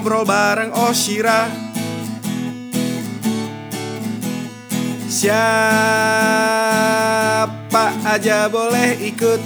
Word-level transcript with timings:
ngobrol 0.00 0.24
bareng 0.24 0.72
Oshira. 0.88 1.44
Siapa 5.04 5.44
aja 8.08 8.48
boleh 8.48 8.96
ikut. 8.96 9.36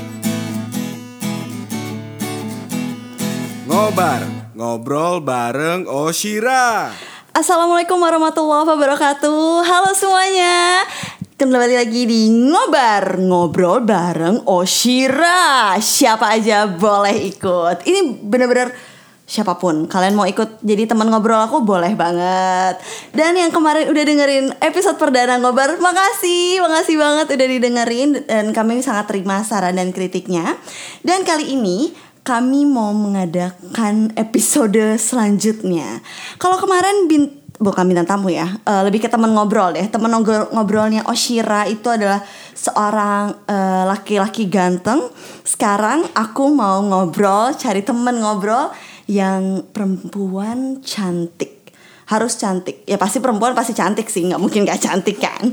Ngobar, 3.67 4.23
ngobrol 4.55 5.19
bareng 5.27 5.91
Oshira. 5.91 6.95
Assalamualaikum 7.35 7.99
warahmatullahi 7.99 8.79
wabarakatuh. 8.79 9.67
Halo 9.67 9.91
semuanya. 9.91 10.87
Kembali 11.35 11.75
lagi 11.75 12.07
di 12.07 12.31
Ngobar 12.31 13.19
Ngobrol 13.19 13.83
bareng 13.83 14.47
Oshira. 14.47 15.75
Siapa 15.83 16.31
aja 16.39 16.71
boleh 16.71 17.27
ikut. 17.27 17.83
Ini 17.91 18.23
bener-bener 18.23 18.94
siapa 19.25 19.57
pun 19.57 19.89
Kalian 19.89 20.15
mau 20.15 20.29
ikut 20.29 20.61
jadi 20.61 20.85
teman 20.85 21.09
ngobrol 21.09 21.41
aku 21.41 21.65
boleh 21.65 21.97
banget 21.97 22.77
Dan 23.11 23.37
yang 23.37 23.51
kemarin 23.51 23.89
udah 23.89 24.05
dengerin 24.05 24.47
episode 24.61 25.01
perdana 25.01 25.41
Ngobar 25.41 25.81
Makasih, 25.81 26.61
makasih 26.61 26.97
banget 27.01 27.27
udah 27.33 27.49
didengerin 27.49 28.09
Dan 28.29 28.53
kami 28.53 28.85
sangat 28.85 29.09
terima 29.09 29.41
saran 29.41 29.81
dan 29.81 29.91
kritiknya 29.97 30.61
Dan 31.01 31.25
kali 31.25 31.57
ini 31.57 31.93
kami 32.25 32.65
mau 32.65 32.89
mengadakan 32.97 34.09
episode 34.17 34.97
selanjutnya. 34.97 36.01
Kalau 36.41 36.57
kemarin 36.57 37.05
bin 37.05 37.29
bukan 37.61 37.85
bintang 37.85 38.09
tamu 38.09 38.33
ya, 38.33 38.49
eh, 38.65 38.83
lebih 38.89 39.05
ke 39.05 39.13
teman 39.13 39.29
ngobrol 39.37 39.77
deh. 39.77 39.85
Teman 39.93 40.09
ngobrol 40.09 40.49
ngobrolnya 40.57 41.05
Oshira 41.05 41.69
itu 41.69 41.85
adalah 41.93 42.25
seorang 42.57 43.45
eh, 43.45 43.85
laki-laki 43.85 44.49
ganteng. 44.49 45.05
Sekarang 45.45 46.09
aku 46.17 46.49
mau 46.49 46.81
ngobrol, 46.81 47.53
cari 47.61 47.85
teman 47.85 48.17
ngobrol 48.25 48.73
yang 49.07 49.65
perempuan 49.73 50.81
cantik. 50.81 51.73
Harus 52.05 52.37
cantik. 52.37 52.85
Ya 52.85 53.01
pasti 53.01 53.17
perempuan 53.21 53.57
pasti 53.57 53.73
cantik 53.73 54.13
sih. 54.13 54.29
Nggak 54.29 54.41
mungkin 54.41 54.69
nggak 54.69 54.81
cantik 54.81 55.17
kan? 55.21 55.49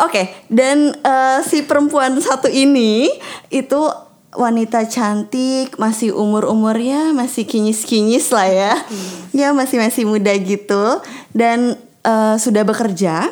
Oke 0.00 0.48
dan 0.48 0.96
eh, 0.96 1.38
si 1.44 1.60
perempuan 1.64 2.16
satu 2.16 2.48
ini 2.48 3.08
itu 3.52 3.80
wanita 4.30 4.86
cantik 4.86 5.74
masih 5.76 6.14
umur 6.14 6.46
umurnya 6.46 7.12
masih 7.12 7.44
kinyis 7.44 7.84
kinyis 7.84 8.32
lah 8.32 8.48
ya. 8.48 8.74
Ya 9.36 9.52
masih 9.52 9.76
masih 9.76 10.08
muda 10.08 10.32
gitu. 10.40 11.04
Dan 11.36 11.76
eh, 12.04 12.36
sudah 12.40 12.64
bekerja. 12.64 13.28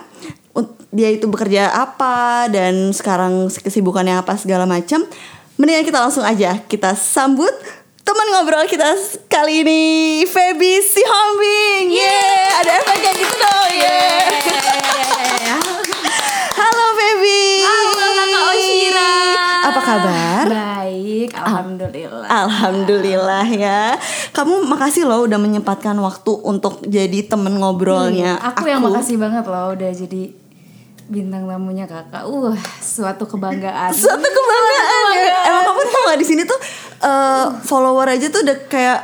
Dia 0.88 1.12
itu 1.12 1.28
bekerja 1.28 1.68
apa 1.68 2.48
dan 2.48 2.96
sekarang 2.96 3.52
kesibukannya 3.52 4.24
apa 4.24 4.40
segala 4.40 4.64
macam. 4.64 5.04
Mendingan 5.60 5.84
kita 5.84 6.00
langsung 6.00 6.24
aja 6.24 6.64
kita 6.64 6.96
sambut 6.96 7.52
teman 8.08 8.24
ngobrol 8.32 8.64
kita 8.64 8.96
kali 9.28 9.60
ini 9.60 9.82
Feby 10.24 10.80
Sihombing 10.80 11.92
yeah 11.92 12.56
ada 12.64 12.80
efeknya 12.80 13.12
gitu 13.20 13.36
dong 13.36 13.72
yeah 13.76 14.24
halo 16.56 16.86
Feby 16.96 17.44
Halo 17.68 18.08
Kakak 18.16 18.44
Oshira. 18.56 19.12
apa 19.60 19.80
kabar 19.84 20.44
Baik, 20.48 21.36
alhamdulillah. 21.36 22.24
Alhamdulillah 22.24 23.44
ya. 23.52 24.00
Kamu 24.32 24.64
makasih 24.64 25.04
loh 25.04 25.28
udah 25.28 25.36
menyempatkan 25.36 25.92
waktu 26.00 26.32
untuk 26.40 26.80
jadi 26.88 27.28
temen 27.28 27.60
ngobrolnya. 27.60 28.40
Hmm, 28.40 28.48
aku, 28.56 28.72
yang 28.72 28.80
makasih 28.80 29.20
banget 29.20 29.44
loh 29.44 29.76
udah 29.76 29.90
jadi 29.92 30.32
bintang 31.08 31.48
tamunya 31.48 31.88
kakak. 31.88 32.22
Uh, 32.22 32.52
suatu 32.94 33.24
kebanggaan. 33.24 33.90
Suatu 33.90 34.28
kebanggaan. 34.28 35.12
ya. 35.16 35.36
Emang 35.50 35.64
kamu 35.72 35.80
tau 35.88 36.02
gak 36.06 36.20
di 36.20 36.26
sini 36.28 36.42
tuh 36.44 36.60
eh, 37.00 37.46
follower 37.64 38.06
aja 38.06 38.26
tuh 38.28 38.44
udah 38.44 38.58
kayak 38.68 39.00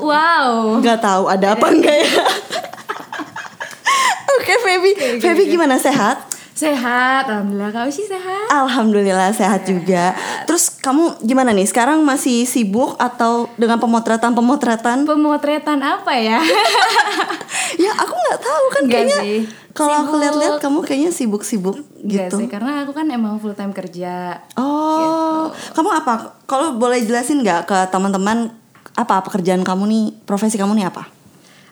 Wow. 0.00 0.78
nggak 0.80 1.02
tahu 1.02 1.26
ada 1.26 1.58
apa 1.58 1.66
enggak 1.66 1.92
ya. 2.06 2.08
Oke 4.38 4.54
Feby, 4.62 4.90
Feby 5.18 5.42
gimana 5.50 5.76
sehat? 5.76 6.29
Sehat, 6.60 7.24
alhamdulillah. 7.24 7.72
Kau 7.72 7.88
sih 7.88 8.04
sehat? 8.04 8.52
Alhamdulillah 8.52 9.32
sehat 9.32 9.64
juga. 9.64 10.12
Terus 10.44 10.68
kamu 10.76 11.24
gimana 11.24 11.56
nih? 11.56 11.64
Sekarang 11.64 12.04
masih 12.04 12.44
sibuk 12.44 13.00
atau 13.00 13.48
dengan 13.56 13.80
pemotretan-pemotretan? 13.80 15.08
Pemotretan 15.08 15.80
apa 15.80 16.12
ya? 16.12 16.36
ya 17.88 17.92
aku 17.96 18.12
nggak 18.12 18.40
tahu 18.44 18.64
kan 18.76 18.82
Enggak 18.84 19.00
kayaknya. 19.08 19.18
sih. 19.24 19.38
Kalau 19.72 20.04
aku 20.04 20.20
lihat-lihat 20.20 20.60
kamu 20.60 20.78
kayaknya 20.84 21.10
sibuk-sibuk 21.16 21.80
gitu. 22.04 22.36
sih, 22.36 22.50
karena 22.50 22.84
aku 22.84 22.92
kan 22.92 23.08
emang 23.08 23.40
full 23.40 23.56
time 23.56 23.72
kerja. 23.72 24.44
Oh, 24.60 25.48
kamu 25.72 25.88
apa? 25.96 26.36
Kalau 26.44 26.76
boleh 26.76 27.00
jelasin 27.00 27.40
nggak 27.40 27.70
ke 27.70 27.78
teman-teman 27.88 28.52
apa 28.98 29.24
pekerjaan 29.24 29.64
kamu 29.64 29.88
nih, 29.88 30.04
profesi 30.28 30.60
kamu 30.60 30.76
nih 30.76 30.92
apa? 30.92 31.19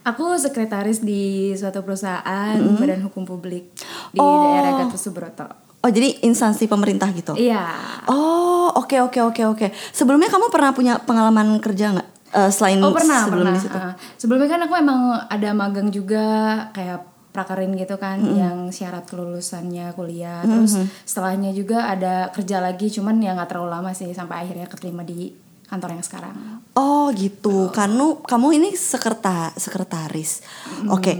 Aku 0.08 0.34
sekretaris 0.34 1.00
di 1.00 1.22
suatu 1.52 1.80
perusahaan 1.80 2.56
badan 2.74 3.04
hukum 3.04 3.22
publik 3.22 3.76
di 4.08 4.18
Oh. 4.18 4.48
daerah 4.48 4.80
Gatot 4.80 4.96
Subroto. 4.96 5.46
Oh, 5.78 5.90
jadi 5.90 6.24
instansi 6.24 6.64
pemerintah 6.64 7.06
gitu. 7.12 7.36
Iya. 7.36 7.62
Oh, 8.06 8.72
oke 8.74 8.98
oke 9.00 9.20
oke 9.22 9.42
oke. 9.46 9.66
Sebelumnya 9.90 10.26
kamu 10.26 10.48
pernah 10.48 10.72
punya 10.72 10.98
pengalaman 10.98 11.60
kerja 11.60 11.94
nggak? 11.94 12.08
Eh, 12.28 12.50
selain 12.50 12.76
Oh 12.78 12.90
pernah 12.90 13.20
sebelum 13.22 13.46
pernah. 13.46 13.54
di 13.54 13.62
situ? 13.62 13.78
Ah. 13.78 13.94
sebelumnya 14.16 14.48
kan 14.48 14.60
aku 14.62 14.74
emang 14.74 15.00
ada 15.24 15.50
magang 15.52 15.88
juga 15.88 16.24
kayak 16.72 17.00
prakarin 17.28 17.72
gitu 17.72 17.94
kan 17.96 18.18
yang 18.34 18.68
syarat 18.68 19.06
kelulusannya 19.06 19.92
kuliah. 19.92 20.42
Terus 20.42 20.76
setelahnya 21.04 21.52
juga 21.52 21.86
ada 21.86 22.28
kerja 22.28 22.58
lagi 22.58 22.90
cuman 22.90 23.16
ya 23.18 23.32
nggak 23.32 23.48
terlalu 23.48 23.70
lama 23.70 23.90
sih 23.92 24.10
sampai 24.10 24.42
akhirnya 24.42 24.66
keterima 24.66 25.00
di 25.02 25.30
kantor 25.68 26.00
yang 26.00 26.04
sekarang. 26.04 26.34
Oh, 26.72 27.12
gitu. 27.12 27.68
Kamu 27.70 28.24
kamu 28.24 28.48
ini 28.56 28.72
sekreta 28.74 29.52
sekretaris. 29.54 30.40
Oke. 30.88 31.12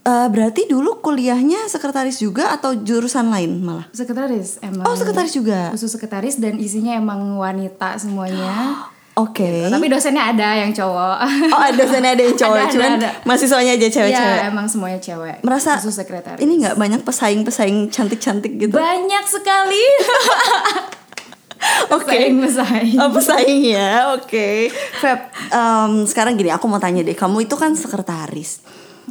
Eh, 0.00 0.28
berarti 0.32 0.64
dulu 0.64 0.96
kuliahnya 1.04 1.68
sekretaris 1.68 2.24
juga 2.24 2.56
atau 2.56 2.72
jurusan 2.72 3.28
lain 3.28 3.60
malah? 3.60 3.84
Sekretaris 3.92 4.56
emang. 4.64 4.88
Oh, 4.88 4.96
sekretaris 4.96 5.36
juga. 5.36 5.68
Khusus 5.76 5.92
sekretaris 5.92 6.40
dan 6.40 6.56
isinya 6.56 6.96
emang 6.96 7.36
wanita 7.36 8.00
semuanya. 8.00 8.80
Oke. 9.20 9.68
Tapi 9.68 9.86
dosennya 9.92 10.32
ada 10.32 10.56
yang 10.56 10.72
cowok. 10.72 11.16
Oh, 11.52 11.60
ada 11.60 11.82
sana 11.84 12.16
ada 12.16 12.22
yang 12.24 12.32
cowok, 12.32 12.56
Ada, 12.56 12.64
ada, 12.64 12.72
cuman 12.72 12.90
ada. 12.96 13.10
mahasiswanya 13.28 13.72
aja 13.76 13.88
cewek-cewek. 13.92 14.38
Iya, 14.40 14.48
emang 14.48 14.66
semuanya 14.70 14.96
cewek. 15.02 15.44
Merasa 15.44 15.76
khusus 15.76 16.00
sekretaris. 16.00 16.40
ini 16.40 16.64
nggak 16.64 16.80
banyak 16.80 17.00
pesaing-pesaing 17.04 17.92
cantik-cantik 17.92 18.56
gitu. 18.56 18.72
banyak 18.72 19.24
sekali. 19.28 19.84
Oke. 21.92 22.32
Pesaing. 22.32 22.96
Oh 22.96 23.10
pesaing 23.16 23.62
ya, 23.66 24.16
oke. 24.16 24.72
Feb, 25.00 25.20
em, 25.52 25.92
sekarang 26.08 26.36
gini 26.36 26.50
aku 26.52 26.66
mau 26.66 26.80
tanya 26.80 27.04
deh, 27.04 27.16
kamu 27.16 27.44
itu 27.44 27.54
kan 27.58 27.76
sekretaris. 27.76 28.64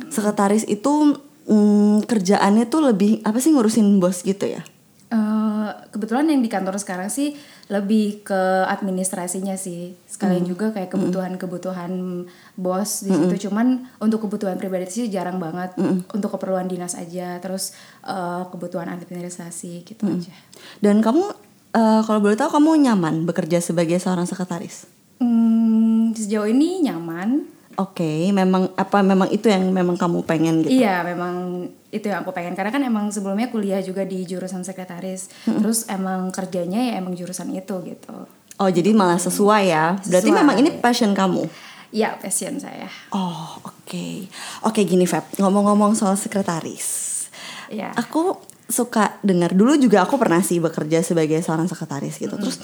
Sekretaris 0.10 0.66
itu 0.66 1.18
mm, 1.50 2.10
kerjaannya 2.10 2.66
tuh 2.70 2.90
lebih 2.94 3.22
apa 3.26 3.38
sih 3.38 3.54
ngurusin 3.54 4.02
bos 4.02 4.26
gitu 4.26 4.50
ya? 4.50 4.62
Eh, 5.10 5.70
kebetulan 5.90 6.30
yang 6.30 6.46
di 6.46 6.50
kantor 6.54 6.78
sekarang 6.78 7.10
sih 7.10 7.34
lebih 7.74 8.22
ke 8.22 8.42
administrasinya 8.70 9.58
sih. 9.58 9.98
Sekalian 10.06 10.46
juga 10.46 10.70
kayak 10.70 10.94
kebutuhan-kebutuhan 10.94 12.26
bos 12.54 12.92
di 13.02 13.10
situ. 13.10 13.50
Cuman 13.50 13.90
untuk 13.98 14.30
kebutuhan 14.30 14.62
pribadi 14.62 14.86
sih 14.86 15.10
jarang 15.10 15.42
banget. 15.42 15.74
Untuk 16.14 16.38
keperluan 16.38 16.70
dinas 16.70 16.94
aja. 16.94 17.42
Terus 17.42 17.74
eh, 18.06 18.44
kebutuhan 18.54 18.86
administrasi 18.94 19.82
gitu 19.82 20.06
aja. 20.06 20.34
Dan 20.78 21.02
kamu 21.02 21.49
eh, 21.72 22.02
kalau 22.02 22.20
boleh 22.20 22.36
tahu 22.36 22.50
kamu 22.52 22.86
nyaman 22.86 23.24
bekerja 23.24 23.60
sebagai 23.60 23.98
seorang 23.98 24.26
sekretaris? 24.26 24.90
Hmm, 25.20 26.14
sejauh 26.14 26.48
ini 26.48 26.84
nyaman 26.84 27.60
Oke, 27.80 28.28
memang 28.36 28.68
apa 28.76 29.00
memang 29.00 29.32
itu 29.32 29.48
yang 29.48 29.72
memang 29.72 29.96
kamu 29.96 30.28
pengen 30.28 30.68
gitu? 30.68 30.84
Iya, 30.84 31.00
memang 31.00 31.64
itu 31.96 32.12
yang 32.12 32.28
aku 32.28 32.36
pengen 32.36 32.52
karena 32.52 32.76
kan 32.76 32.84
emang 32.84 33.08
sebelumnya 33.08 33.48
kuliah 33.48 33.80
juga 33.80 34.04
di 34.04 34.28
jurusan 34.28 34.68
sekretaris. 34.68 35.32
Terus 35.48 35.88
emang 35.88 36.28
kerjanya 36.28 36.76
ya 36.76 37.00
emang 37.00 37.16
jurusan 37.16 37.48
itu 37.56 37.72
gitu. 37.88 38.28
Oh 38.60 38.68
jadi 38.68 38.92
malah 38.92 39.16
sesuai 39.16 39.64
ya? 39.72 39.96
Berarti 39.96 40.28
Sesuai. 40.28 40.40
memang 40.44 40.56
ini 40.60 40.76
passion 40.76 41.16
kamu? 41.16 41.48
Ya, 41.96 42.20
passion 42.20 42.60
saya. 42.60 42.92
Oh 43.16 43.64
oke, 43.64 44.28
oke 44.68 44.82
gini 44.84 45.08
Feb, 45.08 45.40
ngomong-ngomong 45.40 45.96
soal 45.96 46.20
sekretaris, 46.20 47.32
Iya. 47.72 47.96
aku 47.96 48.36
suka 48.70 49.18
dengar 49.26 49.52
dulu 49.58 49.76
juga 49.82 50.06
aku 50.06 50.16
pernah 50.22 50.40
sih 50.46 50.62
bekerja 50.62 51.02
sebagai 51.02 51.42
seorang 51.42 51.66
sekretaris 51.66 52.22
gitu. 52.22 52.38
Terus 52.38 52.62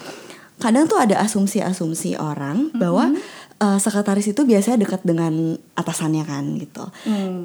kadang 0.62 0.86
tuh 0.88 1.02
ada 1.02 1.20
asumsi-asumsi 1.26 2.16
orang 2.16 2.72
bahwa 2.78 3.12
eh, 3.60 3.80
sekretaris 3.82 4.32
itu 4.32 4.46
biasanya 4.46 4.86
dekat 4.86 5.02
dengan 5.04 5.58
atasannya 5.76 6.24
kan 6.24 6.46
gitu. 6.62 6.86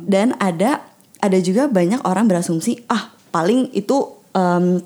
Dan 0.07 0.37
ada 0.39 0.85
ada 1.21 1.39
juga 1.41 1.67
banyak 1.67 2.05
orang 2.05 2.29
berasumsi 2.29 2.85
ah 2.89 3.13
paling 3.33 3.73
itu 3.73 3.97
em, 4.37 4.85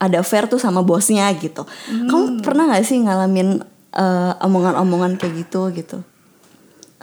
ada 0.00 0.24
affair 0.24 0.48
tuh 0.48 0.62
sama 0.62 0.80
bosnya 0.80 1.28
gitu. 1.36 1.66
Kamu 2.08 2.40
pernah 2.40 2.70
nggak 2.70 2.84
sih 2.86 3.02
ngalamin 3.02 3.60
eh, 3.92 4.32
omongan-omongan 4.46 5.18
kayak 5.20 5.34
gitu 5.44 5.68
gitu? 5.74 5.98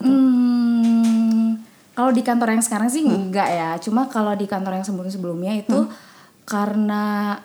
Hmm, 0.02 0.73
kalau 1.94 2.12
di 2.14 2.26
kantor 2.26 2.58
yang 2.58 2.64
sekarang 2.66 2.90
sih 2.90 3.06
enggak 3.06 3.50
ya. 3.50 3.70
Cuma 3.78 4.10
kalau 4.10 4.34
di 4.34 4.50
kantor 4.50 4.82
yang 4.82 4.86
sebelum-sebelumnya 4.86 5.62
itu 5.62 5.86
karena 6.44 7.38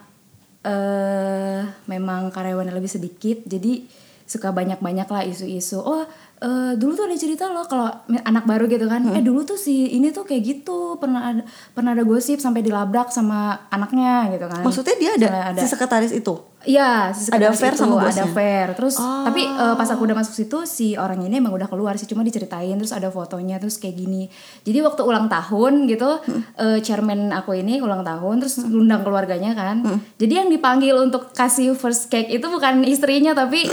eh 0.66 1.62
memang 1.86 2.34
karyawannya 2.34 2.74
lebih 2.74 2.90
sedikit, 2.90 3.46
jadi 3.46 3.86
suka 4.28 4.52
banyak-banyak 4.52 5.08
lah 5.08 5.22
isu-isu. 5.24 5.80
Oh 5.80 6.04
eh, 6.38 6.72
dulu 6.74 6.92
tuh 6.92 7.04
ada 7.04 7.14
cerita 7.14 7.44
loh 7.46 7.64
kalau 7.64 7.90
anak 8.20 8.44
baru 8.44 8.64
gitu 8.64 8.86
kan 8.86 9.02
eh 9.08 9.20
dulu 9.20 9.42
tuh 9.42 9.54
si 9.54 9.90
ini 9.90 10.08
tuh 10.08 10.22
kayak 10.22 10.42
gitu 10.44 10.94
pernah 10.96 11.28
ada 11.28 11.42
pernah 11.68 11.90
ada 11.90 12.02
gosip 12.02 12.38
sampai 12.38 12.60
dilabrak 12.60 13.08
sama 13.08 13.38
anaknya 13.68 14.30
gitu 14.30 14.46
kan 14.46 14.60
Maksudnya 14.60 14.94
dia 14.96 15.10
ada, 15.16 15.30
ada 15.50 15.58
si 15.58 15.66
sekretaris 15.66 16.10
itu. 16.12 16.34
Iya, 16.60 17.14
si 17.14 17.30
Ada 17.30 17.54
affair 17.54 17.70
itu, 17.70 17.80
sama 17.80 17.94
Ada 17.96 18.02
bosnya? 18.04 18.24
affair. 18.26 18.66
Terus 18.74 18.94
Oh. 18.98 19.22
tapi 19.22 19.46
eh, 19.46 19.74
pas 19.74 19.86
aku 19.86 20.02
udah 20.02 20.16
masuk 20.16 20.34
situ 20.34 20.58
si 20.64 20.86
orang 20.94 21.22
ini 21.22 21.38
emang 21.38 21.54
udah 21.54 21.66
keluar 21.66 21.94
sih, 21.94 22.04
cuma 22.04 22.20
diceritain 22.20 22.74
terus 22.74 22.90
ada 22.90 23.08
fotonya 23.08 23.56
terus 23.56 23.78
kayak 23.78 23.94
gini. 23.96 24.26
Jadi 24.62 24.78
waktu 24.80 25.00
ulang 25.00 25.26
tahun 25.28 25.86
gitu, 25.86 26.18
Hmm. 26.18 26.42
eh, 26.56 26.78
chairman 26.80 27.30
aku 27.30 27.54
ini 27.54 27.78
ulang 27.78 28.02
tahun 28.02 28.38
terus 28.38 28.58
undang 28.60 29.00
keluarganya 29.00 29.54
kan. 29.54 29.86
Jadi 30.16 30.32
yang 30.34 30.48
dipanggil 30.48 30.98
untuk 30.98 31.30
kasih 31.30 31.72
first 31.72 32.06
cake 32.08 32.28
itu 32.28 32.44
bukan 32.44 32.82
istrinya 32.84 33.32
tapi 33.32 33.70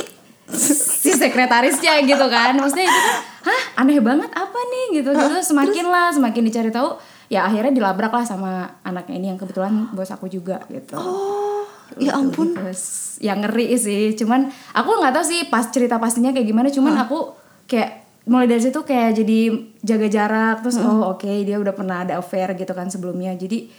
si 0.51 1.11
sekretarisnya 1.13 2.01
gitu 2.05 2.25
kan. 2.29 2.53
Maksudnya 2.57 2.85
itu 2.85 2.99
kan, 3.01 3.17
hah 3.49 3.63
aneh 3.81 3.97
banget 4.01 4.29
apa 4.33 4.59
nih? 4.59 5.01
Gitu. 5.01 5.09
Gitu. 5.13 5.37
Semakin 5.41 5.85
lah 5.89 6.13
semakin 6.13 6.41
dicari 6.45 6.69
tahu, 6.69 6.97
ya 7.29 7.49
akhirnya 7.49 7.73
dilabrak 7.73 8.13
lah 8.13 8.25
sama 8.25 8.81
anaknya 8.85 9.15
ini 9.17 9.27
yang 9.33 9.39
kebetulan 9.41 9.89
bos 9.93 10.13
aku 10.13 10.29
juga 10.29 10.61
gitu. 10.69 10.93
Oh, 10.97 11.65
ya 11.97 12.13
ampun. 12.17 12.53
Terus 12.53 13.15
yang 13.21 13.41
ngeri 13.41 13.73
sih, 13.79 14.13
cuman 14.13 14.51
aku 14.73 14.89
nggak 15.01 15.13
tahu 15.17 15.25
sih 15.25 15.39
pas 15.49 15.65
cerita 15.69 15.97
pastinya 15.97 16.29
kayak 16.29 16.45
gimana, 16.45 16.69
cuman 16.69 16.93
aku 17.05 17.33
kayak 17.65 18.05
mulai 18.25 18.49
dari 18.49 18.61
situ 18.61 18.81
kayak 18.81 19.21
jadi 19.21 19.39
jaga 19.81 20.07
jarak. 20.09 20.55
Terus 20.65 20.77
oh 20.81 21.13
oke 21.13 21.29
dia 21.45 21.57
udah 21.57 21.73
pernah 21.73 22.05
ada 22.05 22.21
affair 22.21 22.53
gitu 22.57 22.73
kan 22.73 22.89
sebelumnya. 22.89 23.33
Jadi 23.33 23.69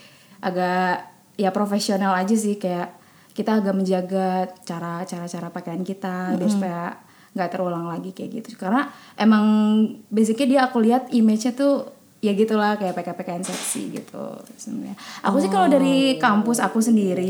agak 0.42 1.14
ya 1.36 1.50
profesional 1.52 2.16
aja 2.16 2.32
sih 2.32 2.56
kayak 2.56 3.05
kita 3.36 3.60
agak 3.60 3.76
menjaga 3.76 4.48
cara 4.64 5.04
cara 5.04 5.28
cara 5.28 5.48
pakaian 5.52 5.84
kita 5.84 6.32
biar 6.40 6.48
supaya 6.48 6.82
nggak 7.36 7.52
terulang 7.52 7.84
lagi 7.84 8.16
kayak 8.16 8.40
gitu. 8.40 8.56
Karena 8.56 8.88
emang 9.20 9.44
basicnya 10.08 10.46
dia 10.48 10.60
aku 10.72 10.80
lihat 10.80 11.12
image-nya 11.12 11.52
tuh 11.52 11.92
ya 12.24 12.32
gitulah 12.32 12.80
kayak 12.80 12.96
pakai 12.96 13.12
pakaian 13.12 13.44
seksi 13.44 13.92
gitu 13.92 14.24
sebenarnya. 14.56 14.96
Aku 15.28 15.36
sih 15.44 15.52
kalau 15.52 15.68
dari 15.68 16.16
kampus 16.16 16.64
aku 16.64 16.80
sendiri 16.80 17.28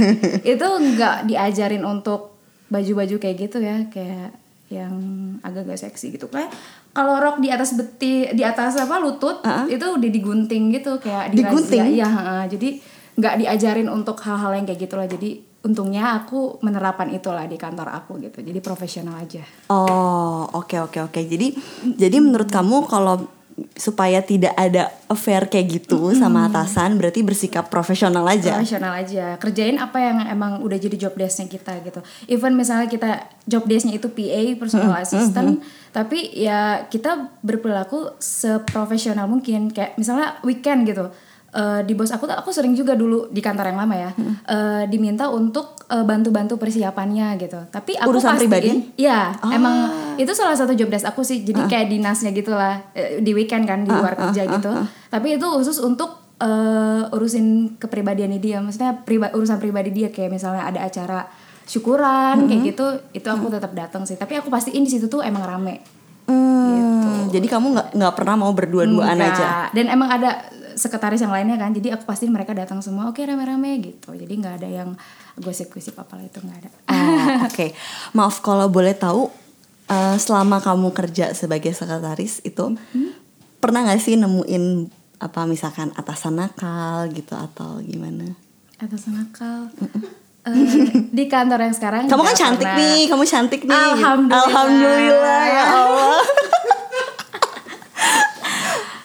itu 0.56 0.68
nggak 0.96 1.28
diajarin 1.28 1.84
untuk 1.84 2.32
baju-baju 2.72 3.20
kayak 3.20 3.36
gitu 3.36 3.60
ya 3.60 3.84
kayak 3.92 4.32
yang 4.72 4.96
agak-agak 5.44 5.84
seksi 5.84 6.16
gitu. 6.16 6.32
Kayak 6.32 6.48
kalau 6.96 7.20
rok 7.20 7.44
di 7.44 7.52
atas 7.52 7.76
beti 7.76 8.32
di 8.32 8.40
atas 8.40 8.80
apa 8.80 8.96
lutut 9.00 9.44
itu 9.68 9.84
udah 9.84 10.10
digunting 10.12 10.72
gitu 10.72 10.96
kayak 10.96 11.32
Digunting? 11.32 11.92
iya 11.92 12.08
heeh. 12.08 12.42
jadi 12.56 12.68
nggak 13.16 13.34
diajarin 13.44 13.88
untuk 13.92 14.16
hal-hal 14.24 14.56
yang 14.56 14.64
kayak 14.64 14.88
gitulah 14.88 15.08
jadi 15.08 15.52
untungnya 15.62 16.18
aku 16.18 16.58
menerapkan 16.60 17.06
itulah 17.14 17.46
di 17.46 17.54
kantor 17.54 17.94
aku 17.94 18.18
gitu. 18.18 18.42
Jadi 18.42 18.58
profesional 18.58 19.14
aja. 19.22 19.42
Oh, 19.70 20.46
oke 20.58 20.74
oke 20.90 20.98
oke. 21.10 21.20
Jadi 21.22 21.54
jadi 21.94 22.18
menurut 22.18 22.50
kamu 22.50 22.90
kalau 22.90 23.22
supaya 23.76 24.24
tidak 24.24 24.56
ada 24.56 24.88
affair 25.12 25.44
kayak 25.44 25.84
gitu 25.84 26.16
sama 26.16 26.48
atasan 26.48 26.96
berarti 26.96 27.20
bersikap 27.20 27.68
profesional 27.68 28.24
aja. 28.26 28.58
profesional 28.58 28.96
aja. 28.96 29.36
Kerjain 29.38 29.76
apa 29.78 29.98
yang 30.00 30.18
emang 30.26 30.64
udah 30.64 30.78
jadi 30.80 30.96
job 31.06 31.14
desknya 31.14 31.46
kita 31.46 31.78
gitu. 31.84 32.00
Even 32.26 32.56
misalnya 32.56 32.88
kita 32.88 33.28
job 33.46 33.68
desknya 33.68 34.00
itu 34.00 34.08
PA 34.08 34.42
personal 34.58 34.96
assistant 34.98 35.62
tapi 35.92 36.32
ya 36.32 36.88
kita 36.88 37.38
berperilaku 37.44 38.16
seprofesional 38.18 39.28
mungkin. 39.28 39.70
Kayak 39.70 39.94
misalnya 40.00 40.40
weekend 40.42 40.88
gitu 40.88 41.12
Eh, 41.52 41.84
di 41.84 41.92
bos 41.92 42.08
aku 42.08 42.24
tuh 42.24 42.32
aku 42.32 42.48
sering 42.48 42.72
juga 42.72 42.96
dulu 42.96 43.28
di 43.28 43.38
kantor 43.38 43.68
yang 43.68 43.78
lama 43.78 43.92
ya 43.92 44.10
eh, 44.46 44.88
diminta 44.88 45.28
untuk 45.28 45.84
eh, 45.84 46.00
bantu-bantu 46.00 46.56
persiapannya 46.56 47.36
gitu. 47.36 47.60
Tapi 47.68 47.92
aku 47.94 48.08
Urusan 48.08 48.32
pastiin 48.32 48.48
pribadi? 48.48 48.68
ya 48.96 49.28
emang 49.46 49.76
itu 50.16 50.32
salah 50.32 50.56
satu 50.56 50.72
job 50.72 50.88
desk 50.88 51.04
aku 51.04 51.20
sih. 51.20 51.44
Jadi 51.44 51.60
kayak 51.66 51.86
dinasnya 51.86 52.32
gitulah 52.32 52.80
eh, 52.92 53.20
di 53.20 53.30
weekend 53.30 53.64
kan 53.64 53.84
di 53.84 53.92
luar 53.92 54.16
kerja 54.18 54.48
gitu. 54.48 54.72
tapi 55.06 55.36
itu 55.36 55.44
khusus 55.44 55.76
untuk 55.78 56.32
eh, 56.36 57.12
urusin 57.12 57.76
kepribadiannya 57.76 58.40
dia. 58.40 58.56
Maksudnya 58.58 59.04
priba- 59.04 59.30
urusan 59.30 59.60
pribadi 59.60 59.92
dia. 59.92 60.08
Kayak 60.08 60.32
misalnya 60.32 60.64
ada 60.64 60.80
acara 60.80 61.28
syukuran 61.62 62.48
kayak 62.48 62.60
gitu 62.66 62.86
itu 63.12 63.28
aku 63.28 63.52
tetap 63.52 63.72
datang 63.72 64.02
sih. 64.02 64.16
Tapi 64.16 64.34
aku 64.34 64.48
pastiin 64.48 64.82
di 64.82 64.90
situ 64.90 65.04
tuh 65.04 65.20
emang 65.20 65.44
rame. 65.44 65.84
Hmm, 66.24 67.28
Jadi 67.28 67.44
kamu 67.44 67.66
nggak 67.70 67.88
nggak 67.92 68.14
pernah 68.14 68.34
mau 68.38 68.52
berdua-duaan 68.52 69.18
aja. 69.18 69.68
dan 69.68 69.86
emang 69.86 70.08
ada 70.08 70.48
sekretaris 70.74 71.18
yang 71.18 71.30
lainnya 71.30 71.54
kan 71.54 71.70
jadi 71.70 71.94
aku 71.94 72.04
pastiin 72.04 72.28
mereka 72.28 72.52
datang 72.52 72.78
semua 72.78 73.06
oke 73.06 73.18
rame-rame 73.18 73.80
gitu 73.80 74.12
jadi 74.12 74.28
nggak 74.30 74.54
ada 74.56 74.68
yang 74.68 74.88
gosip-gosip 75.36 75.94
apalah 75.94 76.22
itu 76.22 76.38
nggak 76.38 76.58
ada 76.58 76.70
Oh, 76.86 77.44
Oke, 77.44 77.72
maaf 78.12 78.38
kalau 78.38 78.68
boleh 78.68 78.92
tahu 78.92 79.32
eh, 79.86 80.16
selama 80.16 80.58
kamu 80.58 80.90
kerja 80.90 81.32
sebagai 81.32 81.70
sekretaris 81.70 82.40
itu 82.40 82.76
pernah 83.56 83.82
nggak 83.82 83.98
sih 83.98 84.14
nemuin 84.14 84.64
apa 85.18 85.44
misalkan 85.44 85.90
atasan 85.92 86.36
nakal 86.36 87.06
gitu 87.08 87.32
atau 87.32 87.78
gimana? 87.80 88.34
atas 88.76 89.06
nakal 89.06 89.70
Eh, 90.42 90.58
di 91.08 91.24
kantor 91.24 91.62
yang 91.62 91.70
sekarang 91.72 92.02
Kamu 92.04 92.18
kan 92.20 92.34
cantik 92.34 92.66
pernah. 92.66 92.82
nih, 92.82 93.00
kamu 93.06 93.22
cantik 93.24 93.62
nih. 93.62 93.78
Alhamdulillah. 93.94 94.42
Alhamdulillah 94.42 95.42
ya 95.46 95.62
Allah. 95.70 96.18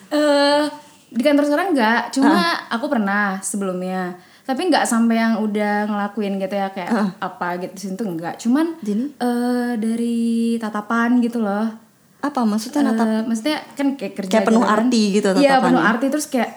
Eh, 0.10 0.62
di 1.08 1.22
kantor 1.22 1.44
sekarang 1.46 1.68
nggak. 1.72 2.02
Cuma 2.12 2.36
aku 2.68 2.86
pernah 2.88 3.40
sebelumnya. 3.40 4.16
Tapi 4.44 4.72
nggak 4.72 4.88
sampai 4.88 5.16
yang 5.20 5.34
udah 5.44 5.86
ngelakuin 5.86 6.40
gitu 6.40 6.56
ya 6.56 6.72
kayak 6.72 7.20
apa 7.20 7.60
gitu 7.60 7.72
di 7.76 7.82
situ 7.84 8.04
nggak. 8.04 8.40
Cuman 8.40 8.80
Jadi? 8.80 9.04
eh, 9.20 9.72
dari 9.76 10.20
tatapan 10.56 11.20
gitu 11.20 11.44
loh. 11.44 11.68
Apa 12.18 12.48
maksudnya 12.48 12.88
natap? 12.88 13.06
Eh, 13.06 13.24
maksudnya 13.24 13.58
kan 13.76 13.88
kayak 13.94 14.14
kerja 14.16 14.32
Kayak 14.40 14.48
penuh 14.48 14.64
gitu 14.64 14.72
kan. 14.72 14.80
arti 14.80 15.02
gitu 15.12 15.28
iya 15.28 15.36
tatapannya. 15.36 15.64
penuh 15.68 15.84
arti 15.84 16.06
terus 16.08 16.28
kayak 16.28 16.52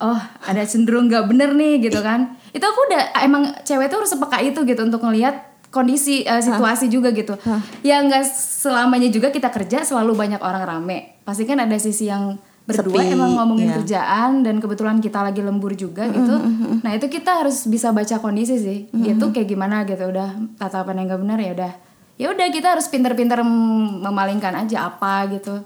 oh 0.00 0.18
ada 0.42 0.62
cenderung 0.64 1.06
nggak 1.06 1.24
bener 1.28 1.52
nih 1.52 1.74
gitu 1.84 2.00
kan. 2.00 2.32
Itu 2.50 2.64
aku 2.64 2.80
udah 2.88 3.02
emang 3.20 3.52
cewek 3.60 3.88
tuh 3.88 4.00
harus 4.00 4.10
sepeka 4.10 4.38
itu 4.40 4.60
gitu 4.64 4.80
untuk 4.80 5.00
ngelihat 5.00 5.36
kondisi 5.68 6.24
eh, 6.24 6.40
situasi 6.40 6.88
juga 6.88 7.12
gitu. 7.12 7.36
Ya 7.80 8.00
nggak 8.00 8.24
selamanya 8.24 9.12
juga 9.12 9.28
kita 9.28 9.52
kerja 9.52 9.84
selalu 9.84 10.16
banyak 10.16 10.40
orang 10.40 10.64
rame. 10.64 11.20
Pasti 11.22 11.44
kan 11.44 11.60
ada 11.60 11.76
sisi 11.76 12.08
yang 12.08 12.40
berdua 12.64 13.04
Sepi, 13.04 13.12
emang 13.12 13.36
ngomongin 13.36 13.68
iya. 13.68 13.76
kerjaan 13.76 14.40
dan 14.40 14.56
kebetulan 14.56 14.96
kita 14.96 15.20
lagi 15.20 15.44
lembur 15.44 15.76
juga 15.76 16.08
gitu. 16.08 16.34
nah 16.80 16.96
itu 16.96 17.12
kita 17.12 17.44
harus 17.44 17.68
bisa 17.68 17.92
baca 17.92 18.16
kondisi 18.18 18.56
sih. 18.56 18.78
Dia 18.88 19.20
tuh 19.20 19.36
kayak 19.36 19.48
gimana 19.48 19.84
gitu 19.84 20.08
udah 20.08 20.32
tatapan 20.56 21.04
yang 21.04 21.12
nggak 21.12 21.20
benar 21.20 21.38
ya 21.40 21.52
udah. 21.52 21.72
Ya 22.14 22.26
udah 22.32 22.46
kita 22.48 22.72
harus 22.72 22.88
pinter-pinter 22.88 23.44
mem- 23.44 24.00
memalingkan 24.00 24.56
aja 24.56 24.88
apa 24.88 25.28
gitu. 25.28 25.60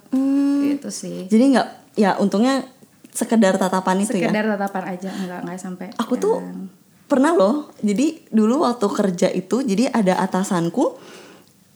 Itu 0.65 0.91
sih. 0.91 1.31
Jadi 1.31 1.55
nggak 1.55 1.69
ya 1.95 2.19
untungnya 2.19 2.67
sekedar 3.15 3.55
tatapan 3.59 4.03
itu 4.03 4.19
ya. 4.19 4.31
sekedar 4.31 4.59
tatapan 4.59 4.85
aja 4.99 5.11
nggak 5.11 5.41
nggak 5.47 5.59
sampai 5.59 5.87
Aku 6.03 6.19
tuh 6.19 6.43
yang- 6.43 6.67
pernah 7.07 7.31
loh. 7.31 7.71
Jadi 7.79 8.27
dulu 8.35 8.67
waktu 8.67 8.87
kerja 8.91 9.29
itu 9.31 9.63
jadi 9.63 9.95
ada 9.95 10.19
atasanku 10.19 10.99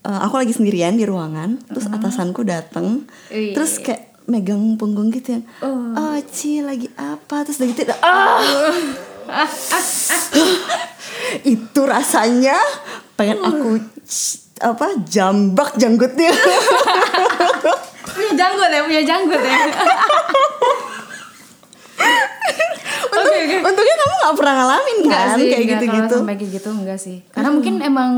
eh, 0.03 0.19
aku 0.19 0.35
lagi 0.35 0.51
sendirian 0.51 0.99
di 0.99 1.07
ruangan, 1.07 1.63
terus 1.63 1.87
atasanku 1.87 2.43
dateng, 2.43 3.07
terus 3.31 3.79
kayak 3.79 4.12
megang 4.25 4.75
punggung 4.75 5.09
gitu 5.09 5.33
yang, 5.33 5.43
Oh. 5.59 5.93
oh 5.93 6.15
Ci 6.25 6.59
lagi 6.59 6.85
apa, 6.93 7.41
terus 7.41 7.57
udah 7.57 7.67
gitu, 7.69 7.81
ah, 7.97 8.37
itu 11.45 11.79
rasanya 11.81 12.57
pengen 13.13 13.37
aku 13.39 13.77
c- 14.01 14.41
apa 14.59 14.95
jambak 15.03 15.75
janggutnya. 15.75 16.31
punya 18.05 18.31
janggut 18.33 18.69
ya 18.69 18.79
punya 18.81 19.01
janggut 19.01 19.39
ya. 19.39 19.57
Untung, 23.05 23.33
untungnya 23.63 23.95
kamu 23.95 24.13
nggak 24.15 24.35
pernah 24.35 24.53
ngalamin 24.55 24.95
enggak 24.99 25.23
kan 25.23 25.35
sih 25.35 25.45
kayak 25.47 25.65
gitu-gitu. 25.69 26.13
sampai 26.15 26.35
kayak 26.35 26.51
gitu 26.51 26.69
enggak 26.71 26.97
sih. 26.97 27.17
Karena 27.29 27.49
mungkin 27.49 27.73
emang 27.79 28.11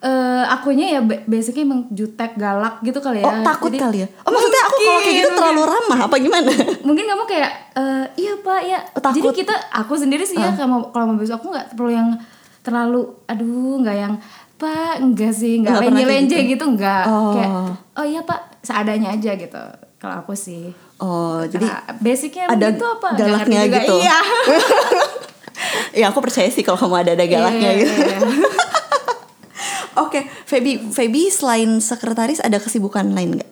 eh, 0.00 0.44
akunya 0.46 0.86
ya 0.90 1.00
ba- 1.00 1.22
basicnya 1.24 1.62
emang 1.62 1.84
jutek 1.90 2.32
galak 2.34 2.80
gitu 2.80 2.98
kali 2.98 3.20
ya 3.20 3.26
Oh 3.26 3.34
takut 3.42 3.68
Jadi- 3.68 3.80
kali 3.80 3.98
ya? 3.98 4.08
Oh 4.18 4.30
maksudnya 4.30 4.62
aku 4.62 4.76
kalau 4.78 4.98
kayak 4.98 5.12
gitu 5.12 5.20
Mungkin, 5.22 5.38
terlalu 5.38 5.62
ramah 5.66 5.98
apa 6.02 6.16
gimana? 6.16 6.50
mungkin 6.88 7.04
kamu 7.04 7.24
kayak 7.26 7.50
eh, 7.74 8.04
iya 8.16 8.32
pak 8.36 8.60
ya 8.62 8.78
Oh, 8.90 9.00
takut. 9.00 9.16
jadi 9.18 9.28
kita 9.36 9.54
aku 9.70 9.92
sendiri 9.94 10.24
sih 10.24 10.34
ya 10.34 10.50
kalau 10.50 10.88
kalau 10.88 11.04
mau 11.06 11.16
besok 11.16 11.36
aku 11.38 11.48
nggak 11.50 11.66
perlu 11.72 11.90
yang 11.90 12.08
terlalu 12.60 13.00
aduh 13.24 13.48
nggak 13.78 13.96
yang 13.98 14.14
pak 14.56 14.92
enggak 14.98 15.32
sih 15.32 15.58
nggak 15.58 15.68
Nggak 15.70 15.82
pernah 15.82 15.96
lenje 15.98 16.04
kayak 16.06 16.20
lenje 16.22 16.36
gitu? 16.38 16.50
gitu, 16.50 16.64
enggak 16.70 17.04
Oh. 17.06 17.32
kayak 17.32 17.50
oh 17.94 18.06
iya 18.06 18.20
pak 18.22 18.40
seadanya 18.60 19.08
aja 19.10 19.30
gitu 19.34 19.62
kalau 19.96 20.14
aku 20.18 20.32
sih 20.32 20.72
Oh 20.96 21.40
jadi 21.42 21.64
Karena 21.64 21.96
basicnya 21.96 22.44
ada 22.46 22.66
begitu 22.68 22.84
apa 22.86 23.08
galaknya 23.14 23.60
gitu. 23.70 23.94
iya 23.98 24.18
ya 26.00 26.04
aku 26.08 26.20
percaya 26.20 26.44
sih 26.46 26.60
kalau 26.60 26.76
kamu 26.78 26.96
ada 26.98 27.10
ada 27.14 27.24
galaknya 27.26 27.70
Iya, 27.70 27.80
gitu. 27.82 28.04
iya, 28.04 28.16
Oke, 29.96 30.22
Feby, 30.44 30.78
Feby 30.86 31.28
selain 31.28 31.78
sekretaris 31.78 32.38
ada 32.38 32.56
kesibukan 32.56 33.08
lain 33.08 33.36
nggak? 33.36 33.50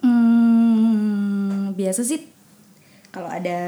Hmm, 0.00 1.72
biasa 1.72 2.00
sih 2.00 2.20
kalau 3.08 3.26
ada 3.26 3.60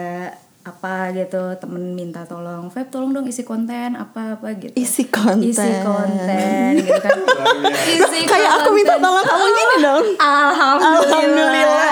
apa 0.61 0.95
gitu 1.11 1.41
temen 1.57 1.93
minta 1.93 2.23
tolong 2.23 2.69
Feb 2.69 2.89
tolong 2.89 3.11
dong 3.11 3.25
isi 3.25 3.41
konten 3.41 3.97
apa 3.97 4.37
apa 4.37 4.53
gitu 4.55 4.77
Isi 4.77 5.09
konten. 5.09 5.41
isi 5.43 5.71
konten 5.81 6.71
gitu 6.79 6.93
kan 6.95 7.17
isi 7.97 8.19
Kayak 8.23 8.61
aku 8.61 8.71
minta 8.71 8.97
tolong 8.97 9.25
kamu 9.25 9.45
gini 9.49 9.77
dong. 9.79 10.05
alhamdulillah, 10.15 11.09
Alhamdulillah. 11.09 11.89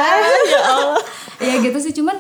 Ya 0.47 0.61
Allah. 0.63 1.01
ya 1.39 1.55
gitu 1.59 1.79
sih 1.79 1.93
cuman 1.95 2.17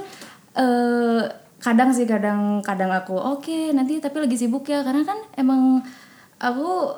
eh 0.54 1.20
kadang 1.58 1.90
sih 1.90 2.04
kadang 2.04 2.60
kadang 2.60 2.88
aku 2.88 3.12
oke 3.12 3.72
nanti 3.72 3.98
tapi 3.98 4.16
lagi 4.18 4.36
sibuk 4.38 4.64
ya 4.64 4.80
karena 4.80 5.04
kan 5.04 5.20
emang 5.34 5.84
aku 6.38 6.88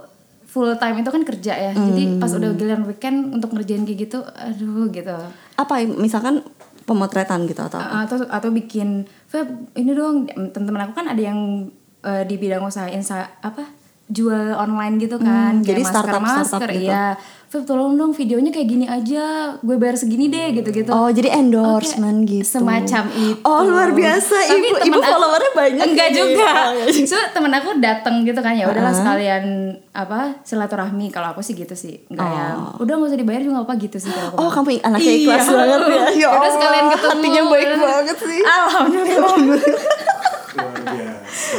full 0.49 0.73
time 0.81 1.05
itu 1.05 1.11
kan 1.13 1.23
kerja 1.23 1.53
ya. 1.53 1.73
Jadi 1.77 2.17
pas 2.17 2.33
udah 2.33 2.51
giliran 2.57 2.89
weekend 2.89 3.37
untuk 3.37 3.53
ngerjain 3.53 3.85
kayak 3.85 4.09
gitu 4.09 4.19
aduh 4.25 4.89
gitu. 4.89 5.13
Apa 5.55 5.85
misalkan 5.85 6.41
pemotretan 6.89 7.45
gitu 7.45 7.61
atau 7.61 7.77
apa? 7.77 8.09
atau 8.09 8.25
atau 8.25 8.49
bikin 8.49 9.05
Feb 9.29 9.45
ini 9.77 9.93
dong. 9.93 10.25
Teman-teman 10.27 10.89
aku 10.89 10.97
kan 10.97 11.07
ada 11.13 11.21
yang 11.21 11.69
eh, 12.01 12.25
di 12.25 12.41
bidang 12.41 12.65
usaha 12.65 12.89
insa 12.89 13.29
apa 13.45 13.69
jual 14.09 14.57
online 14.57 14.97
gitu 14.97 15.21
kan. 15.21 15.61
Hmm, 15.61 15.67
jadi 15.69 15.85
startup- 15.85 16.25
masker 16.25 16.45
startup 16.49 16.73
gitu. 16.73 16.89
iya 16.89 17.13
Feb 17.49 17.65
tolong 17.65 17.97
dong 17.97 18.13
videonya 18.13 18.49
kayak 18.49 18.69
gini 18.69 18.85
aja 18.85 19.25
gue 19.57 19.75
bayar 19.75 19.97
segini 19.97 20.29
deh 20.29 20.53
gitu-gitu 20.53 20.89
Oh, 20.89 21.09
jadi 21.09 21.33
endorsement 21.35 22.21
Oke, 22.21 22.45
gitu. 22.45 22.61
semacam 22.61 23.09
itu 23.11 23.41
Oh, 23.43 23.65
luar 23.65 23.89
biasa. 23.91 24.37
Tapi 24.45 24.69
Ibu 24.69 24.77
ibu 24.85 24.93
aku- 24.95 25.09
followernya 25.09 25.53
banyak. 25.55 25.81
enggak 25.83 26.09
ini. 26.09 26.17
juga 26.19 26.51
Oh, 26.67 26.73
iya. 26.85 27.07
so 27.07 27.17
temen 27.31 27.49
aku 27.51 27.71
datang 27.79 28.21
gitu 28.23 28.37
kan 28.37 28.53
ya 28.53 28.69
udahlah 28.69 28.93
sekalian 28.93 29.45
apa 29.91 30.39
silaturahmi 30.43 31.09
kalau 31.09 31.33
aku 31.33 31.41
sih 31.41 31.55
gitu 31.55 31.73
sih 31.73 32.05
enggak 32.07 32.29
ya 32.29 32.47
udah 32.77 32.95
nggak 32.95 33.09
usah 33.09 33.19
dibayar 33.19 33.41
juga 33.41 33.59
apa 33.63 33.73
gitu 33.77 33.97
sih 33.97 34.11
kalau 34.11 34.29
aku 34.29 34.37
Oh, 34.39 34.51
kamu 34.51 34.69
anaknya 34.83 35.13
ikhlas 35.15 35.41
Iya. 35.43 35.57
banget 35.57 35.81
ya. 35.81 36.03
Ya 36.21 36.29
Udah 36.31 36.51
sekalian 36.53 36.87
ketemu. 36.91 37.09
hatinya 37.11 37.43
baik 37.49 37.69
banget 37.75 38.17
sih. 38.21 38.41
alhamdulillah 38.45 39.35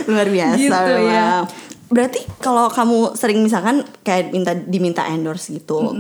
Luar 0.06 0.28
biasa. 0.28 0.56
Gitu, 0.56 0.70
memang. 0.70 1.10
ya. 1.10 1.30
Berarti 1.90 2.22
kalau 2.38 2.70
kamu 2.70 3.18
sering 3.18 3.42
misalkan 3.42 3.82
kayak 4.06 4.30
minta 4.30 4.54
diminta 4.54 5.04
endorse 5.10 5.50
gitu, 5.50 5.94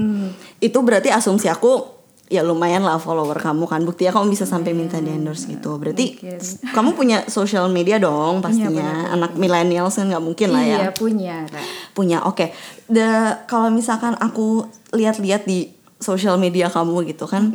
itu 0.61 0.77
berarti 0.85 1.09
asumsi 1.09 1.49
aku 1.49 1.99
ya 2.29 2.45
lumayan 2.45 2.85
lah 2.85 3.01
follower 3.01 3.41
kamu 3.41 3.65
kan. 3.65 3.81
Buktinya 3.81 4.13
kamu 4.13 4.29
bisa 4.29 4.45
sampai 4.45 4.77
minta 4.77 5.01
di 5.01 5.09
endorse 5.09 5.49
gitu. 5.49 5.81
Berarti 5.81 6.13
Mungkin. 6.13 6.39
kamu 6.77 6.89
punya 6.93 7.17
social 7.25 7.65
media 7.73 7.97
dong 7.97 8.45
pastinya. 8.45 9.09
anak 9.09 9.33
millennials 9.33 9.97
kan 9.97 10.05
nggak 10.05 10.21
mungkin 10.23 10.53
lah 10.53 10.61
ya. 10.61 10.77
Iya 10.85 10.89
punya 10.93 11.35
Kak. 11.49 11.65
punya 11.97 12.17
oke. 12.21 12.53
The- 12.85 13.49
kalau 13.49 13.73
misalkan 13.73 14.13
aku 14.21 14.69
lihat-lihat 14.93 15.49
di 15.49 15.73
sosial 15.99 16.39
media 16.39 16.71
kamu 16.71 17.11
gitu 17.11 17.27
kan 17.27 17.51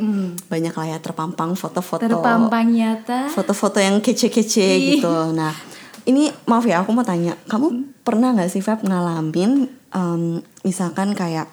banyak 0.53 0.75
lah 0.75 0.87
ya 0.91 0.97
terpampang 0.99 1.55
foto-foto. 1.55 2.03
Terpampang 2.03 2.67
nyata. 2.67 3.31
Foto-foto 3.31 3.79
yang 3.79 4.03
kece-kece 4.03 4.67
gitu. 4.99 5.31
Nah 5.31 5.55
ini 6.03 6.29
maaf 6.51 6.67
ya 6.67 6.83
aku 6.83 6.91
mau 6.91 7.07
tanya. 7.07 7.39
Kamu 7.47 7.94
pernah 8.05 8.31
nggak 8.31 8.47
sih 8.47 8.61
Feb 8.61 8.85
ngalamin 8.85 9.65
em, 9.91 10.21
misalkan 10.61 11.11
kayak 11.11 11.49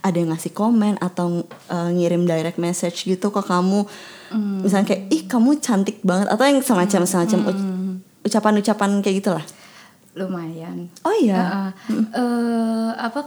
ada 0.00 0.16
yang 0.16 0.32
ngasih 0.32 0.50
komen 0.50 0.96
atau 0.98 1.42
eh, 1.68 1.90
ngirim 1.92 2.24
direct 2.24 2.56
message 2.56 3.04
gitu 3.04 3.28
ke 3.28 3.40
kamu? 3.40 3.84
Misalnya 4.34 4.86
kayak 4.86 5.02
ih 5.08 5.22
kamu 5.24 5.60
cantik 5.60 6.00
banget 6.00 6.26
atau 6.26 6.42
yang 6.42 6.58
semacam 6.58 7.04
semacam 7.04 7.40
uc- 7.46 7.66
ucapan-ucapan 8.24 8.98
kayak 8.98 9.16
gitulah? 9.20 9.44
Lumayan. 10.12 10.88
Oh 11.02 11.12
iya? 11.12 11.38
Heeh. 11.38 11.68
Eh, 12.10 12.90
apa 12.96 13.20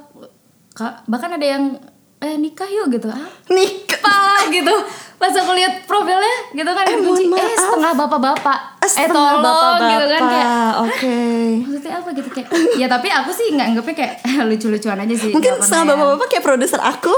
Kak, 0.74 1.06
bahkan 1.06 1.32
ada 1.32 1.42
yang 1.44 1.64
eh 2.18 2.34
nikah 2.36 2.66
yuk 2.66 2.90
gitu. 2.92 3.08
Ah 3.08 3.30
nih 3.48 3.86
apa 3.88 4.16
gitu. 4.50 4.74
Pas 5.18 5.30
aku 5.30 5.52
lihat 5.54 5.86
profilnya 5.86 6.36
gitu 6.52 6.70
kan 6.70 6.86
Eh, 6.86 6.98
eh 6.98 7.56
setengah 7.56 7.94
bapak-bapak. 7.96 8.60
Eh 8.80 8.90
setengah 8.90 9.10
tolong 9.10 9.42
bapak-bapak 9.42 9.90
gitu 9.90 10.06
kan 10.08 10.22
kayak 10.24 10.50
oke. 10.80 11.18
maksudnya 11.60 11.77
apa 12.08 12.16
gitu 12.16 12.30
kayak 12.32 12.48
ya 12.80 12.88
tapi 12.88 13.12
aku 13.12 13.30
sih 13.30 13.52
nggak 13.52 13.68
anggapnya 13.70 13.96
kayak 13.98 14.14
lucu-lucuan 14.48 14.96
aja 14.98 15.12
sih 15.14 15.28
mungkin 15.30 15.60
setengah 15.60 15.84
yang- 15.84 16.00
bapak-bapak 16.00 16.28
kayak 16.30 16.44
produser 16.46 16.80
aku 16.80 17.12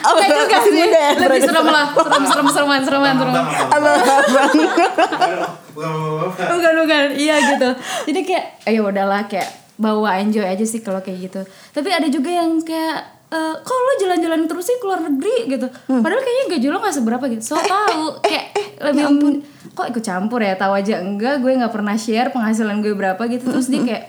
Oh, 0.00 0.14
enggak 0.16 0.30
juga 0.30 0.56
Masih 0.56 0.72
sih. 0.72 0.86
ya, 0.88 1.12
Lebih 1.12 1.42
serem 1.42 1.66
lah, 1.66 1.86
serem 1.92 2.22
serem 2.24 2.46
sereman 2.48 2.80
sereman 2.80 3.14
sereman. 3.18 3.44
abang-abang 3.68 4.54
Bukan 6.40 6.72
bukan, 6.78 7.02
iya 7.14 7.36
gitu. 7.38 7.68
Jadi 8.06 8.20
kayak, 8.22 8.44
ayo 8.64 8.86
udahlah 8.86 9.26
kayak 9.26 9.48
bawa 9.76 10.16
enjoy 10.18 10.40
aja 10.42 10.62
sih 10.62 10.78
kalau 10.78 11.00
kayak 11.00 11.26
gitu. 11.26 11.40
Tapi 11.70 11.88
ada 11.90 12.06
juga 12.06 12.30
yang 12.30 12.60
kayak 12.60 12.96
eh 13.30 13.54
kok 13.56 13.76
lo 13.76 13.92
jalan-jalan 14.00 14.42
terus 14.44 14.64
sih 14.64 14.78
keluar 14.78 14.98
negeri 15.00 15.46
gitu. 15.48 15.66
Padahal 15.86 16.18
kayaknya 16.18 16.44
gaji 16.50 16.66
lo 16.66 16.78
gak 16.78 16.94
seberapa 16.94 17.24
gitu. 17.28 17.42
So 17.44 17.54
tahu 17.56 18.18
kayak 18.20 18.44
lebih 18.80 19.04
kok 19.70 19.86
ikut 19.86 20.00
campur 20.00 20.40
ya? 20.40 20.54
Tahu 20.54 20.72
aja 20.72 20.98
enggak 20.98 21.38
gue 21.38 21.52
nggak 21.52 21.70
pernah 21.70 21.94
share 21.94 22.28
penghasilan 22.28 22.78
gue 22.78 22.92
berapa 22.92 23.20
gitu. 23.26 23.48
Terus 23.48 23.66
dia 23.66 23.80
kayak 23.80 24.04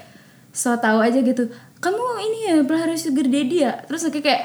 so 0.49 0.75
tahu 0.75 0.99
aja 0.99 1.17
gitu 1.17 1.47
kamu 1.77 1.97
ini 2.21 2.37
ya 2.45 2.55
pelihara 2.61 2.93
sugar 2.93 3.25
daddy 3.25 3.57
ya? 3.59 3.73
Terus 3.83 4.05
kayak 4.05 4.21
kayak 4.21 4.41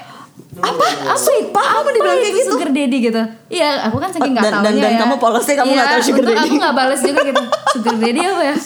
apa? 0.56 0.85
Apa 1.06 1.20
pak 1.50 1.66
kamu 1.70 1.88
dibilang 1.92 2.18
kayak 2.18 2.35
gitu? 2.35 2.50
sugar 2.50 2.70
daddy 2.70 2.99
gitu. 3.02 3.23
Iya 3.50 3.68
aku 3.85 3.96
kan 3.96 4.08
saking 4.08 4.32
nggak 4.32 4.44
Dan- 4.46 4.54
tahunya 4.58 4.73
dan- 4.73 4.80
dan 4.80 4.92
ya. 4.92 5.00
kamu 5.02 5.14
polosnya 5.16 5.54
kamu 5.54 5.70
nggak 5.70 5.82
Iya, 5.82 5.92
tahu 5.92 6.02
sugar 6.02 6.25
daddy. 6.25 6.40
aku 6.42 6.54
nggak 6.56 6.75
balas 6.75 7.00
juga 7.02 7.20
gitu. 7.23 7.42
Sugar 7.73 7.94
daddy 7.96 8.20
apa 8.23 8.42
ya? 8.42 8.56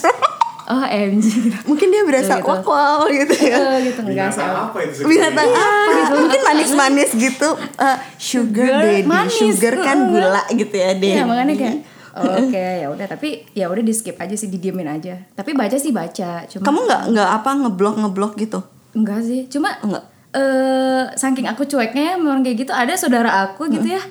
Oh 0.70 0.86
MG 0.86 1.26
gitu 1.26 1.58
mungkin 1.66 1.86
dia 1.88 2.02
berasa 2.04 2.32
Gitu. 2.32 2.46
wak 2.46 2.62
wow 2.62 3.02
gitu 3.10 3.34
ya. 3.34 3.56
Eh, 3.58 3.76
gitu 3.84 4.00
enggak 4.04 4.30
sih. 4.30 4.38
apa 4.38 4.78
itu 4.80 5.02
binatang 5.02 5.48
Iya, 5.48 5.58
apa? 5.58 5.90
Gitu. 5.90 6.14
mungkin 6.14 6.40
manis-manis 6.44 7.10
gitu. 7.12 7.48
Eh, 7.76 7.96
sugar 8.16 8.70
daddy. 8.80 9.02
manis. 9.02 9.34
sugar 9.34 9.74
kan 9.76 9.98
gula 10.06 10.42
gitu 10.48 10.70
ya 10.72 10.90
deh 10.94 11.10
Iya 11.10 11.26
makanya 11.26 11.54
kayak 11.56 11.76
oke 12.14 12.64
ya 12.82 12.86
udah. 12.90 13.06
Tapi 13.06 13.46
ya 13.54 13.70
udah 13.70 13.82
di 13.82 13.94
skip 13.94 14.18
aja 14.18 14.34
sih 14.34 14.50
didiemin 14.50 14.88
aja. 14.88 15.14
Tapi 15.32 15.54
baca 15.54 15.76
sih 15.78 15.94
baca 15.94 16.44
cuma 16.50 16.62
kamu 16.64 16.78
nggak 16.86 17.02
nggak 17.14 17.28
apa 17.30 17.50
ngeblok 17.62 17.96
ngeblok 18.02 18.32
gitu? 18.36 18.58
Enggak 18.90 19.22
sih. 19.22 19.46
Cuma 19.46 19.70
Enggak. 19.80 20.04
eh 20.30 21.04
saking 21.14 21.46
aku 21.46 21.66
cueknya 21.66 22.14
memang 22.14 22.42
kayak 22.42 22.66
gitu 22.66 22.72
ada 22.74 22.94
saudara 22.94 23.46
aku 23.46 23.70
gitu 23.70 23.86
ya. 23.86 24.02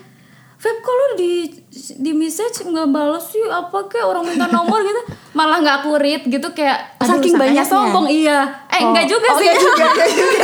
Feb 0.60 0.76
kalau 0.84 1.16
di 1.16 1.48
di 2.04 2.12
message 2.12 2.68
nggak 2.68 2.92
balas 2.92 3.32
sih? 3.32 3.40
Apa 3.48 3.88
kayak 3.88 4.04
orang 4.12 4.28
minta 4.28 4.44
nomor 4.52 4.84
gitu? 4.84 5.00
Malah 5.32 5.64
nggak 5.64 5.76
aku 5.84 5.96
read 5.96 6.28
gitu 6.28 6.52
kayak 6.52 7.00
aduh, 7.00 7.16
Saking 7.16 7.40
banyaknya? 7.40 7.64
sombong. 7.64 8.12
Iya. 8.12 8.68
Eh 8.68 8.84
enggak 8.84 9.08
juga 9.08 9.28
oh, 9.32 9.40
sih. 9.40 9.48
enggak 9.48 9.60
juga, 9.60 9.86
enggak 9.96 10.10
juga. 10.12 10.40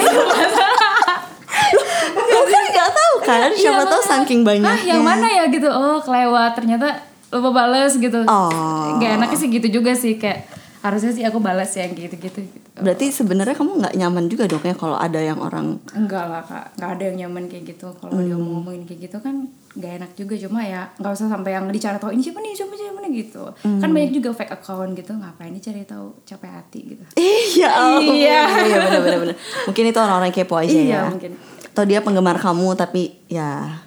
Kamu 2.16 2.46
kan 2.48 2.64
nggak 2.72 2.90
tahu 2.92 3.16
kan? 3.24 3.50
Iya, 3.52 3.60
siapa 3.60 3.84
tahu 3.84 4.02
makanya, 4.02 4.12
saking 4.24 4.40
"Hah, 4.40 4.48
banyaknya 4.48 4.88
yang 4.88 5.04
mana 5.04 5.28
ya? 5.28 5.44
gitu. 5.52 5.68
Oh 5.68 5.98
kelewat. 6.00 6.52
Ternyata 6.56 6.88
lupa 7.36 7.52
bales 7.54 7.94
gitu 7.94 8.24
Oh. 8.26 8.96
Gak 8.96 9.12
enaknya 9.16 9.38
sih 9.38 9.50
gitu 9.50 9.68
juga 9.74 9.92
sih 9.92 10.16
kayak 10.16 10.48
harusnya 10.80 11.10
sih 11.12 11.24
aku 11.24 11.40
balas 11.40 11.74
yang 11.74 11.92
gitu-gitu 11.92 12.46
gitu. 12.46 12.62
berarti 12.78 13.10
sebenarnya 13.10 13.54
kamu 13.54 13.82
nggak 13.82 13.96
nyaman 13.96 14.26
juga 14.28 14.46
dong 14.46 14.62
ya 14.62 14.76
kalau 14.76 14.94
ada 14.94 15.18
yang 15.18 15.40
orang 15.40 15.82
Enggak 15.92 16.30
lah 16.30 16.42
kak, 16.42 16.78
nggak 16.78 16.90
ada 16.92 17.04
yang 17.04 17.18
nyaman 17.20 17.44
kayak 17.48 17.64
gitu. 17.68 17.90
Kalau 17.90 18.14
dia 18.16 18.32
Hmm. 18.32 18.44
mau 18.44 18.52
ngomongin 18.56 18.86
kayak 18.86 19.10
gitu 19.10 19.18
kan 19.18 19.36
nggak 19.72 19.92
enak 19.98 20.12
juga. 20.14 20.34
Cuma 20.38 20.62
ya 20.62 20.86
nggak 20.94 21.10
usah 21.12 21.26
sampai 21.28 21.52
yang 21.52 21.66
dicari 21.68 21.98
tahu 21.98 22.12
ini 22.12 22.22
siapa 22.22 22.38
nih, 22.38 22.54
siapa 22.54 22.74
siapa 22.76 23.00
nih 23.02 23.12
gitu. 23.18 23.44
Hmm. 23.58 23.80
Kan 23.80 23.90
banyak 23.90 24.12
juga 24.14 24.30
fake 24.36 24.54
account 24.54 24.92
gitu. 24.94 25.12
Ngapain 25.12 25.50
dicari 25.50 25.82
tahu 25.84 26.06
capek 26.22 26.52
hati 26.54 26.80
gitu. 26.86 27.04
Iya, 27.18 27.70
ampun. 27.72 28.14
Iya. 28.22 28.42
iya 28.62 28.78
benar 28.78 29.02
benar 29.02 29.20
benar. 29.24 29.36
Mungkin 29.66 29.84
itu 29.88 29.98
orang-orang 30.00 30.30
kepo 30.32 30.56
aja 30.56 30.70
Iya, 30.70 30.86
ya. 30.86 31.02
mungkin. 31.08 31.32
Atau 31.66 31.84
dia 31.84 32.00
penggemar 32.00 32.38
kamu 32.38 32.68
tapi 32.74 33.02
ya 33.26 33.82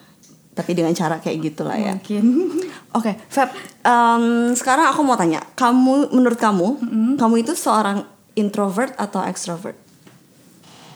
tapi 0.58 0.74
dengan 0.74 0.90
cara 0.90 1.22
kayak 1.22 1.38
gitulah 1.38 1.78
ya. 1.78 1.94
Mungkin. 1.94 2.24
Oke, 2.98 3.14
Feb, 3.30 3.54
em, 3.86 4.50
sekarang 4.58 4.90
aku 4.90 5.06
mau 5.06 5.14
tanya, 5.14 5.38
kamu 5.54 6.10
menurut 6.10 6.34
kamu, 6.34 6.68
kamu 7.14 7.34
itu 7.46 7.54
seorang 7.54 8.02
introvert 8.34 8.98
atau 8.98 9.22
extrovert? 9.22 9.78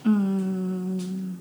Hmm, 0.03 1.39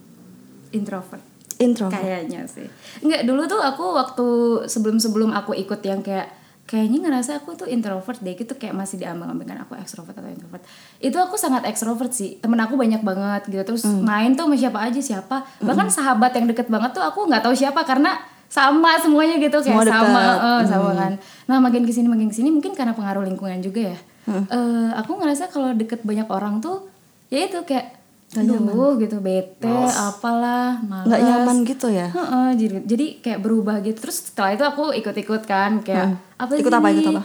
introvert. 0.70 1.26
Introvert. 1.58 1.98
Kayaknya 1.98 2.46
sih. 2.46 2.70
Enggak, 3.02 3.26
dulu 3.26 3.42
tuh 3.50 3.62
aku 3.62 3.86
waktu 3.98 4.28
sebelum-sebelum 4.70 5.34
aku 5.34 5.58
ikut 5.58 5.82
yang 5.82 6.06
kayak 6.06 6.41
kayaknya 6.72 7.04
ngerasa 7.04 7.44
aku 7.44 7.60
tuh 7.60 7.68
introvert 7.68 8.16
deh 8.24 8.32
gitu 8.32 8.56
kayak 8.56 8.72
masih 8.72 8.96
diambang-ambingkan 9.04 9.68
aku 9.68 9.76
extrovert 9.76 10.16
atau 10.16 10.32
introvert. 10.32 10.64
Itu 11.04 11.20
aku 11.20 11.36
sangat 11.36 11.68
extrovert 11.68 12.16
sih. 12.16 12.40
Temen 12.40 12.56
aku 12.64 12.80
banyak 12.80 13.04
banget 13.04 13.52
gitu. 13.52 13.76
Terus 13.76 13.84
main 13.84 14.32
tuh 14.40 14.48
sama 14.48 14.56
siapa 14.56 14.80
aja 14.80 15.02
siapa. 15.04 15.44
Bahkan 15.60 15.92
sahabat 15.92 16.32
yang 16.40 16.48
deket 16.48 16.72
banget 16.72 16.96
tuh 16.96 17.04
aku 17.04 17.28
nggak 17.28 17.44
tahu 17.44 17.52
siapa 17.52 17.84
karena 17.84 18.16
sama 18.48 18.96
semuanya 19.04 19.36
gitu 19.36 19.60
kayak 19.60 19.84
Semua 19.84 19.88
sama 19.88 20.24
eh, 20.40 20.62
sama 20.64 20.92
kan. 20.96 21.14
Nah, 21.52 21.58
makin 21.60 21.84
ke 21.84 21.92
sini 21.92 22.08
makin 22.08 22.32
ke 22.32 22.36
sini 22.40 22.48
mungkin 22.48 22.72
karena 22.72 22.96
pengaruh 22.96 23.28
lingkungan 23.28 23.60
juga 23.60 23.92
ya. 23.92 23.98
Eh, 24.32 24.90
aku 24.96 25.20
ngerasa 25.20 25.52
kalau 25.52 25.76
deket 25.76 26.08
banyak 26.08 26.32
orang 26.32 26.64
tuh 26.64 26.88
ya 27.28 27.52
itu 27.52 27.60
kayak 27.68 28.01
Aduh 28.32 28.96
gitu 28.96 29.20
bete 29.20 29.68
apalah 29.92 30.80
malas 30.88 31.04
Nggak 31.04 31.20
nyaman 31.20 31.58
gitu 31.68 31.88
ya? 31.92 32.08
Heeh, 32.08 32.48
jadi 32.56 32.76
jadi 32.88 33.06
kayak 33.20 33.40
berubah 33.44 33.84
gitu. 33.84 34.08
Terus 34.08 34.32
setelah 34.32 34.56
itu 34.56 34.64
aku 34.64 34.96
ikut-ikut 34.96 35.44
kan 35.44 35.84
kayak 35.84 36.16
apa 36.40 36.52
Ikut 36.56 36.72
sih 36.72 36.80
apa, 36.80 36.88
ikut 36.96 37.12
apa? 37.12 37.24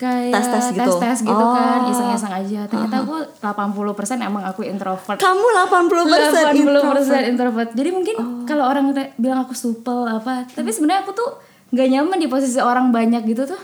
Kayak 0.00 0.34
Tes-tes 0.34 0.64
gitu? 0.74 0.92
tes 0.98 1.18
gitu 1.22 1.44
kan, 1.46 1.78
Oh. 1.86 1.92
iseng-iseng 1.94 2.32
aja. 2.32 2.60
Ternyata 2.66 2.96
aku 3.06 3.14
80% 3.38 4.18
emang 4.18 4.42
aku 4.42 4.66
introvert. 4.66 5.20
Kamu 5.20 5.46
80% 5.62 6.10
80% 6.10 6.58
introvert. 6.58 7.24
introvert. 7.28 7.70
Jadi 7.76 7.90
mungkin 7.92 8.14
kalau 8.48 8.66
orang 8.66 8.90
bilang 9.14 9.44
aku 9.44 9.54
supel 9.54 10.08
apa, 10.08 10.48
tapi 10.48 10.72
sebenarnya 10.72 11.06
aku 11.06 11.12
tuh 11.14 11.30
nggak 11.70 11.88
nyaman 11.92 12.18
di 12.18 12.26
posisi 12.26 12.58
orang 12.58 12.90
banyak 12.90 13.22
gitu 13.28 13.46
tuh. 13.46 13.60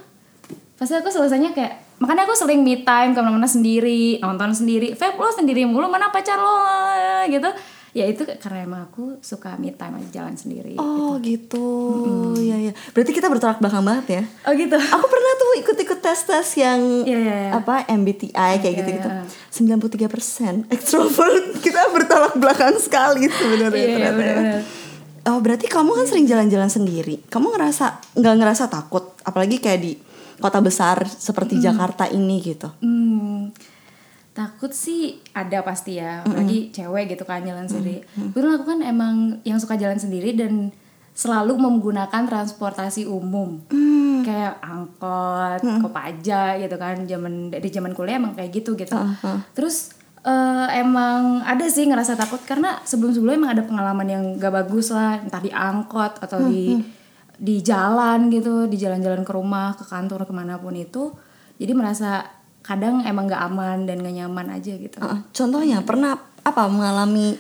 Pasti 0.79 0.95
aku 0.95 1.11
selesainya 1.11 1.51
kayak 1.51 1.99
makanya 1.99 2.23
aku 2.23 2.33
sering 2.33 2.63
me 2.63 2.81
time 2.81 3.11
ke 3.11 3.19
mana-mana 3.19 3.45
sendiri 3.45 4.17
nonton 4.19 4.55
sendiri 4.55 4.95
Feb 4.95 5.15
lo 5.15 5.27
sendiri 5.29 5.67
mulu 5.67 5.87
mana 5.87 6.09
pacar 6.09 6.39
lo 6.39 6.55
gitu 7.27 7.51
ya 7.91 8.07
itu 8.07 8.23
karena 8.23 8.63
emang 8.63 8.83
aku 8.85 9.19
suka 9.19 9.59
me 9.59 9.73
time 9.73 9.99
aja 9.99 10.23
jalan 10.23 10.33
sendiri 10.33 10.79
Oh 10.79 11.19
gitu, 11.19 11.67
ya 12.39 12.55
ya. 12.61 12.71
Berarti 12.93 13.11
kita 13.11 13.27
bertolak 13.27 13.59
belakang 13.59 13.83
banget 13.83 14.07
ya. 14.09 14.23
oh 14.47 14.55
gitu 14.55 14.77
Aku 14.77 15.07
pernah 15.09 15.33
tuh 15.35 15.53
ikut-ikut 15.59 15.99
tes-tes 15.99 16.47
yang 16.55 16.79
Iya, 17.03 17.19
iya, 17.19 17.37
iya. 17.41 17.51
apa 17.51 17.83
MBTI 17.89 18.31
kayak 18.31 18.63
Iya, 18.63 18.79
gitu-gitu. 18.79 19.09
iya. 19.09 19.25
93% 19.83 20.71
extrovert. 20.71 21.45
Kita 21.65 21.91
bertolak 21.91 22.39
belakang 22.39 22.79
sekali 22.79 23.27
sebenarnya 23.27 23.75
Iya, 23.75 23.83
iya, 23.83 23.95
ternyata 23.97 24.15
ya. 24.15 24.15
benar-benar. 24.15 24.61
Oh 25.27 25.39
berarti 25.43 25.67
kamu 25.67 25.91
kan 25.93 26.07
sering 26.07 26.25
jalan-jalan 26.25 26.71
sendiri. 26.71 27.21
Kamu 27.27 27.51
ngerasa 27.51 27.85
nggak 28.15 28.35
ngerasa 28.39 28.65
takut? 28.69 29.13
Apalagi 29.21 29.59
kayak 29.59 29.81
di 29.83 29.93
kota 30.39 30.59
besar 30.63 31.03
seperti 31.07 31.59
Jakarta 31.59 32.07
ini 32.07 32.39
gitu. 32.43 32.71
Hmm, 32.79 33.51
takut 34.33 34.71
sih 34.71 35.19
ada 35.35 35.67
pasti 35.67 35.99
ya, 35.99 36.23
apalagi 36.23 36.71
cewek 36.71 37.19
gitu 37.19 37.27
kan 37.27 37.43
jalan 37.43 37.67
sendiri. 37.67 38.07
Kebetulan 38.15 38.55
aku 38.55 38.65
kan 38.71 38.81
emang 38.87 39.15
yang 39.43 39.59
suka 39.59 39.75
jalan 39.75 39.99
sendiri 39.99 40.35
dan 40.39 40.71
selalu 41.19 41.59
menggunakan 41.59 42.31
transportasi 42.31 43.03
umum, 43.11 43.59
kayak 44.23 44.63
angkot, 44.63 45.59
kopaja 45.83 46.55
gitu 46.63 46.79
kan. 46.79 47.03
Zaman 47.11 47.51
dari 47.51 47.69
zaman 47.75 47.91
kuliah 47.99 48.23
emang 48.23 48.39
kayak 48.39 48.55
gitu 48.55 48.79
gitu. 48.79 48.95
Terus 49.59 49.99
eh, 50.23 50.67
emang 50.79 51.43
ada 51.43 51.67
sih 51.67 51.91
ngerasa 51.91 52.15
takut 52.15 52.39
karena 52.47 52.79
sebelum-sebelumnya 52.87 53.39
emang 53.39 53.53
ada 53.59 53.67
pengalaman 53.67 54.07
yang 54.07 54.25
gak 54.39 54.55
bagus 54.55 54.95
lah, 54.95 55.19
entah 55.19 55.43
di 55.43 55.51
angkot 55.51 56.23
atau 56.23 56.47
di 56.47 56.79
di 57.39 57.63
jalan 57.63 58.29
gitu, 58.35 58.67
di 58.67 58.75
jalan-jalan 58.75 59.23
ke 59.23 59.33
rumah, 59.33 59.79
ke 59.79 59.87
kantor, 59.87 60.27
ke 60.27 60.35
mana 60.35 60.59
pun 60.59 60.75
itu. 60.75 61.15
Jadi 61.59 61.73
merasa 61.73 62.27
kadang 62.67 63.07
emang 63.07 63.31
gak 63.31 63.43
aman 63.47 63.87
dan 63.87 64.03
gak 64.03 64.15
nyaman 64.15 64.47
aja 64.53 64.75
gitu. 64.75 64.99
Uh, 64.99 65.23
contohnya 65.31 65.81
pernah 65.87 66.19
apa 66.43 66.63
mengalami 66.67 67.39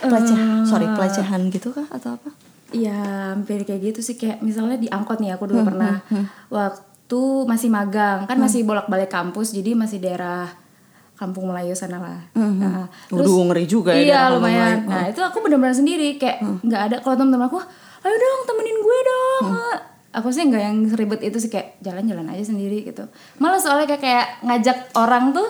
pelecehan, 0.00 0.64
sorry 0.64 0.88
pelecehan 0.88 1.52
gitu 1.52 1.70
kah 1.76 1.86
atau 1.92 2.16
apa? 2.16 2.30
Iya, 2.72 3.32
hampir 3.36 3.64
kayak 3.64 3.92
gitu 3.92 4.00
sih 4.04 4.16
kayak 4.16 4.44
misalnya 4.44 4.76
di 4.76 4.88
angkot 4.88 5.20
nih 5.20 5.36
aku 5.36 5.48
dulu 5.48 5.72
pernah 5.72 6.04
waktu 6.52 7.22
masih 7.48 7.72
magang 7.72 8.28
kan 8.28 8.36
masih 8.36 8.64
bolak-balik 8.68 9.08
kampus 9.08 9.56
jadi 9.56 9.72
masih 9.72 10.00
daerah 10.00 10.48
Kampung 11.18 11.50
Melayu 11.50 11.74
sana 11.74 11.98
lah. 11.98 12.20
Nah, 12.38 12.86
Waduh, 13.10 13.50
ngeri 13.50 13.66
juga 13.66 13.90
ya 13.90 14.06
Iya 14.06 14.20
lumayan. 14.38 14.86
Melayu. 14.86 14.86
Nah 14.86 15.02
itu 15.10 15.18
aku 15.18 15.42
benar-benar 15.42 15.74
sendiri 15.74 16.14
kayak 16.14 16.38
nggak 16.62 16.82
ada 16.86 16.96
kalau 17.02 17.18
teman-teman 17.18 17.50
aku, 17.50 17.58
ayo 18.08 18.16
dong 18.16 18.40
temenin 18.48 18.78
gue 18.80 18.98
dong. 19.04 19.44
Aku 20.16 20.32
sih 20.32 20.48
nggak 20.48 20.62
yang 20.64 20.78
ribet 20.96 21.20
itu 21.20 21.36
sih 21.36 21.52
kayak 21.52 21.76
jalan-jalan 21.84 22.24
aja 22.32 22.48
sendiri 22.48 22.80
gitu. 22.88 23.04
Malah 23.36 23.60
soalnya 23.60 23.84
kayak, 23.84 24.00
kayak 24.00 24.26
ngajak 24.40 24.78
orang 24.96 25.36
tuh 25.36 25.48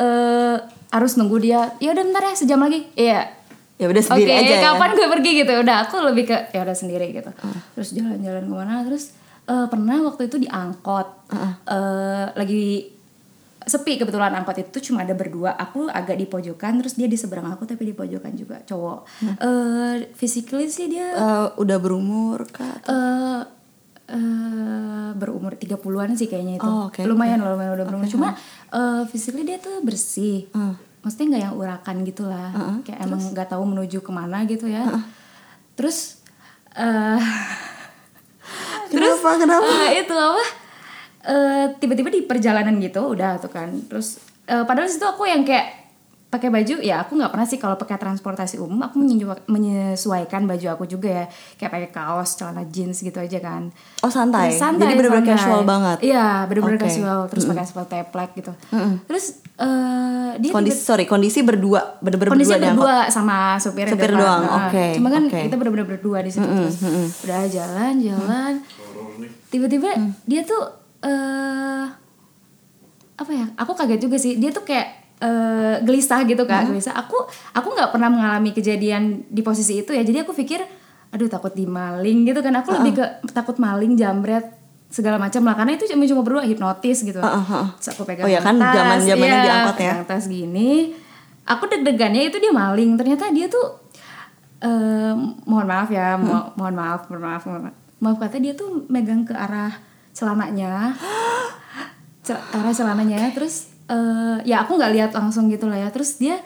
eh 0.00 0.56
harus 0.90 1.12
nunggu 1.20 1.36
dia. 1.44 1.76
Ya 1.78 1.92
udah 1.92 2.04
bentar 2.08 2.24
ya 2.24 2.34
sejam 2.34 2.58
lagi. 2.58 2.88
Iya 2.96 3.40
Ya 3.80 3.88
udah 3.88 4.04
sendiri 4.04 4.28
Oke, 4.28 4.44
aja 4.44 4.54
ya. 4.60 4.60
kapan 4.60 4.90
gue 4.92 5.08
pergi 5.08 5.30
gitu? 5.40 5.52
Udah, 5.64 5.76
aku 5.88 6.04
lebih 6.04 6.28
ke 6.28 6.36
ya 6.52 6.68
udah 6.68 6.76
sendiri 6.76 7.16
gitu. 7.16 7.32
Terus 7.72 7.96
jalan-jalan 7.96 8.44
ke 8.44 8.52
mana? 8.52 8.84
Terus 8.84 9.16
eh, 9.48 9.66
pernah 9.72 9.96
waktu 10.04 10.28
itu 10.28 10.36
di 10.36 10.48
angkot, 10.52 11.08
eh, 11.32 12.26
lagi 12.36 12.92
sepi 13.70 13.94
kebetulan 13.94 14.34
angkot 14.34 14.58
itu 14.58 14.78
cuma 14.82 15.00
ada 15.00 15.14
berdua. 15.14 15.54
Aku 15.54 15.86
agak 15.86 16.14
di 16.14 16.26
pojokan, 16.26 16.76
terus 16.76 16.94
dia 16.94 17.06
di 17.06 17.14
seberang 17.14 17.46
aku 17.46 17.62
tapi 17.64 17.86
di 17.86 17.94
pojokan 17.94 18.34
juga 18.34 18.58
cowok. 18.60 18.98
Eh, 19.38 19.94
physically 20.12 20.66
sih 20.66 20.90
dia 20.90 21.14
Eh, 21.14 21.46
udah 21.54 21.78
berumur 21.78 22.42
kah? 22.46 22.74
eh 22.82 23.40
eh, 24.10 25.10
berumur 25.14 25.54
30-an 25.54 26.10
sih 26.12 26.26
kayaknya 26.26 26.58
itu. 26.58 26.66
Oh, 26.66 26.90
oke, 26.90 26.98
lumayan 27.04 27.38
loh, 27.38 27.54
lumayan 27.54 27.72
udah 27.72 27.86
berumur. 27.86 28.06
Cuma 28.06 28.34
eh, 28.68 29.02
physically 29.06 29.46
dia 29.46 29.56
tuh 29.56 29.78
bersih. 29.80 30.50
Maksudnya 31.00 31.26
nggak 31.30 31.42
yang 31.46 31.54
urakan 31.54 31.96
gitu 32.02 32.26
lah. 32.26 32.50
Kayak 32.82 33.06
emang 33.06 33.22
nggak 33.24 33.48
tahu 33.48 33.62
menuju 33.64 33.98
ke 34.00 34.10
mana 34.10 34.42
gitu 34.44 34.66
ya. 34.66 34.82
Terus 35.72 36.18
eh 36.74 37.22
Kenapa? 38.90 39.38
Kenapa? 39.38 39.70
eh, 39.86 40.02
itu 40.02 40.10
apa? 40.12 40.44
Eh, 41.22 41.66
tiba-tiba 41.76 42.08
di 42.08 42.22
perjalanan 42.22 42.76
gitu 42.76 43.12
udah 43.12 43.36
tuh 43.36 43.48
kan. 43.48 43.68
Terus 43.84 44.16
eh, 44.44 44.62
padahal 44.62 44.88
situ 44.88 45.04
aku 45.04 45.24
yang 45.24 45.42
kayak 45.42 45.78
pakai 46.26 46.46
baju 46.46 46.78
ya 46.78 47.02
aku 47.02 47.18
nggak 47.18 47.28
pernah 47.28 47.42
sih 47.42 47.58
kalau 47.58 47.74
pakai 47.74 47.98
transportasi 47.98 48.56
umum 48.56 48.78
aku 48.80 49.02
menyesuaikan, 49.50 50.46
baju 50.46 50.66
aku 50.70 50.86
juga 50.86 51.10
ya 51.10 51.24
kayak 51.56 51.70
pakai 51.70 51.90
kaos 51.90 52.38
celana 52.38 52.62
jeans 52.64 53.02
gitu 53.02 53.18
aja 53.18 53.34
kan 53.36 53.74
Oh 53.98 54.08
santai. 54.08 54.54
santai 54.54 54.94
Jadi 54.94 54.96
bener-bener 54.96 55.26
santai. 55.26 55.34
casual 55.36 55.62
banget. 55.64 55.98
iya 56.00 56.46
bener-bener 56.46 56.78
Oke. 56.78 56.86
casual 56.86 57.26
terus 57.26 57.44
pakai 57.44 57.66
sepatu 57.66 57.88
teplek 57.90 58.30
gitu 58.36 58.52
terus 59.04 59.24
eh 59.58 60.30
dia 60.38 60.50
Kondisi 60.50 60.78
sorry 60.78 61.02
kondisi 61.04 61.42
berdua 61.42 61.98
bener-bener 61.98 62.30
kondisi 62.30 62.54
berdua 62.54 62.72
berdua 62.72 62.96
sama 63.10 63.58
supirnya 63.58 63.90
Supir 63.90 64.08
depan. 64.08 64.22
doang, 64.22 64.40
Nah, 64.40 64.54
oke, 64.64 64.84
cuma 64.94 65.08
kan 65.10 65.22
oke. 65.26 65.34
kita 65.42 65.54
bener-bener 65.56 65.86
berdua 65.90 66.18
di 66.22 66.30
situ 66.30 66.46
terus 66.46 66.78
udah 67.20 67.42
jalan 67.44 67.94
jalan 67.98 68.52
tiba-tiba 69.46 69.98
dia 70.24 70.46
tuh 70.46 70.78
eh 71.00 71.86
apa 73.16 73.30
ya? 73.30 73.46
Aku 73.56 73.72
kaget 73.72 74.00
juga 74.00 74.16
sih. 74.16 74.36
Dia 74.36 74.48
tuh 74.48 74.64
kayak 74.64 74.86
eh, 75.20 75.76
gelisah 75.84 76.24
gitu 76.24 76.44
kak 76.44 76.68
gelisah. 76.68 76.96
Aku 76.96 77.16
aku 77.52 77.68
nggak 77.72 77.92
pernah 77.92 78.08
mengalami 78.08 78.50
kejadian 78.50 79.28
di 79.28 79.40
posisi 79.40 79.80
itu 79.80 79.92
ya. 79.92 80.00
Jadi 80.00 80.24
aku 80.24 80.32
pikir 80.32 80.60
aduh 81.10 81.26
takut 81.26 81.52
dimaling 81.52 82.24
gitu 82.24 82.40
kan. 82.40 82.54
Aku 82.56 82.72
lebih 82.72 82.96
ke 82.96 83.04
takut 83.30 83.56
maling 83.56 83.96
jambret 83.96 84.44
segala 84.88 85.20
macam 85.20 85.44
lah. 85.44 85.54
Karena 85.54 85.72
itu 85.76 85.84
cuma 85.86 86.04
cuma 86.04 86.22
berdua 86.24 86.42
hipnotis 86.44 87.04
gitu. 87.04 87.20
Terus 87.76 87.88
aku 87.92 88.02
pegang 88.04 88.24
Oh 88.24 88.30
ya 88.30 88.40
kan, 88.40 88.56
tas, 88.56 88.74
zaman-zamannya 88.74 89.36
iya, 89.36 89.44
diangkot 89.44 89.76
ya. 89.76 89.92
pegang 89.92 90.04
tas 90.06 90.24
gini. 90.26 90.70
Aku 91.44 91.66
deg-degannya 91.66 92.30
itu 92.30 92.36
dia 92.38 92.52
maling. 92.52 92.96
Ternyata 92.96 93.28
dia 93.30 93.46
tuh 93.46 93.66
eh, 94.60 95.14
mohon 95.44 95.66
maaf 95.66 95.88
ya 95.88 96.16
mo- 96.16 96.52
mohon 96.54 96.74
maaf 96.74 97.08
mohon 97.08 97.22
maaf 97.22 97.42
mohon 97.44 97.62
maaf. 97.68 97.76
Maaf 98.00 98.16
kata 98.16 98.40
dia 98.40 98.56
tuh 98.56 98.88
megang 98.88 99.28
ke 99.28 99.36
arah 99.36 99.76
celananya. 100.20 100.92
Cel- 102.20 102.44
arah 102.52 102.68
celananya 102.68 103.32
terus 103.32 103.72
eh, 103.88 104.36
ya 104.44 104.60
aku 104.68 104.76
nggak 104.76 104.92
lihat 104.92 105.10
langsung 105.16 105.48
gitu 105.48 105.64
lah 105.64 105.80
ya. 105.80 105.88
Terus 105.88 106.20
dia 106.20 106.36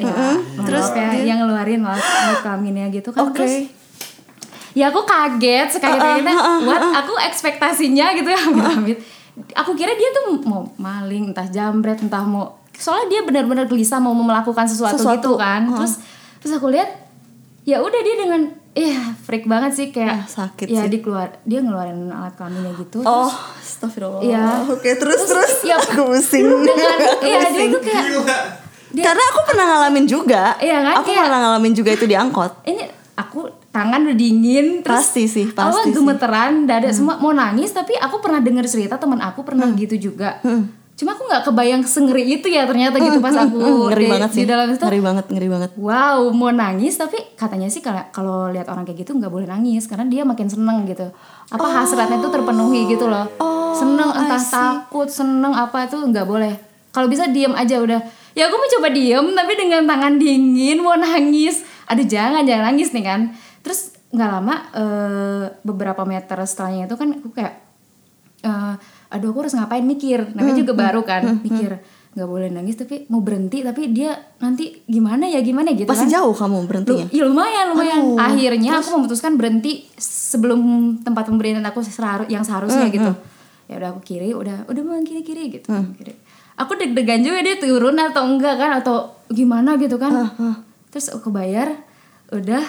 ya, 0.00 0.08
terus 0.64 0.86
kayak 0.96 1.28
yang 1.28 1.44
ngeluarin 1.44 1.84
lah 1.84 2.00
kelaminnya 2.40 2.88
gitu 2.88 3.12
kan. 3.12 3.28
Oke. 3.28 3.36
terus 3.36 3.54
ya 4.72 4.88
aku 4.88 5.02
kaget 5.02 5.68
sekaget 5.76 5.98
kagetnya 5.98 6.36
what? 6.62 6.80
aku 7.02 7.12
ekspektasinya 7.26 8.14
gitu 8.14 8.28
ya 8.30 8.38
amit 8.38 8.64
amit 8.70 8.98
aku 9.58 9.74
kira 9.74 9.90
dia 9.98 10.08
tuh 10.14 10.38
mau 10.46 10.62
maling 10.78 11.34
entah 11.34 11.46
jambret 11.50 11.98
entah 11.98 12.22
mau 12.22 12.54
soalnya 12.70 13.18
dia 13.18 13.20
benar-benar 13.26 13.66
gelisah 13.66 13.98
mau 13.98 14.14
melakukan 14.14 14.64
sesuatu, 14.70 14.96
Sesuatu. 14.96 15.18
gitu 15.18 15.32
kan 15.42 15.66
terus 15.74 15.98
terus 16.38 16.52
aku 16.54 16.70
lihat 16.70 16.86
ya 17.66 17.82
udah 17.82 18.00
dia 18.00 18.16
dengan 18.24 18.46
Iya, 18.72 19.18
freak 19.18 19.44
banget 19.44 19.72
sih 19.72 19.86
kayak 19.88 20.14
Ah, 20.14 20.24
sakit 20.24 20.66
ya 20.66 20.82
sih. 20.82 20.88
dia 20.88 21.00
keluar 21.00 21.28
dia 21.42 21.58
ngeluarin 21.58 22.06
alat 22.06 22.32
kelaminnya 22.32 22.70
gitu 22.76 23.00
Oh, 23.00 23.26
terus 23.26 23.34
astagfirullah. 23.60 24.22
Iya. 24.22 24.44
Oke, 24.68 24.94
terus 24.94 25.20
terus, 25.22 25.52
ya, 25.62 25.74
aku 25.74 26.06
pusing. 26.08 26.46
dengan 26.68 26.98
iya 27.20 27.40
dia 27.48 27.66
tuh 27.68 27.80
kayak 27.80 28.04
dia- 28.90 29.04
Karena 29.04 29.22
aku 29.24 29.40
pernah 29.44 29.64
ngalamin 29.68 30.04
juga. 30.04 30.54
Iya 30.56 30.78
kan, 30.80 30.94
Aku 30.96 31.06
kayak- 31.08 31.22
pernah 31.24 31.40
ngalamin 31.44 31.72
juga 31.72 31.90
itu 31.92 32.04
di 32.04 32.14
angkot. 32.14 32.52
ini 32.64 32.82
aku 33.12 33.40
tangan 33.68 34.00
udah 34.02 34.16
dingin 34.16 34.66
terus 34.80 34.96
Pasti 35.04 35.26
sih, 35.26 35.46
pasti. 35.46 35.70
Hmm. 35.84 35.92
gemeteran 35.92 36.64
dada 36.64 36.88
semua 36.90 37.14
mau 37.16 37.30
nangis 37.30 37.70
tapi 37.70 37.92
aku 37.92 38.18
pernah 38.18 38.38
dengar 38.38 38.64
cerita 38.64 38.96
teman 38.96 39.20
aku 39.20 39.42
pernah 39.42 39.68
gitu 39.72 40.08
juga 40.08 40.40
cuma 41.00 41.10
aku 41.10 41.24
nggak 41.24 41.42
kebayang 41.42 41.80
sengeri 41.82 42.28
itu 42.30 42.46
ya 42.46 42.68
ternyata 42.68 43.00
gitu 43.00 43.18
pas 43.18 43.32
aku 43.32 43.56
Hmm, 43.56 43.88
ngeri 43.88 44.04
di, 44.04 44.10
banget 44.10 44.30
di 44.30 44.36
sih. 44.36 44.44
dalam 44.44 44.68
itu. 44.68 44.84
Ngeri 44.84 45.00
banget, 45.00 45.24
ngeri 45.26 45.48
banget. 45.48 45.70
wow 45.74 46.20
mau 46.28 46.52
nangis 46.52 46.94
tapi 46.94 47.16
katanya 47.34 47.66
sih 47.66 47.80
kalau 47.80 48.04
kalau 48.10 48.36
lihat 48.46 48.68
orang 48.68 48.84
kayak 48.84 49.00
gitu 49.00 49.16
nggak 49.16 49.28
boleh 49.28 49.46
nangis 49.46 49.88
karena 49.88 50.04
dia 50.04 50.22
makin 50.22 50.44
seneng 50.46 50.84
gitu. 50.84 51.08
Apa 51.48 51.66
hasratnya 51.74 52.20
tuh 52.20 52.28
terpenuhi 52.30 52.84
gitu 52.86 53.08
loh. 53.08 53.24
Seneng 53.72 54.12
entah 54.12 54.36
takut 54.38 55.08
seneng 55.08 55.50
apa 55.50 55.84
itu 55.84 55.96
nggak 55.96 56.26
boleh. 56.26 56.52
Kalau 56.90 57.06
bisa 57.06 57.24
diem 57.26 57.54
aja 57.54 57.78
udah. 57.78 58.00
Ya 58.30 58.46
aku 58.46 58.54
mau 58.54 58.68
coba 58.70 58.88
diem 58.90 59.26
tapi 59.30 59.52
dengan 59.54 59.82
tangan 59.84 60.14
dingin 60.14 60.78
mau 60.78 60.94
nangis. 60.94 61.62
Aduh 61.86 62.04
jangan 62.04 62.44
jangan 62.44 62.68
nangis 62.68 62.92
nih 62.92 63.02
kan. 63.02 63.20
Terus 63.60 63.90
nggak 64.10 64.28
lama 64.28 64.54
eh, 64.74 65.44
beberapa 65.62 66.02
meter 66.02 66.36
setelahnya 66.40 66.84
itu 66.84 66.94
kan 66.94 67.08
aku 67.14 67.30
kayak 67.30 67.54
eh, 68.42 68.74
aduh 69.10 69.28
aku 69.28 69.38
harus 69.42 69.54
ngapain? 69.54 69.82
Mikir. 69.82 70.32
Namanya 70.32 70.56
juga 70.56 70.72
baru 70.72 71.02
kan. 71.02 71.42
mikir 71.42 71.82
nggak 72.10 72.26
boleh 72.26 72.50
nangis 72.50 72.74
tapi 72.74 73.06
mau 73.06 73.22
berhenti 73.22 73.62
tapi 73.62 73.94
dia 73.94 74.10
nanti 74.38 74.82
gimana 74.82 75.26
ya 75.26 75.38
gimana? 75.40 75.70
Gitu 75.70 75.86
Pasti 75.86 76.10
kan. 76.10 76.18
jauh 76.18 76.34
kamu 76.34 76.66
berhentinya. 76.66 77.06
Lu- 77.06 77.14
ya 77.14 77.22
lumayan 77.22 77.66
lumayan. 77.70 77.98
Aduh, 78.00 78.18
akhirnya 78.18 78.70
aku 78.76 78.88
memutuskan 78.96 79.38
berhenti 79.38 79.86
sebelum 79.94 80.58
tempat 81.00 81.30
pemberian 81.30 81.62
aku 81.62 81.78
seharu- 81.80 82.26
yang 82.26 82.42
seharusnya 82.42 82.90
gitu. 82.90 83.10
ya 83.70 83.78
udah 83.78 83.94
aku 83.94 84.02
kiri 84.02 84.34
udah 84.34 84.66
udah 84.66 84.82
mau 84.82 84.98
kiri 85.00 85.22
kiri 85.22 85.54
gitu 85.54 85.70
kiri. 85.94 86.18
Aku 86.58 86.74
deg-degan 86.74 87.22
juga 87.22 87.38
dia 87.40 87.54
turun 87.56 87.94
atau 87.94 88.26
enggak 88.26 88.58
kan 88.58 88.74
atau 88.74 89.14
gimana 89.28 89.78
gitu 89.78 89.94
kan. 89.94 90.10
Terus 90.90 91.14
aku 91.14 91.30
bayar 91.30 91.78
udah 92.30 92.62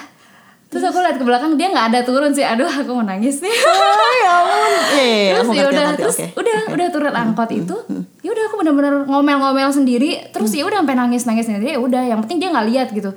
terus 0.72 0.88
aku 0.88 1.04
lihat 1.04 1.20
ke 1.20 1.26
belakang 1.28 1.60
dia 1.60 1.68
nggak 1.68 1.92
ada 1.92 2.00
turun 2.08 2.32
sih. 2.32 2.48
Aduh 2.48 2.64
aku 2.64 2.96
mau 2.96 3.04
nangis 3.04 3.44
nih. 3.44 3.52
Oh 3.52 4.12
ya 4.24 4.32
ampun. 4.40 4.72
Eh, 4.96 5.28
terus 5.36 5.44
aku 5.44 5.52
ya 5.52 5.64
ngerti, 5.68 5.76
udah 5.76 5.86
terus 6.00 6.18
oke. 6.18 6.26
udah 6.40 6.58
udah 6.72 6.88
turun 6.88 7.14
angkot 7.14 7.50
itu. 7.52 7.76
ya 8.24 8.30
udah 8.32 8.44
aku 8.48 8.56
bener-bener 8.64 8.94
ngomel-ngomel 9.04 9.68
sendiri. 9.76 10.32
Terus 10.32 10.56
ya 10.56 10.64
udah 10.64 10.80
sampai 10.80 10.96
nangis 10.96 11.28
nangis 11.28 11.44
sendiri. 11.52 11.76
Ya 11.76 11.80
udah 11.84 12.02
yang 12.08 12.24
penting 12.24 12.40
dia 12.40 12.50
nggak 12.56 12.68
lihat 12.72 12.88
gitu. 12.96 13.12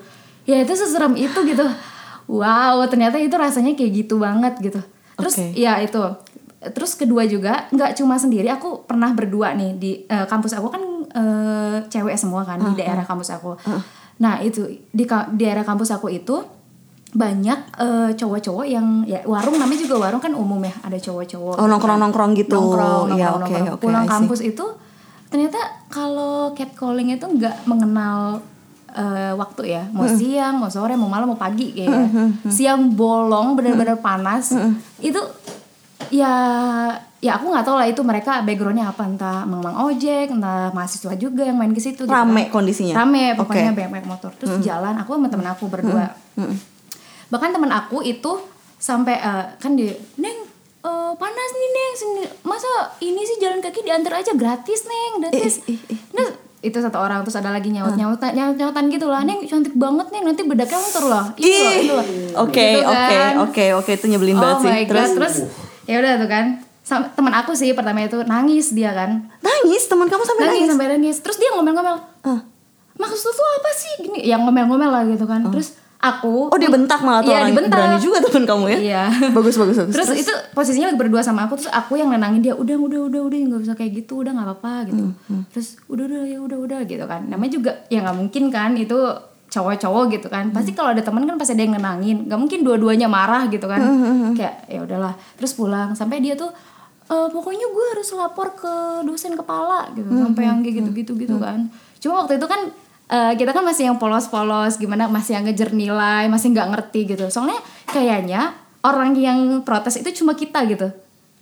Ya 0.51 0.59
itu 0.67 0.75
seserem 0.75 1.14
itu 1.14 1.38
gitu. 1.47 1.62
Wow 2.27 2.83
ternyata 2.90 3.23
itu 3.23 3.38
rasanya 3.38 3.79
kayak 3.79 4.03
gitu 4.03 4.19
banget 4.19 4.59
gitu. 4.59 4.83
Terus 5.14 5.35
Oke. 5.38 5.55
ya 5.55 5.79
itu. 5.79 6.03
Terus 6.59 6.99
kedua 6.99 7.23
juga 7.31 7.71
nggak 7.71 7.95
cuma 8.03 8.19
sendiri 8.19 8.51
aku 8.51 8.83
pernah 8.83 9.14
berdua 9.14 9.55
nih 9.55 9.71
di 9.79 9.90
eh, 10.11 10.27
kampus 10.27 10.59
aku 10.59 10.75
kan 10.75 10.83
eh, 11.07 11.77
cewek 11.87 12.19
semua 12.19 12.43
kan 12.43 12.59
di 12.59 12.83
daerah 12.83 13.07
kampus 13.07 13.31
aku. 13.31 13.55
Nah 14.19 14.43
itu 14.43 14.67
di 14.90 15.07
di 15.07 15.38
daerah 15.38 15.62
kampus 15.62 15.95
aku 15.95 16.11
itu 16.11 16.63
banyak 17.14 17.59
eh, 17.77 18.11
cowok-cowok 18.12 18.66
yang 18.66 18.87
ya 19.05 19.22
warung 19.22 19.55
namanya 19.55 19.81
juga 19.81 19.96
warung 20.00 20.18
kan 20.18 20.35
umum 20.35 20.59
ya 20.61 20.74
ada 20.83 20.98
cowok-cowok 20.98 21.57
Oh, 21.57 21.66
nongkrong-nongkrong 21.66 22.35
gitu. 22.35 22.59
nongkrong, 22.59 23.14
Ya, 23.14 23.31
nongkrong, 23.31 23.38
oke, 23.38 23.50
nongkrong. 23.55 23.66
oke, 23.72 23.83
pulang 23.83 24.05
kampus 24.05 24.40
itu 24.42 24.66
ternyata 25.24 25.59
kalau 25.88 26.50
catcalling 26.53 27.11
itu 27.11 27.22
nggak 27.24 27.64
mengenal 27.64 28.42
eh, 28.90 29.31
waktu 29.33 29.62
ya. 29.68 29.83
Mau 29.88 30.07
siang 30.09 30.55
mau 30.57 30.66
sore 30.68 30.94
mau 30.94 31.07
malam 31.07 31.27
mau 31.27 31.35
pagi 31.37 31.70
kayak 31.72 31.90
Hmm, 31.90 32.31
siang 32.46 32.90
bolong 32.92 33.55
benar-benar 33.55 33.98
panas. 33.98 34.55
Itu 35.00 35.18
ya 36.11 36.31
ya 37.18 37.31
aku 37.35 37.48
nggak 37.48 37.64
tahu 37.64 37.74
lah 37.74 37.88
itu 37.88 38.03
mereka 38.03 38.42
backgroundnya 38.42 38.87
apa. 38.87 39.03
Entah 39.05 39.42
mang 39.42 39.62
ojek 39.81 40.31
entah 40.31 40.70
mahasiswa 40.70 41.14
juga 41.14 41.42
yang 41.42 41.57
main 41.57 41.70
ke 41.70 41.79
situ 41.79 42.05
gitu 42.05 42.11
Rame 42.11 42.46
kan. 42.46 42.55
kondisinya? 42.55 42.94
rame 42.96 43.35
pokoknya 43.35 43.70
Oke. 43.70 43.77
banyak 43.77 43.90
banyak 43.92 44.09
motor. 44.09 44.31
Terus 44.35 44.59
jalan 44.61 44.94
aku 44.94 45.11
sama 45.12 45.27
temen 45.27 45.46
aku 45.48 45.64
berdua 45.66 46.11
bahkan 47.35 47.51
temen 47.51 47.66
aku 47.68 47.99
itu 48.01 48.38
sampai 48.79 49.18
eh, 49.18 49.44
kan 49.59 49.75
dia 49.75 49.90
neng 50.14 50.38
eh, 50.81 51.12
panas 51.18 51.51
nih 51.53 51.70
neng 51.70 51.92
sini 51.92 52.23
masa 52.42 52.70
ini 53.01 53.18
sih 53.20 53.37
jalan 53.37 53.59
kaki 53.59 53.83
diantar 53.83 54.14
aja 54.14 54.31
gratis 54.33 54.87
neng 54.87 55.12
gratis 55.18 55.66
Eh, 55.66 55.75
eh, 55.75 55.90
eh. 55.90 55.99
nah 56.12 56.29
itu 56.61 56.79
satu 56.79 56.97
orang 56.97 57.20
terus 57.20 57.37
ada 57.37 57.51
lagi 57.51 57.68
nyaut 57.68 57.92
nyautan 57.92 58.33
nyaut 58.33 58.57
nyautan 58.57 58.88
gitu 58.88 59.05
lah 59.05 59.20
neng 59.20 59.44
cantik 59.44 59.75
banget 59.75 60.09
neng 60.09 60.25
nanti 60.25 60.42
bedaknya 60.42 60.81
luntur 60.81 61.05
loh. 61.05 61.25
Ini 61.37 61.92
loh 61.92 62.07
Oke, 62.40 62.81
Gitu 62.81 62.88
oke, 62.88 63.12
kan. 63.12 63.35
oke, 63.37 63.64
oke 63.77 63.90
itu 63.92 64.07
nyebelin 64.09 64.33
oh 64.35 64.40
banget 64.40 64.57
sih. 64.57 64.73
god 64.88 64.88
Terus? 64.88 65.11
terus 65.12 65.35
ya 65.85 66.01
udah 66.01 66.12
tuh 66.16 66.29
kan. 66.31 66.47
Teman 67.12 67.33
aku 67.37 67.53
sih 67.53 67.77
pertama 67.77 68.01
itu 68.01 68.16
nangis 68.25 68.73
dia 68.73 68.97
kan. 68.97 69.29
Nangis? 69.44 69.85
Teman 69.88 70.09
kamu 70.09 70.25
sampai 70.25 70.42
nangis 70.49 70.57
nangis. 70.57 70.70
sampai 70.73 70.87
nangis. 70.97 71.16
Terus 71.20 71.37
dia 71.37 71.51
ngomel-ngomel. 71.53 71.97
Ah. 72.25 72.40
maksud 72.94 73.29
tuh 73.29 73.49
apa 73.61 73.70
sih? 73.75 73.92
Gini 74.01 74.18
yang 74.25 74.40
ngomel-ngomel 74.49 74.88
lah 74.88 75.03
gitu 75.05 75.29
kan. 75.29 75.44
Terus 75.44 75.77
aku 76.07 76.49
Oh 76.49 76.57
dia 76.57 76.69
bentak 76.69 77.01
malah 77.01 77.19
tuh 77.19 77.31
Iya, 77.31 77.38
orang 77.38 77.51
dibentak. 77.51 77.75
berani 77.75 77.97
juga 77.99 78.19
teman 78.21 78.45
kamu 78.45 78.64
ya. 78.67 78.79
Iya. 78.79 79.05
Bagus 79.37 79.55
bagus 79.55 79.77
bagus. 79.79 79.95
Terus, 79.95 80.09
itu 80.14 80.33
posisinya 80.53 80.87
lagi 80.88 80.99
berdua 80.99 81.21
sama 81.21 81.45
aku 81.45 81.57
terus 81.57 81.71
aku 81.71 81.95
yang 81.95 82.09
nenangin 82.09 82.40
dia 82.40 82.53
udah 82.53 82.77
udah 82.79 83.01
udah 83.05 83.21
udah 83.23 83.38
nggak 83.40 83.61
usah 83.62 83.75
kayak 83.75 83.93
gitu 83.99 84.21
udah 84.21 84.31
nggak 84.31 84.47
apa-apa 84.47 84.73
gitu. 84.87 85.05
Hmm, 85.25 85.43
Terus 85.49 85.81
udah 85.87 86.05
udah 86.05 86.23
ya 86.27 86.38
udah 86.38 86.59
udah 86.61 86.81
gitu 86.85 87.05
kan. 87.05 87.25
Namanya 87.25 87.53
juga 87.53 87.71
ya 87.88 87.99
nggak 88.01 88.17
mungkin 88.17 88.43
kan 88.49 88.71
itu 88.75 88.99
cowok-cowok 89.47 90.05
gitu 90.12 90.27
kan. 90.29 90.51
Pasti 90.51 90.71
Hmm. 90.71 90.79
kalau 90.79 90.90
ada 90.90 91.01
teman 91.01 91.25
kan 91.25 91.35
pasti 91.35 91.53
ada 91.53 91.62
yang 91.62 91.75
nenangin. 91.75 92.17
Nggak 92.25 92.38
mungkin 92.38 92.61
dua-duanya 92.61 93.07
marah 93.07 93.47
gitu 93.47 93.64
kan. 93.64 93.79
Hmm, 93.79 94.33
Kayak 94.33 94.67
ya 94.67 94.81
udahlah. 94.81 95.14
Terus 95.35 95.53
pulang 95.53 95.93
sampai 95.93 96.19
dia 96.19 96.35
tuh 96.35 96.51
"Eh, 97.05 97.29
pokoknya 97.29 97.67
gue 97.67 97.85
harus 97.90 98.09
lapor 98.12 98.53
ke 98.55 98.73
dosen 99.03 99.33
kepala 99.33 99.93
gitu 99.93 100.05
Hmm, 100.05 100.25
sampai 100.27 100.43
yang 100.43 100.59
kayak 100.59 100.75
gitu-gitu 100.81 101.12
gitu 101.19 101.37
kan. 101.37 101.69
Cuma 101.99 102.21
waktu 102.21 102.37
itu 102.37 102.47
kan 102.47 102.61
eh, 103.11 103.33
kita 103.37 103.51
kan 103.53 103.64
masih 103.64 103.90
yang 103.93 103.97
polos-polos 104.01 104.81
gimana 104.81 105.11
masih 105.11 105.37
yang 105.40 105.45
ngejar 105.45 105.71
nilai 105.75 106.29
masih 106.31 106.53
nggak 106.53 106.69
ngerti 106.73 107.01
gitu. 107.17 107.25
Soalnya 107.29 107.61
kayaknya 107.90 108.55
orang 108.85 109.17
yang 109.17 109.64
protes 109.64 109.97
itu 109.97 110.25
cuma 110.25 110.37
kita 110.37 110.64
gitu. 110.69 110.93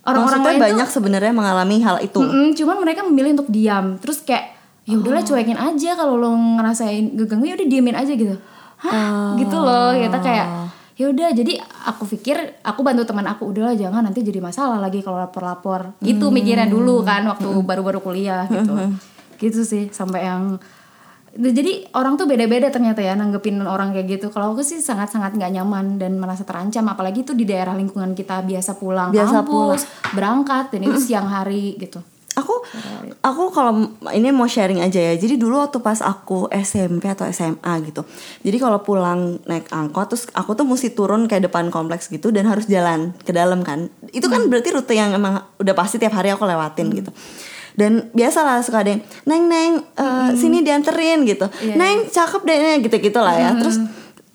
Orang-orang 0.03 0.43
lain 0.43 0.59
banyak 0.59 0.89
sebenarnya 0.91 1.31
mengalami 1.31 1.79
hal 1.79 2.03
itu. 2.03 2.19
Mm-mm, 2.19 2.51
cuman 2.59 2.75
mereka 2.83 3.07
memilih 3.07 3.39
untuk 3.39 3.47
diam. 3.47 3.95
Terus 4.03 4.19
kayak 4.23 4.51
ya 4.83 4.99
udahlah 4.99 5.23
cuekin 5.23 5.55
aja 5.55 5.95
kalau 5.95 6.19
lo 6.19 6.35
ngerasain 6.35 7.15
geganggu 7.15 7.47
ya 7.47 7.55
udah 7.55 7.67
diemin 7.71 7.95
aja 7.95 8.11
gitu. 8.11 8.35
Hah? 8.83 9.39
Gitu 9.39 9.55
loh 9.55 9.95
kita 9.95 10.19
kayak 10.19 10.47
ya 10.93 11.09
udah 11.09 11.29
jadi 11.33 11.57
aku 11.87 12.03
pikir 12.05 12.61
aku 12.61 12.83
bantu 12.83 13.01
teman 13.07 13.25
aku 13.25 13.49
udahlah 13.49 13.73
jangan 13.73 14.03
nanti 14.03 14.21
jadi 14.21 14.43
masalah 14.43 14.83
lagi 14.83 14.99
kalau 14.99 15.23
lapor-lapor. 15.23 15.95
Gitu 16.03 16.27
mikirnya 16.27 16.67
dulu 16.67 16.99
kan 17.07 17.23
waktu 17.23 17.47
baru-baru 17.63 18.03
kuliah 18.03 18.43
gitu. 18.51 18.75
Gitu 19.43 19.63
sih 19.63 19.87
sampai 19.91 20.27
yang 20.27 20.59
jadi 21.33 21.89
orang 21.97 22.13
tuh 22.13 22.29
beda-beda 22.29 22.69
ternyata 22.69 23.01
ya 23.01 23.17
nanggepin 23.17 23.57
orang 23.65 23.89
kayak 23.89 24.21
gitu. 24.21 24.29
Kalau 24.29 24.53
aku 24.53 24.61
sih 24.61 24.77
sangat-sangat 24.77 25.33
nggak 25.33 25.51
nyaman 25.57 25.97
dan 25.97 26.21
merasa 26.21 26.45
terancam, 26.45 26.85
apalagi 26.85 27.25
itu 27.25 27.33
di 27.33 27.49
daerah 27.49 27.73
lingkungan 27.73 28.13
kita 28.13 28.45
biasa 28.45 28.77
pulang 28.77 29.09
Biasa 29.09 29.41
kampus, 29.41 29.81
berangkat 30.13 30.69
dan 30.69 30.81
itu 30.85 30.99
siang 31.01 31.25
hari 31.25 31.73
gitu. 31.81 31.97
Aku 32.33 32.65
aku 33.21 33.53
kalau 33.53 33.93
ini 34.09 34.33
mau 34.33 34.49
sharing 34.49 34.81
aja 34.81 34.97
ya. 34.97 35.13
Jadi 35.13 35.37
dulu 35.37 35.61
waktu 35.61 35.77
pas 35.81 36.01
aku 36.01 36.49
SMP 36.49 37.05
atau 37.09 37.29
SMA 37.29 37.73
gitu. 37.85 38.05
Jadi 38.41 38.57
kalau 38.57 38.81
pulang 38.81 39.37
naik 39.45 39.69
angkot 39.69 40.13
terus 40.13 40.25
aku 40.33 40.57
tuh 40.57 40.65
mesti 40.65 40.97
turun 40.97 41.29
kayak 41.29 41.49
depan 41.49 41.69
kompleks 41.69 42.09
gitu 42.09 42.33
dan 42.33 42.49
harus 42.49 42.65
jalan 42.65 43.13
ke 43.21 43.33
dalam 43.33 43.61
kan. 43.61 43.89
Itu 44.09 44.33
kan 44.33 44.49
berarti 44.49 44.69
rute 44.73 44.97
yang 44.97 45.13
emang 45.13 45.45
udah 45.61 45.73
pasti 45.77 46.01
tiap 46.01 46.13
hari 46.17 46.33
aku 46.33 46.45
lewatin 46.45 46.89
gitu. 46.93 47.13
Dan 47.73 47.91
biasalah 48.09 48.61
suka 48.61 48.79
ada 48.79 48.91
yang 48.91 49.01
neng 49.23 49.43
neng 49.45 49.71
eh, 49.93 50.29
sini 50.33 50.61
dianterin 50.61 51.23
gitu. 51.23 51.45
Neng 51.71 52.07
cakep 52.07 52.41
deh 52.41 52.53
neng 52.55 52.79
gitu 52.81 52.95
gitu 52.99 53.17
lah 53.17 53.33
ya. 53.33 53.49
Terus 53.55 53.81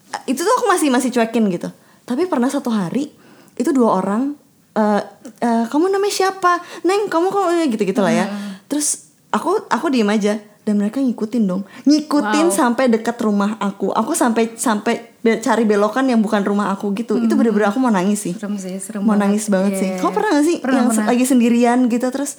eh, 0.09 0.23
itu 0.29 0.41
tuh 0.41 0.53
aku 0.53 0.67
masih 0.67 0.89
masih 0.89 1.11
cuekin 1.11 1.47
gitu. 1.49 1.71
Tapi 2.03 2.25
pernah 2.25 2.47
satu 2.47 2.69
hari 2.69 3.11
itu 3.55 3.71
dua 3.71 3.97
orang 3.97 4.35
eh 4.71 5.03
eh, 5.39 5.65
kamu 5.67 5.89
namanya 5.89 6.15
siapa? 6.17 6.59
Neng 6.83 7.07
kamu 7.07 7.27
kok 7.29 7.45
gitu 7.69 7.83
gitu 7.85 8.01
lah 8.01 8.13
ya. 8.13 8.27
Terus 8.67 9.07
aku 9.29 9.67
aku 9.67 9.87
diem 9.89 10.09
aja. 10.09 10.35
Dan 10.61 10.77
mereka 10.77 11.01
ngikutin 11.01 11.45
dong. 11.45 11.65
Ngikutin 11.83 12.47
Wow. 12.47 12.53
sampai 12.53 12.93
dekat 12.93 13.17
rumah 13.19 13.57
aku. 13.57 13.89
Aku 13.89 14.13
sampai 14.13 14.53
sampai 14.53 15.17
be- 15.17 15.41
cari 15.41 15.65
belokan 15.65 16.05
yang 16.05 16.21
bukan 16.21 16.45
rumah 16.45 16.69
aku 16.69 16.93
gitu. 16.93 17.17
Itu 17.17 17.35
bener-bener 17.35 17.73
aku 17.73 17.81
mau 17.81 17.89
nangis 17.89 18.21
sih. 18.21 18.37
Serem 18.37 18.53
sih, 18.55 18.77
serem 18.77 19.01
mau 19.01 19.17
banget. 19.17 19.23
nangis 19.25 19.45
banget 19.49 19.73
Iya, 19.73 19.81
sih. 19.81 19.89
Iya, 19.89 19.99
kamu 19.99 20.13
pernah 20.13 20.31
gak 20.31 20.45
sih 20.45 20.57
Pernah, 20.61 20.77
yang 20.77 20.89
pernah. 20.93 21.07
lagi 21.09 21.25
sendirian 21.25 21.79
gitu 21.89 22.07
terus 22.11 22.37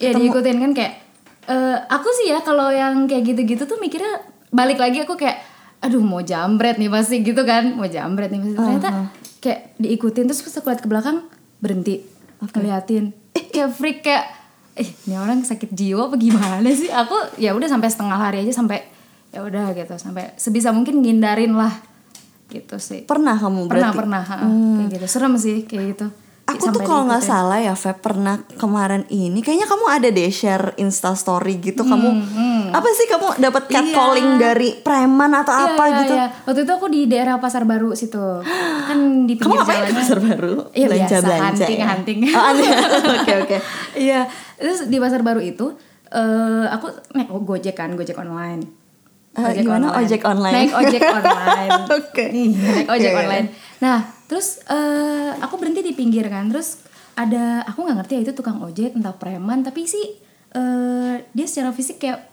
Ya 0.00 0.16
diikutin 0.16 0.56
kan 0.56 0.72
kayak 0.72 0.92
eh, 1.44 1.76
aku 1.92 2.08
sih 2.16 2.32
ya 2.32 2.40
kalau 2.40 2.72
yang 2.72 3.04
kayak 3.04 3.36
gitu-gitu 3.36 3.68
tuh 3.68 3.76
mikirnya 3.76 4.24
balik 4.48 4.80
lagi 4.80 5.04
aku 5.04 5.14
kayak 5.20 5.44
aduh 5.80 6.00
mau 6.00 6.24
jambret 6.24 6.80
nih 6.80 6.88
pasti 6.88 7.20
gitu 7.20 7.44
kan. 7.44 7.76
Mau 7.76 7.84
jambret 7.84 8.32
nih 8.32 8.40
pasti. 8.40 8.56
Ternyata 8.56 8.90
kayak 9.44 9.60
diikutin 9.76 10.24
terus 10.24 10.40
pas 10.40 10.56
aku 10.56 10.66
lihat 10.72 10.80
ke 10.80 10.88
belakang 10.88 11.16
berhenti 11.60 12.00
ngeliatin. 12.40 13.12
Kayak 13.52 13.70
freak 13.76 13.98
kayak 14.00 14.24
eh 14.80 14.88
ini 15.04 15.20
orang 15.20 15.44
sakit 15.44 15.76
jiwa 15.76 16.08
apa 16.08 16.16
gimana 16.16 16.70
sih? 16.72 16.88
Aku 16.88 17.36
ya 17.36 17.52
udah 17.52 17.68
sampai 17.68 17.88
setengah 17.92 18.16
hari 18.16 18.48
aja 18.48 18.56
sampai 18.56 18.80
ya 19.30 19.44
udah 19.44 19.76
gitu 19.76 19.94
sampai 20.00 20.32
sebisa 20.40 20.72
mungkin 20.72 21.04
ngindarin 21.04 21.52
lah 21.52 21.76
gitu 22.48 22.80
sih. 22.80 23.04
Pernah 23.04 23.36
kamu 23.36 23.68
pernah 23.68 23.92
berarti? 23.92 24.00
pernah 24.00 24.22
ha, 24.24 24.36
kayak 24.48 24.88
gitu. 24.96 25.06
Serem 25.06 25.36
sih 25.36 25.68
kayak 25.68 25.84
gitu 25.94 26.08
Aku 26.50 26.66
tuh 26.68 26.80
kalau 26.80 27.04
nggak 27.04 27.20
salah 27.20 27.58
ya, 27.58 27.72
Feb 27.72 27.98
pernah 27.98 28.38
kemarin 28.52 29.06
ini, 29.06 29.38
kayaknya 29.38 29.64
kamu 29.64 29.84
ada 29.86 30.08
deh 30.08 30.28
share 30.28 30.74
Insta 30.76 31.12
Story 31.12 31.56
gitu. 31.56 31.82
Kamu 31.82 32.08
apa 32.70 32.88
sih 32.90 33.06
kamu 33.06 33.38
dapat 33.38 33.66
catcalling 33.66 34.28
Iya. 34.30 34.40
dari 34.40 34.68
preman 34.76 35.30
atau 35.32 35.50
Iya, 35.50 35.64
apa 35.68 35.84
iya, 35.84 35.98
gitu? 35.98 36.14
iya. 36.14 36.26
Waktu 36.42 36.60
itu 36.60 36.72
aku 36.72 36.86
di 36.86 37.00
daerah 37.04 37.34
Pasar 37.36 37.62
Baru 37.62 37.92
situ. 37.92 38.24
Kan 38.82 38.98
di 39.24 39.34
Kamu 39.34 39.46
pinggir 39.48 39.58
ngapain 39.58 39.74
di 39.76 39.82
jalannya. 39.82 39.98
pasar 40.00 40.18
baru? 40.20 40.54
Iya, 40.70 40.86
belanja 40.86 41.06
biasa, 41.08 41.26
belanja 41.26 41.64
hunting, 41.66 41.78
ya? 41.78 41.86
hunting. 41.86 42.18
Oh. 42.30 43.12
Oke 43.16 43.32
oke. 43.38 43.56
Iya, 43.94 44.20
terus 44.56 44.78
di 44.86 44.96
Pasar 44.96 45.20
Baru 45.20 45.38
itu 45.38 45.66
eh 46.08 46.64
aku 46.66 46.86
naik 47.12 47.30
Gojek 47.30 47.74
kan, 47.74 47.92
Gojek 47.92 48.16
online. 48.16 48.66
Eh, 49.30 49.50
gimana? 49.56 49.94
Ojek 49.94 50.22
online? 50.24 50.54
Naik 50.56 50.72
ojek 50.76 51.02
online. 51.16 51.70
Oke. 51.88 52.24
Iya, 52.28 52.50
naik 52.66 52.88
ojek 52.88 52.98
Iya, 53.00 53.10
iya. 53.10 53.20
online. 53.20 53.46
Nah, 53.78 53.98
terus 54.30 54.62
eh 54.70 55.34
aku 55.34 55.58
berhenti 55.58 55.82
di 55.82 55.90
pinggir 55.90 56.30
kan. 56.30 56.46
Terus 56.46 56.78
ada 57.18 57.66
aku 57.66 57.82
nggak 57.82 57.96
ngerti 57.98 58.12
ya 58.14 58.20
itu 58.30 58.32
tukang 58.38 58.62
ojek 58.62 58.94
entah 58.94 59.12
preman 59.12 59.66
tapi 59.66 59.90
sih 59.90 60.14
eh 60.54 61.14
dia 61.34 61.46
secara 61.50 61.74
fisik 61.74 61.98
kayak 61.98 62.30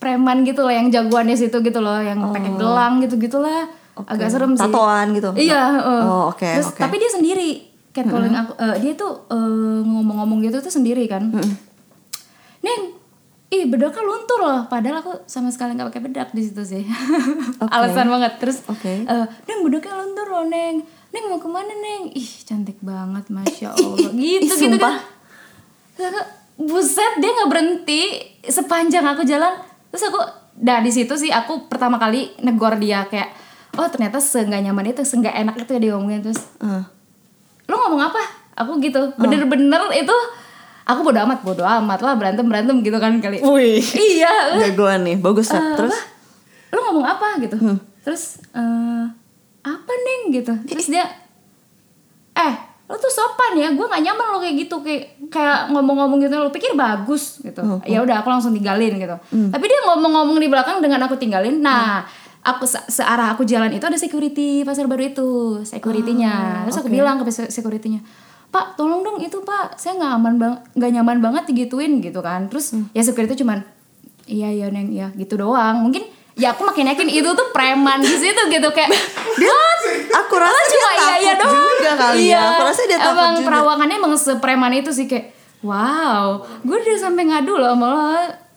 preman 0.00 0.44
gitu 0.48 0.64
loh 0.64 0.72
yang 0.72 0.88
jagoannya 0.88 1.36
situ 1.36 1.60
gitu 1.60 1.80
loh 1.84 2.00
yang 2.00 2.24
pakai 2.32 2.52
gelang 2.56 3.04
gitu 3.04 3.20
gitulah. 3.20 3.68
Agak 3.94 4.32
serem 4.32 4.56
sih. 4.58 4.64
Tatoan 4.64 5.14
gitu? 5.14 5.30
iya 5.38 5.78
eh. 5.78 6.02
Oh, 6.02 6.34
oke, 6.34 6.42
terus 6.42 6.72
oke. 6.72 6.80
tapi 6.82 6.98
dia 6.98 7.12
sendiri 7.12 7.62
catcalling 7.94 8.34
aku 8.34 8.52
eh, 8.58 8.76
dia 8.82 8.92
tuh 8.98 9.22
eh, 9.30 9.80
ngomong-ngomong 9.86 10.42
gitu 10.42 10.58
tuh 10.64 10.72
sendiri 10.72 11.06
kan. 11.06 11.30
Neng 12.64 12.80
ih 13.54 13.70
bedaknya 13.70 14.02
luntur 14.02 14.40
loh. 14.42 14.60
Padahal 14.66 14.98
aku 14.98 15.12
sama 15.30 15.54
sekali 15.54 15.78
nggak 15.78 15.94
pakai 15.94 16.02
bedak 16.02 16.28
di 16.34 16.42
situ 16.42 16.62
sih. 16.66 16.82
Alasan 17.74 18.10
banget. 18.10 18.42
Terus 18.42 18.66
Oke. 18.66 19.06
eh, 19.06 19.26
neng 19.46 19.60
bedaknya 19.62 19.94
luntur 19.94 20.26
loh 20.26 20.44
neng 20.50 20.82
neng 21.14 21.30
mau 21.30 21.38
ke 21.38 21.46
mana 21.46 21.70
neng? 21.70 22.10
Ih 22.10 22.30
cantik 22.42 22.82
banget 22.82 23.30
masya 23.30 23.70
allah. 23.70 24.10
gitu 24.10 24.50
ih, 24.50 24.58
gitu 24.66 24.78
kan 24.82 24.98
buset 26.58 27.12
dia 27.18 27.30
nggak 27.30 27.50
berhenti. 27.50 28.02
Sepanjang 28.44 29.06
aku 29.06 29.22
jalan 29.22 29.54
terus 29.88 30.10
aku 30.10 30.18
nah 30.54 30.82
di 30.82 30.90
situ 30.90 31.14
sih 31.14 31.30
aku 31.30 31.66
pertama 31.66 31.98
kali 31.98 32.34
negor 32.42 32.74
dia 32.78 33.06
kayak 33.06 33.30
oh 33.74 33.86
ternyata 33.86 34.18
seenggak 34.18 34.62
nyaman 34.62 34.90
itu 34.90 35.02
seenggak 35.02 35.34
enak 35.34 35.54
itu 35.58 35.70
ya 35.74 35.80
dia 35.82 35.90
ngomongin 35.94 36.22
terus 36.22 36.42
Eh. 36.58 36.82
lu 37.66 37.74
ngomong 37.74 38.02
apa? 38.02 38.22
Aku 38.54 38.78
gitu 38.78 38.98
bener-bener 39.14 39.82
itu 39.94 40.14
aku 40.84 41.00
bodo 41.00 41.18
amat 41.24 41.40
bodo 41.42 41.64
amat 41.64 41.98
lah 42.02 42.14
berantem 42.14 42.46
berantem 42.46 42.76
gitu 42.82 42.98
kan 42.98 43.18
kali. 43.18 43.38
Wih. 43.42 43.82
iya. 44.18 44.58
Jagoan 44.68 45.02
nih, 45.02 45.16
bagus. 45.18 45.50
Eh, 45.50 45.58
Terus? 45.78 45.90
apa? 45.90 46.74
lu 46.74 46.80
ngomong 46.90 47.06
apa? 47.06 47.26
gitu. 47.38 47.56
Terus 48.04 48.38
eh 48.52 49.04
apa 49.64 49.92
neng? 49.96 50.22
gitu. 50.30 50.52
Terus 50.66 50.86
dia 50.86 51.04
eh 52.34 52.54
lu 52.84 52.94
tuh 52.94 53.08
sopan 53.08 53.56
ya 53.56 53.72
gue 53.72 53.80
gak 53.82 53.96
nyaman 53.98 54.26
lo 54.28 54.38
kayak 54.38 54.56
gitu 54.60 54.76
kayak 54.78 55.02
kayak 55.28 55.70
ngomong-ngomong 55.70 56.20
gitu. 56.20 56.36
Lu 56.36 56.50
pikir 56.50 56.72
bagus 56.74 57.40
gitu. 57.40 57.64
Ya 57.82 57.98
udah 58.00 58.20
aku 58.20 58.28
langsung 58.28 58.52
tinggalin 58.52 58.94
gitu. 58.94 59.16
Tapi 59.48 59.64
dia 59.64 59.80
ngomong-ngomong 59.84 60.36
di 60.36 60.46
belakang 60.46 60.78
dengan 60.78 61.00
aku 61.02 61.16
tinggalin. 61.16 61.58
Nah 61.58 62.04
aku 62.40 62.64
se- 62.64 62.84
searah 62.86 63.32
aku 63.32 63.42
jalan 63.42 63.72
itu 63.72 63.80
ada 63.82 63.96
security 63.96 64.60
pasar 64.62 64.84
baru 64.84 65.02
itu 65.06 65.28
securitynya. 65.64 66.32
Terus 66.62 66.76
aku 66.78 66.88
bilang 66.92 67.16
ke 67.18 67.32
se- 67.32 67.48
securitynya 67.50 68.04
pak 68.46 68.78
tolong 68.78 69.02
dong 69.02 69.18
itu 69.18 69.42
pak 69.42 69.74
saya 69.74 69.98
nggak 69.98 70.12
aman 70.14 70.34
bang 70.36 70.54
nggak 70.72 70.90
nyaman 70.92 71.18
banget 71.18 71.42
digituin 71.48 71.98
gitu 71.98 72.20
kan. 72.20 72.46
Terus 72.46 72.66
ya 72.92 73.02
security 73.02 73.34
cuman 73.34 73.64
iya 74.26 74.46
iya 74.48 74.68
neng 74.68 74.92
iya 74.92 75.08
gitu 75.14 75.34
doang. 75.34 75.80
Mungkin 75.80 76.04
ya 76.34 76.50
aku 76.50 76.66
makin 76.66 76.90
yakin 76.90 77.08
itu 77.08 77.30
tuh 77.30 77.46
preman 77.50 77.98
di 77.98 78.10
situ 78.10 78.42
gitu 78.48 78.68
kayak 78.70 78.90
dia 79.34 79.54
aku 80.12 80.34
rasa 80.34 80.60
dia 80.66 80.74
cuma 80.74 80.90
iya 80.90 80.98
takut 80.98 81.22
iya 81.22 81.32
doang 81.36 81.68
juga 81.72 81.92
kali 81.94 82.16
iya. 82.20 82.34
ya. 82.34 82.42
Aku 82.50 82.62
rasa 82.64 82.80
dia 82.84 82.98
takut 82.98 83.14
emang 83.14 83.34
juga. 83.34 83.46
perawakannya 83.46 83.96
emang 83.96 84.12
sepreman 84.14 84.72
itu 84.74 84.90
sih 84.90 85.06
kayak 85.06 85.30
wow 85.62 86.42
gue 86.60 86.76
udah 86.76 86.98
sampai 86.98 87.22
ngadu 87.24 87.54
loh 87.54 87.72
sama 87.72 87.86
lo 87.88 88.02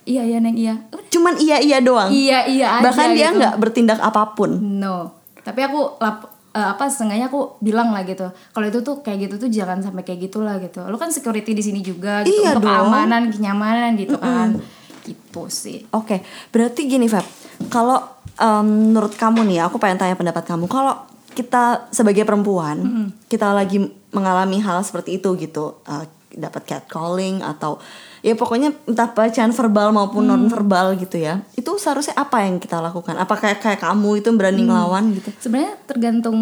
iya 0.03 0.21
iya 0.23 0.37
neng 0.37 0.55
iya 0.55 0.75
Cuman 1.07 1.37
iya-iya 1.37 1.79
doang. 1.79 2.09
iya 2.09 2.43
iya 2.45 2.67
aja 2.77 2.83
Bahkan 2.83 3.07
dia 3.13 3.29
gitu. 3.29 3.39
nggak 3.39 3.55
bertindak 3.57 3.99
apa 3.99 4.33
pun. 4.33 4.51
no 4.59 5.15
tapi 5.39 5.63
aku 5.63 5.95
lap, 5.97 6.27
eh, 6.51 6.67
apa 6.67 6.83
setengahnya 6.91 7.31
aku 7.31 7.55
bilang 7.59 7.95
lah 7.95 8.03
gitu 8.03 8.25
kalau 8.51 8.65
itu 8.65 8.81
tuh 8.81 8.99
kayak 8.99 9.29
gitu 9.29 9.35
tuh 9.37 9.49
jangan 9.49 9.79
sampai 9.79 10.03
kayak 10.03 10.27
gitulah 10.27 10.57
gitu 10.57 10.83
lo 10.83 10.97
kan 10.97 11.07
security 11.07 11.53
di 11.53 11.61
sini 11.61 11.79
juga 11.79 12.25
gitu 12.25 12.43
Iya 12.43 12.51
untuk 12.53 12.67
dong. 12.67 12.73
keamanan 12.91 13.21
kenyamanan 13.31 13.89
gitu 13.95 14.17
kan 14.17 14.59
gitu 15.07 15.41
sih 15.47 15.87
Oke, 15.89 16.19
berarti 16.49 16.83
gini 16.83 17.07
Feb, 17.07 17.23
kalau 17.67 18.03
em, 18.37 18.93
menurut 18.93 19.13
kamu 19.17 19.43
nih, 19.49 19.65
aku 19.65 19.81
pengen 19.81 19.97
tanya 19.97 20.15
pendapat 20.15 20.45
kamu. 20.45 20.69
Kalau 20.69 20.93
kita 21.37 21.89
sebagai 21.93 22.25
perempuan, 22.25 23.09
kita 23.29 23.53
lagi 23.53 23.77
mengalami 24.09 24.57
hal 24.57 24.81
seperti 24.81 25.21
itu 25.21 25.37
gitu, 25.37 25.77
eh, 25.85 26.05
dapat 26.37 26.65
catcalling 26.65 27.41
atau 27.45 27.77
ya 28.25 28.33
pokoknya 28.33 28.73
entah 28.89 29.09
pelecehan 29.13 29.53
verbal 29.53 29.93
maupun 29.93 30.25
non 30.25 30.49
verbal 30.49 30.97
gitu 30.97 31.21
ya, 31.21 31.45
itu 31.53 31.69
seharusnya 31.77 32.17
apa 32.17 32.41
yang 32.41 32.57
kita 32.57 32.81
lakukan? 32.81 33.13
Apa 33.17 33.37
kayak 33.37 33.61
kayak 33.61 33.79
kamu 33.81 34.21
itu 34.21 34.29
berani 34.33 34.65
ngelawan 34.65 35.13
gitu? 35.13 35.29
sebenarnya 35.37 35.77
tergantung 35.85 36.37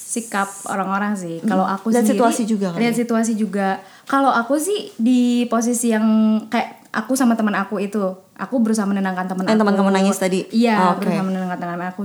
sikap 0.00 0.48
orang-orang 0.68 1.12
sih. 1.12 1.44
Kalau 1.44 1.64
aku 1.68 1.92
Dan 1.92 2.04
sendiri 2.04 2.16
situasi 2.16 2.42
juga 2.48 2.72
Lihat 2.72 2.94
ya? 2.96 3.00
situasi 3.04 3.32
juga. 3.36 3.84
Kalau 4.08 4.32
aku 4.32 4.56
sih 4.56 4.90
di 4.96 5.44
posisi 5.52 5.92
yang 5.92 6.06
kayak 6.48 6.79
aku 6.90 7.12
sama 7.14 7.32
teman 7.32 7.54
aku 7.54 7.78
itu, 7.78 8.02
aku 8.32 8.54
berusaha 8.58 8.84
menenangkan 8.84 9.26
teman 9.26 9.44
Yang 9.44 9.52
aku. 9.52 9.62
teman 9.62 9.74
kamu 9.76 9.90
nangis 9.92 10.16
tadi? 10.16 10.40
Iya, 10.50 10.74
Oh. 10.74 10.84
Hmm. 10.90 10.98
berusaha 10.98 11.22
menenangkan 11.22 11.58
teman 11.58 11.80
aku. 11.86 12.02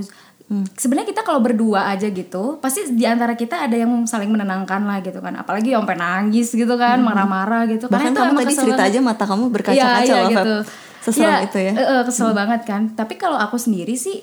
Sebenarnya 0.78 1.10
kita 1.10 1.22
kalau 1.22 1.42
berdua 1.42 1.90
aja 1.90 2.06
gitu, 2.06 2.62
pasti 2.62 2.86
di 2.88 3.02
antara 3.02 3.34
kita 3.34 3.66
ada 3.66 3.74
yang 3.74 4.06
saling 4.06 4.30
menenangkan 4.30 4.78
lah 4.80 5.02
gitu 5.02 5.18
kan. 5.18 5.34
Apalagi 5.34 5.74
yang 5.74 5.82
nangis 5.82 6.54
gitu 6.54 6.70
kan, 6.76 7.02
marah-marah 7.02 7.66
gitu. 7.66 7.86
Hmm. 7.86 7.98
Bahkan 7.98 8.14
kamu 8.14 8.32
tadi 8.36 8.54
cerita 8.56 8.78
banget. 8.78 8.94
aja 8.94 9.00
mata 9.02 9.24
kamu 9.26 9.44
berkaca-kaca 9.50 9.82
Iya, 10.00 10.06
iya, 10.06 10.16
loh 10.16 10.22
Feb. 10.24 10.38
gitu. 10.38 10.56
Seserem 11.02 11.26
Iya, 11.28 11.36
itu 11.44 11.58
ya. 11.60 11.72
eh, 11.72 11.82
eh, 11.82 12.02
kesel 12.04 12.30
banget 12.32 12.62
kan. 12.64 12.82
Tapi 12.92 13.14
kalau 13.16 13.38
aku 13.38 13.58
sendiri 13.58 13.94
sih, 13.96 14.22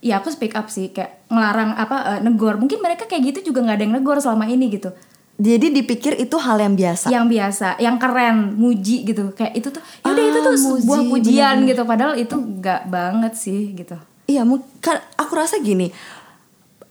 ya 0.00 0.18
aku 0.18 0.30
speak 0.30 0.54
up 0.54 0.66
sih, 0.66 0.90
kayak 0.90 1.26
ngelarang 1.26 1.74
apa 1.74 1.96
eh, 2.14 2.20
negor. 2.20 2.54
Mungkin 2.56 2.78
mereka 2.78 3.04
kayak 3.04 3.34
gitu 3.34 3.50
juga 3.50 3.62
nggak 3.62 3.76
ada 3.76 3.84
yang 3.84 3.94
negor 3.96 4.18
selama 4.18 4.46
ini 4.46 4.70
gitu. 4.70 4.94
Jadi 5.36 5.68
dipikir 5.68 6.16
itu 6.16 6.32
hal 6.40 6.56
yang 6.56 6.72
biasa. 6.72 7.12
Yang 7.12 7.26
biasa, 7.28 7.68
yang 7.76 8.00
keren, 8.00 8.56
muji 8.56 9.04
gitu. 9.04 9.36
Kayak 9.36 9.52
itu 9.54 9.68
tuh, 9.68 9.84
ya 9.84 10.08
udah 10.08 10.16
Ah, 10.16 10.30
itu 10.32 10.38
tuh 10.40 10.52
sebuah 10.56 11.00
muji, 11.02 11.28
pujian 11.28 11.56
gitu. 11.64 11.82
Padahal 11.84 12.16
itu 12.16 12.32
nggak 12.32 12.88
banget 12.88 13.32
sih 13.36 13.76
gitu. 13.76 14.00
Iya, 14.24 14.42
mungkin 14.42 14.72
aku 15.14 15.32
rasa 15.32 15.60
gini. 15.60 15.92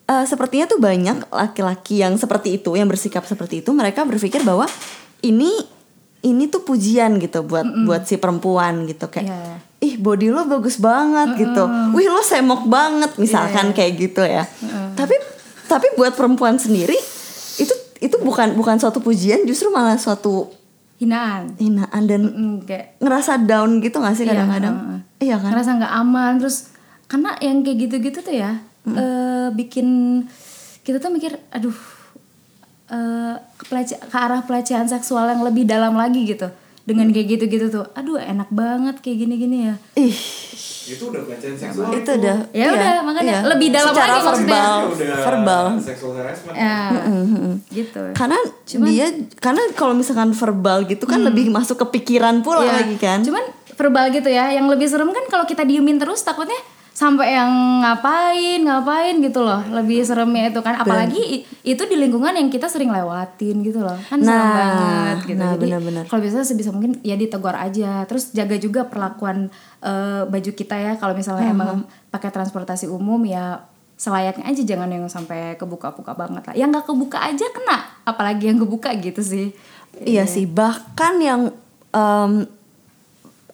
eh, 0.05 0.21
sepertinya 0.21 0.69
tuh 0.69 0.77
banyak 0.77 1.33
laki-laki 1.33 1.97
yang 1.97 2.13
seperti 2.13 2.61
itu, 2.61 2.77
yang 2.77 2.85
bersikap 2.85 3.25
seperti 3.25 3.65
itu, 3.65 3.73
mereka 3.73 4.05
berpikir 4.05 4.45
bahwa 4.45 4.69
ini 5.19 5.49
ini 6.21 6.45
tuh 6.45 6.61
pujian 6.61 7.17
gitu 7.17 7.41
buat 7.41 7.65
buat 7.85 8.05
si 8.05 8.17
perempuan 8.17 8.85
gitu 8.85 9.09
kayak 9.09 9.25
Iya. 9.25 9.57
ih 9.79 9.97
body 9.97 10.29
lo 10.29 10.45
bagus 10.45 10.77
banget 10.77 11.37
gitu. 11.39 11.65
Wih, 11.93 12.05
lo 12.05 12.21
semok 12.21 12.65
banget 12.65 13.17
misalkan 13.17 13.69
Iya. 13.69 13.75
kayak 13.75 13.93
gitu 13.95 14.21
ya. 14.21 14.45
Tapi 14.93 15.17
tapi 15.65 15.87
buat 15.95 16.13
perempuan 16.13 16.57
sendiri 16.57 16.97
itu 18.05 18.15
bukan 18.19 18.53
bukan 18.53 18.75
suatu 18.75 18.99
pujian, 18.99 19.43
justru 19.43 19.67
malah 19.67 19.95
suatu 19.95 20.53
Hinaan. 20.95 21.57
hinaan 21.57 22.03
dan 22.05 22.21
Mm, 22.23 22.55
kayak 22.63 22.95
ngerasa 22.97 23.35
down 23.41 23.77
gitu 23.79 23.97
gak 23.97 24.13
sih 24.13 24.23
Iya, 24.23 24.31
kadang-kadang? 24.31 24.75
heeh. 24.77 24.99
Iya 25.21 25.35
kan? 25.37 25.49
ngerasa 25.51 25.71
nggak 25.75 25.93
aman 25.97 26.31
terus 26.37 26.57
karena 27.05 27.29
yang 27.39 27.61
kayak 27.61 27.77
gitu-gitu 27.81 28.19
tuh 28.19 28.31
ya 28.33 28.51
eh, 28.85 29.47
bikin 29.51 29.87
kita 30.81 30.97
tuh 30.97 31.09
mikir 31.09 31.35
aduh 31.49 31.75
eh, 32.87 33.35
ke, 33.57 33.65
ke 33.87 34.17
arah 34.17 34.41
pelecehan 34.41 34.85
seksual 34.85 35.27
yang 35.27 35.41
lebih 35.41 35.65
dalam 35.65 35.93
lagi 35.93 36.23
gitu 36.23 36.47
dengan 36.85 37.09
kayak 37.09 37.27
gitu-gitu 37.31 37.65
tuh 37.67 37.85
aduh 37.91 38.15
enak 38.15 38.47
banget 38.47 38.95
kayak 38.99 39.17
gini-gini 39.19 39.57
ya. 39.65 39.75
Ih, 39.95 40.13
Itu 40.85 41.09
udah 41.09 41.21
pelecehan 41.21 41.57
seksual. 41.57 41.89
itu 41.91 42.11
udah 42.15 42.37
Ya 42.51 42.69
udah, 42.69 43.01
makanya 43.01 43.41
lebih 43.43 43.69
dalam 43.69 43.89
Secara 43.89 44.05
lagi 44.11 44.21
maksudnya. 44.23 44.45
verbal 44.45 44.77
udah 44.87 45.17
verbal. 45.19 45.65
sexual 45.81 46.13
harassment. 46.15 46.53
ya. 46.55 46.77
Gitu. 47.67 48.01
Karena 48.13 48.37
dia 48.85 49.07
karena 49.35 49.61
kalau 49.73 49.93
misalkan 49.93 50.29
verbal 50.31 50.85
gitu 50.85 51.03
kan 51.03 51.19
lebih 51.19 51.49
masuk 51.49 51.81
ke 51.81 51.99
pikiran 51.99 52.39
pula 52.39 52.61
Iya. 52.61 52.73
lagi 52.79 52.95
kan. 52.95 53.19
Cuman 53.19 53.43
verbal 53.73 54.05
gitu 54.09 54.29
ya 54.29 54.51
yang 54.51 54.65
lebih 54.65 54.85
serem 54.85 55.09
kan 55.09 55.25
kalau 55.25 55.43
kita 55.43 55.61
diemin 55.61 55.97
terus 55.97 56.21
takutnya 56.21 56.55
sampai 56.95 57.35
yang 57.35 57.51
ngapain 57.83 58.55
ngapain 58.57 59.19
gitu 59.19 59.43
loh. 59.43 59.59
Lebih 59.67 60.01
seremnya 60.01 60.47
itu 60.47 60.59
kan. 60.59 60.79
Apalagi 60.79 61.19
i- 61.19 61.43
itu 61.67 61.83
di 61.83 61.93
lingkungan 61.93 62.31
yang 62.31 62.47
kita 62.47 62.65
sering 62.65 62.87
lewatin 62.87 63.59
gitu 63.61 63.77
loh. 63.77 63.99
Kan 64.01 64.23
serem 64.23 64.31
Nah, 64.31 64.55
banget 64.55 65.17
gitu. 65.25 65.35
nah, 65.37 65.51
jadi 65.53 65.63
benar-benar. 65.67 66.03
kalau 66.07 66.21
bisa 66.23 66.39
sebisa 66.41 66.71
mungkin 66.71 66.95
ya 67.01 67.13
ditegur 67.13 67.51
aja. 67.51 68.03
Terus 68.05 68.31
jaga 68.31 68.55
juga 68.55 68.87
perlakuan 68.87 69.51
eh, 69.81 70.23
baju 70.23 70.51
kita 70.51 70.73
ya. 70.73 70.95
Kalau 70.95 71.11
misalnya 71.11 71.51
emang 71.51 71.83
pakai 72.09 72.31
transportasi 72.31 72.87
umum 72.87 73.19
ya 73.21 73.59
selayaknya 73.95 74.47
aja. 74.47 74.61
Jangan 74.65 74.87
yang 74.87 75.05
sampai 75.05 75.55
kebuka-buka 75.55 76.15
banget 76.15 76.43
lah. 76.45 76.55
Yang 76.55 76.69
nggak 76.73 76.85
kebuka 76.87 77.17
aja 77.21 77.45
kena. 77.49 77.77
Apalagi 78.03 78.47
yang 78.47 78.57
kebuka 78.57 78.95
gitu 78.95 79.19
sih. 79.19 79.51
Iya. 79.97 80.23
sih. 80.25 80.43
Bahkan 80.45 81.13
yang 81.19 81.51
em, 81.91 82.47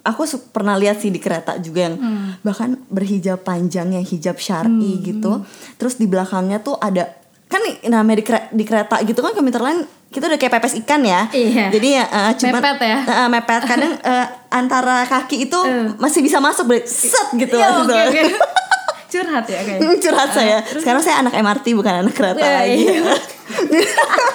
aku 0.02 0.22
pernah 0.48 0.76
lihat 0.76 0.98
sih 0.98 1.08
di 1.08 1.18
kereta 1.18 1.58
juga 1.58 1.86
yang 1.86 1.96
bahkan 2.40 2.74
berhijab 2.88 3.40
panjang 3.40 3.92
yang 3.92 4.02
hijab 4.02 4.36
syari 4.36 4.98
gitu 5.00 5.42
terus 5.76 5.96
di 5.96 6.06
belakangnya 6.06 6.58
tuh 6.58 6.76
ada 6.76 7.06
kan 7.46 7.60
namanya 7.84 8.18
di, 8.18 8.26
kere- 8.26 8.50
di 8.50 8.64
kereta 8.64 8.98
gitu 9.02 9.20
kan 9.20 9.32
komuter 9.32 9.60
lain 9.60 9.84
kita 10.08 10.26
udah 10.26 10.36
kayak 10.36 10.54
pepes 10.54 10.76
ikan 10.82 11.02
ya 11.02 11.28
Iya. 11.30 11.68
jadi 11.70 11.88
ya 11.94 12.04
eh, 12.04 12.32
cuman 12.36 12.58
Mepet 12.58 12.80
ya? 12.82 12.98
eh, 13.00 13.28
mepet 13.30 13.62
kadang 13.62 13.94
eh, 14.12 14.26
antara 14.50 15.04
kaki 15.04 15.46
itu 15.46 15.60
masih 15.98 16.20
bisa 16.20 16.38
masuk 16.38 16.66
ber- 16.66 16.84
set 16.84 17.32
gitu 17.34 17.56
Iya, 17.56 17.68
oke, 17.78 17.86
gitu. 17.86 17.94
oke. 17.94 18.22
curhat 19.12 19.44
ya 19.46 19.60
kayak 19.60 19.80
Hmm, 19.84 20.00
curhat 20.00 20.30
saya. 20.32 20.64
Sekarang 20.64 21.04
saya 21.04 21.20
anak 21.20 21.36
MRT 21.36 21.76
bukan 21.76 21.94
anak 22.02 22.16
kereta 22.16 22.40
Iya, 22.40 22.56
lagi. 22.58 22.76
iya. 22.82 23.12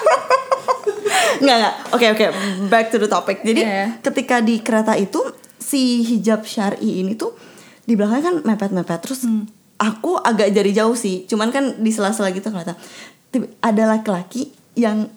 Nggak 1.38 1.56
nggak. 1.56 1.74
Oke 1.92 2.06
oke. 2.10 2.24
Back 2.68 2.86
to 2.90 2.98
the 2.98 3.08
topic. 3.08 3.40
Jadi 3.40 3.60
Iya. 3.62 3.96
ketika 4.00 4.40
di 4.40 4.60
kereta 4.60 4.92
itu 4.94 5.20
si 5.66 5.80
hijab 6.04 6.44
syari 6.44 6.78
ini 7.00 7.12
tuh 7.12 7.34
di 7.82 7.92
belakang 7.92 8.22
kan 8.22 8.34
mepet-mepet. 8.44 9.00
Terus 9.00 9.20
Hmm. 9.22 9.50
aku 9.76 10.14
agak 10.16 10.50
dari 10.50 10.70
jauh 10.70 10.94
sih. 10.94 11.26
Cuman 11.26 11.50
kan 11.50 11.74
di 11.76 11.90
sela-sela 11.90 12.30
gitu 12.30 12.46
kereta. 12.46 12.78
Tiba- 13.28 13.50
Ada 13.60 13.90
laki-laki 13.90 14.46
yang 14.74 15.10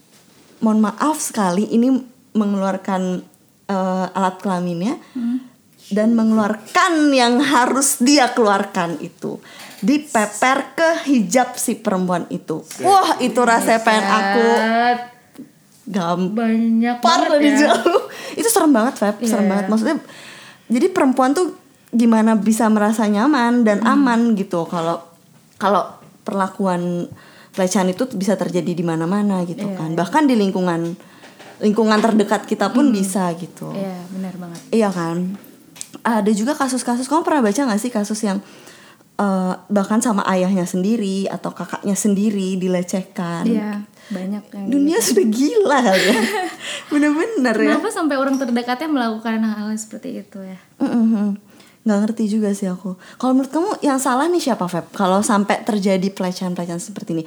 mohon 0.60 0.82
maaf 0.82 1.20
sekali 1.20 1.66
ini 1.68 1.94
mengeluarkan 2.34 3.22
eh, 3.66 4.08
alat 4.12 4.36
kelaminnya 4.40 4.98
Hmm. 5.14 5.46
dan 5.88 6.12
mengeluarkan 6.12 7.14
yang 7.14 7.38
harus 7.40 7.98
dia 8.00 8.30
keluarkan 8.30 8.98
itu 8.98 9.38
dipeper 9.80 10.74
ke 10.74 10.90
hijab 11.06 11.54
si 11.54 11.76
perempuan 11.76 12.26
itu. 12.30 12.66
Wah, 12.80 13.16
itu 13.20 13.38
rasanya 13.40 13.80
pengen 13.80 14.04
aku 14.04 14.42
Set. 14.42 15.00
gampar 15.86 16.50
banyak 16.50 16.98
banget 17.00 17.30
dari 17.32 17.50
ya. 17.52 17.58
jauh. 17.68 18.02
Itu 18.36 18.48
serem 18.48 18.70
banget, 18.70 18.94
Feb. 18.96 19.16
Serem 19.24 19.46
Iya. 19.46 19.52
banget. 19.52 19.66
Maksudnya 19.68 19.98
jadi 20.70 20.88
perempuan 20.88 21.34
tuh 21.34 21.58
gimana 21.90 22.38
bisa 22.38 22.70
merasa 22.70 23.04
nyaman 23.06 23.66
dan 23.66 23.82
Hmm. 23.82 23.94
aman 23.98 24.20
gitu 24.34 24.64
kalau 24.64 25.02
kalau 25.58 25.90
perlakuan 26.22 27.10
pelecehan 27.50 27.90
itu 27.90 28.06
bisa 28.14 28.38
terjadi 28.38 28.72
di 28.72 28.86
mana-mana 28.86 29.42
gitu 29.44 29.66
Iya, 29.66 29.76
kan. 29.76 29.98
Bahkan 29.98 30.30
di 30.30 30.38
lingkungan 30.38 30.94
lingkungan 31.60 32.00
terdekat 32.00 32.46
kita 32.46 32.70
pun 32.70 32.94
bisa 32.94 33.34
gitu. 33.36 33.74
Iya 33.74 34.00
benar 34.14 34.34
banget. 34.38 34.62
Iya 34.70 34.90
kan. 34.94 35.36
Ada 36.06 36.32
juga 36.32 36.54
kasus-kasus 36.54 37.10
kamu 37.10 37.26
pernah 37.26 37.42
baca 37.44 37.60
nggak 37.60 37.82
sih 37.82 37.92
kasus 37.92 38.22
yang 38.22 38.40
eh, 39.18 39.54
bahkan 39.68 40.00
sama 40.00 40.24
ayahnya 40.30 40.64
sendiri 40.64 41.28
atau 41.28 41.52
kakaknya 41.52 41.98
sendiri 41.98 42.56
dilecehkan. 42.56 43.44
Iya, 43.44 43.84
banyak 44.10 44.44
yang 44.50 44.66
Dunia 44.68 44.98
sudah 44.98 45.26
gila 45.26 45.78
kali 45.82 46.04
ya. 46.10 46.22
Bener-bener 46.92 47.56
ya. 47.56 47.78
Kenapa 47.78 47.90
sampai 47.94 48.16
orang 48.18 48.36
terdekatnya 48.38 48.90
melakukan 48.90 49.42
hal-hal 49.42 49.70
seperti 49.78 50.22
itu 50.22 50.42
ya? 50.42 50.58
Mm-mm. 50.82 51.38
Nggak 51.86 52.00
ngerti 52.06 52.24
juga 52.28 52.50
sih 52.52 52.68
aku. 52.68 52.98
Kalau 53.18 53.34
menurut 53.34 53.54
kamu 53.54 53.70
yang 53.82 54.02
salah 54.02 54.26
nih 54.28 54.42
siapa 54.42 54.66
Feb? 54.66 54.92
Kalau 54.92 55.22
sampai 55.22 55.62
terjadi 55.64 56.10
pelecehan-pelecehan 56.12 56.82
seperti 56.82 57.22
ini, 57.22 57.24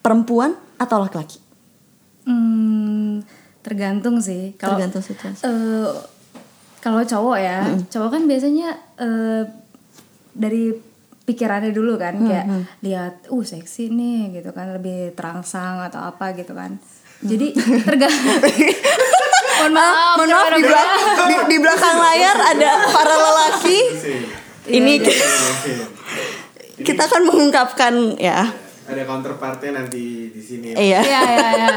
perempuan 0.00 0.54
atau 0.76 1.02
laki-laki? 1.02 1.40
Hmm, 2.24 3.24
tergantung 3.64 4.20
sih. 4.20 4.54
Kalau 4.54 4.76
Tergantung 4.76 5.02
situasi. 5.02 5.42
eh, 5.44 5.90
kalau 6.78 7.02
cowok 7.02 7.38
ya, 7.40 7.58
cowok 7.90 8.10
kan 8.14 8.22
biasanya 8.28 8.68
eh, 9.00 9.42
dari 10.32 10.70
pikirannya 11.28 11.76
dulu 11.76 12.00
kan 12.00 12.16
kayak 12.24 12.46
lihat, 12.80 13.28
uh 13.28 13.44
seksi 13.44 13.92
nih 13.92 14.40
gitu 14.40 14.56
kan, 14.56 14.72
lebih 14.72 15.12
terangsang 15.12 15.84
atau 15.84 16.00
apa 16.00 16.32
gitu 16.32 16.56
kan. 16.56 16.80
Jadi 17.20 17.52
tergantung. 17.86 18.40
Mohon 19.58 19.72
maaf, 19.74 20.14
Mohon 20.16 20.28
maaf 20.30 20.48
di, 20.54 20.62
belak- 20.62 20.94
di, 21.28 21.34
di 21.44 21.56
belakang 21.58 21.96
layar 22.08 22.36
ada 22.38 22.70
para 22.88 23.14
lelaki. 23.14 23.78
Ini 24.68 24.92
kita 26.78 27.02
akan 27.04 27.22
mengungkapkan 27.26 27.94
ya. 28.16 28.46
Ada 28.88 29.04
counterpartnya 29.04 29.84
nanti 29.84 30.32
di 30.32 30.40
sini. 30.40 30.72
Iya. 30.72 31.00
Iya 31.04 31.20
iya 31.26 31.48
iya. 31.58 31.68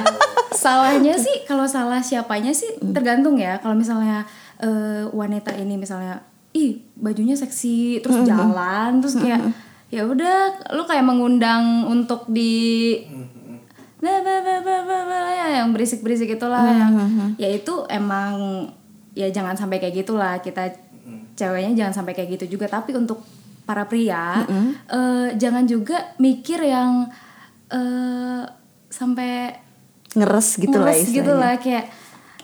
Salahnya 0.53 1.17
sih 1.17 1.43
kalau 1.43 1.65
salah 1.67 1.99
siapanya 1.99 2.53
sih 2.53 2.69
tergantung 2.93 3.35
ya. 3.35 3.59
Kalau 3.59 3.75
misalnya 3.75 4.23
eh, 4.61 5.03
wanita 5.09 5.51
ini 5.57 5.75
misalnya 5.75 6.21
ih 6.51 6.83
bajunya 6.99 7.35
seksi 7.35 8.03
terus 8.03 8.27
jalan 8.27 8.99
terus 8.99 9.15
kayak 9.15 9.39
ya 9.91 10.07
udah 10.07 10.71
lu 10.71 10.87
kayak 10.87 11.03
mengundang 11.03 11.83
untuk 11.87 12.23
di 12.31 12.95
bla 14.01 14.17
bla 14.25 14.41
bla 14.41 14.57
bla 14.65 14.77
bla 14.81 14.99
bla, 15.05 15.19
ya, 15.29 15.61
yang 15.61 15.69
berisik-berisik 15.69 16.33
itulah. 16.33 16.65
Yang 16.65 16.93
ya 17.37 17.49
itu 17.53 17.85
emang 17.85 18.65
ya 19.13 19.29
jangan 19.29 19.53
sampai 19.53 19.77
kayak 19.77 20.01
gitulah. 20.01 20.41
Kita 20.41 20.73
ceweknya 21.37 21.85
jangan 21.85 22.01
sampai 22.01 22.17
kayak 22.17 22.41
gitu 22.41 22.57
juga. 22.57 22.65
Tapi 22.65 22.97
untuk 22.97 23.21
para 23.61 23.85
pria 23.85 24.41
eh, 24.89 25.37
jangan 25.37 25.69
juga 25.69 26.17
mikir 26.17 26.65
yang 26.65 27.07
eh 27.69 28.43
sampai 28.89 29.53
Ngeres 30.11 30.59
gitu 30.59 30.75
lah 30.75 30.91
ngeres 30.91 31.07
istilahnya. 31.07 31.15
gitu 31.21 31.33
lah. 31.37 31.53
Kayak 31.61 31.85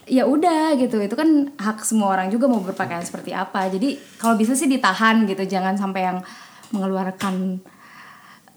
ya 0.08 0.24
udah 0.26 0.74
gitu. 0.80 0.98
Itu 1.04 1.14
kan 1.20 1.52
hak 1.60 1.84
semua 1.84 2.16
orang 2.16 2.32
juga 2.32 2.48
mau 2.48 2.64
berpakaian 2.64 3.04
seperti 3.04 3.36
apa. 3.36 3.68
Jadi 3.68 4.00
kalau 4.18 4.40
bisa 4.40 4.56
sih 4.56 4.72
ditahan 4.72 5.28
gitu. 5.28 5.44
Jangan 5.44 5.76
sampai 5.76 6.02
yang 6.08 6.18
mengeluarkan 6.72 7.60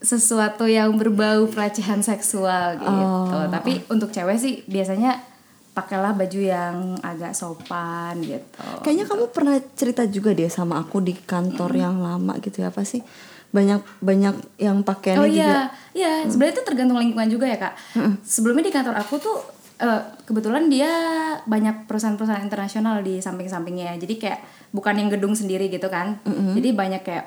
sesuatu 0.00 0.64
yang 0.64 0.96
berbau 0.96 1.44
pelecehan 1.52 2.00
seksual 2.00 2.80
gitu. 2.80 3.36
Tapi 3.52 3.84
untuk 3.92 4.08
cewek 4.08 4.38
sih 4.40 4.64
biasanya 4.64 5.20
pakailah 5.70 6.16
baju 6.16 6.40
yang 6.40 6.98
agak 7.04 7.36
sopan 7.36 8.18
gitu. 8.24 8.64
Kayaknya 8.80 9.04
kamu 9.06 9.24
pernah 9.30 9.56
cerita 9.76 10.02
juga 10.08 10.32
deh 10.32 10.48
sama 10.48 10.80
aku 10.80 11.04
di 11.04 11.14
kantor 11.14 11.70
yang 11.76 12.00
lama 12.00 12.34
gitu 12.40 12.64
ya. 12.64 12.72
Apa 12.72 12.82
sih? 12.82 13.04
Banyak 13.50 13.82
banyak 13.98 14.62
yang 14.62 14.80
pakaiannya 14.86 15.20
Oh 15.20 15.26
juga. 15.26 15.36
iya, 15.36 15.54
iya. 15.92 16.12
Sebenarnya 16.24 16.54
itu 16.58 16.64
tergantung 16.64 16.98
lingkungan 17.02 17.28
juga 17.28 17.46
ya 17.50 17.58
kak. 17.58 17.74
Sebelumnya 18.24 18.66
di 18.66 18.74
kantor 18.74 18.94
aku 18.98 19.14
tuh 19.20 19.36
eh, 19.80 20.02
kebetulan 20.28 20.68
dia 20.68 20.92
banyak 21.48 21.88
perusahaan-perusahaan 21.88 22.44
internasional 22.44 23.00
di 23.00 23.18
samping-sampingnya. 23.18 23.96
Jadi 23.96 24.14
kayak 24.20 24.40
bukan 24.70 24.94
yang 25.00 25.08
gedung 25.08 25.32
sendiri 25.32 25.72
gitu 25.72 25.88
kan. 25.88 26.20
Jadi 26.28 26.68
banyak 26.76 27.02
kayak 27.02 27.26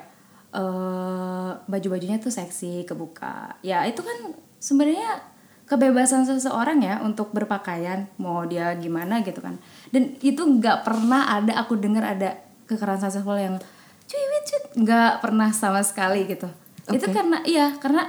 eh 0.54 1.50
baju-bajunya 1.66 2.22
tuh 2.22 2.30
seksi, 2.30 2.86
kebuka. 2.86 3.58
Ya 3.66 3.82
itu 3.84 4.00
kan 4.06 4.38
sebenarnya 4.62 5.34
kebebasan 5.66 6.28
seseorang 6.28 6.78
ya 6.84 7.00
untuk 7.02 7.34
berpakaian 7.34 8.06
mau 8.22 8.46
dia 8.46 8.70
gimana 8.78 9.26
gitu 9.26 9.42
kan. 9.42 9.58
Dan 9.90 10.14
itu 10.22 10.40
nggak 10.40 10.86
pernah 10.86 11.34
ada 11.34 11.58
aku 11.58 11.74
dengar 11.74 12.06
ada 12.06 12.38
kekerasan 12.70 13.12
seksual 13.12 13.42
yang 13.42 13.56
cuy 14.04 14.22
cuy 14.44 14.60
nggak 14.84 15.12
pernah 15.24 15.48
sama 15.50 15.80
sekali 15.80 16.28
gitu 16.28 16.48
itu 16.92 17.06
karena 17.08 17.40
iya 17.48 17.72
karena 17.80 18.04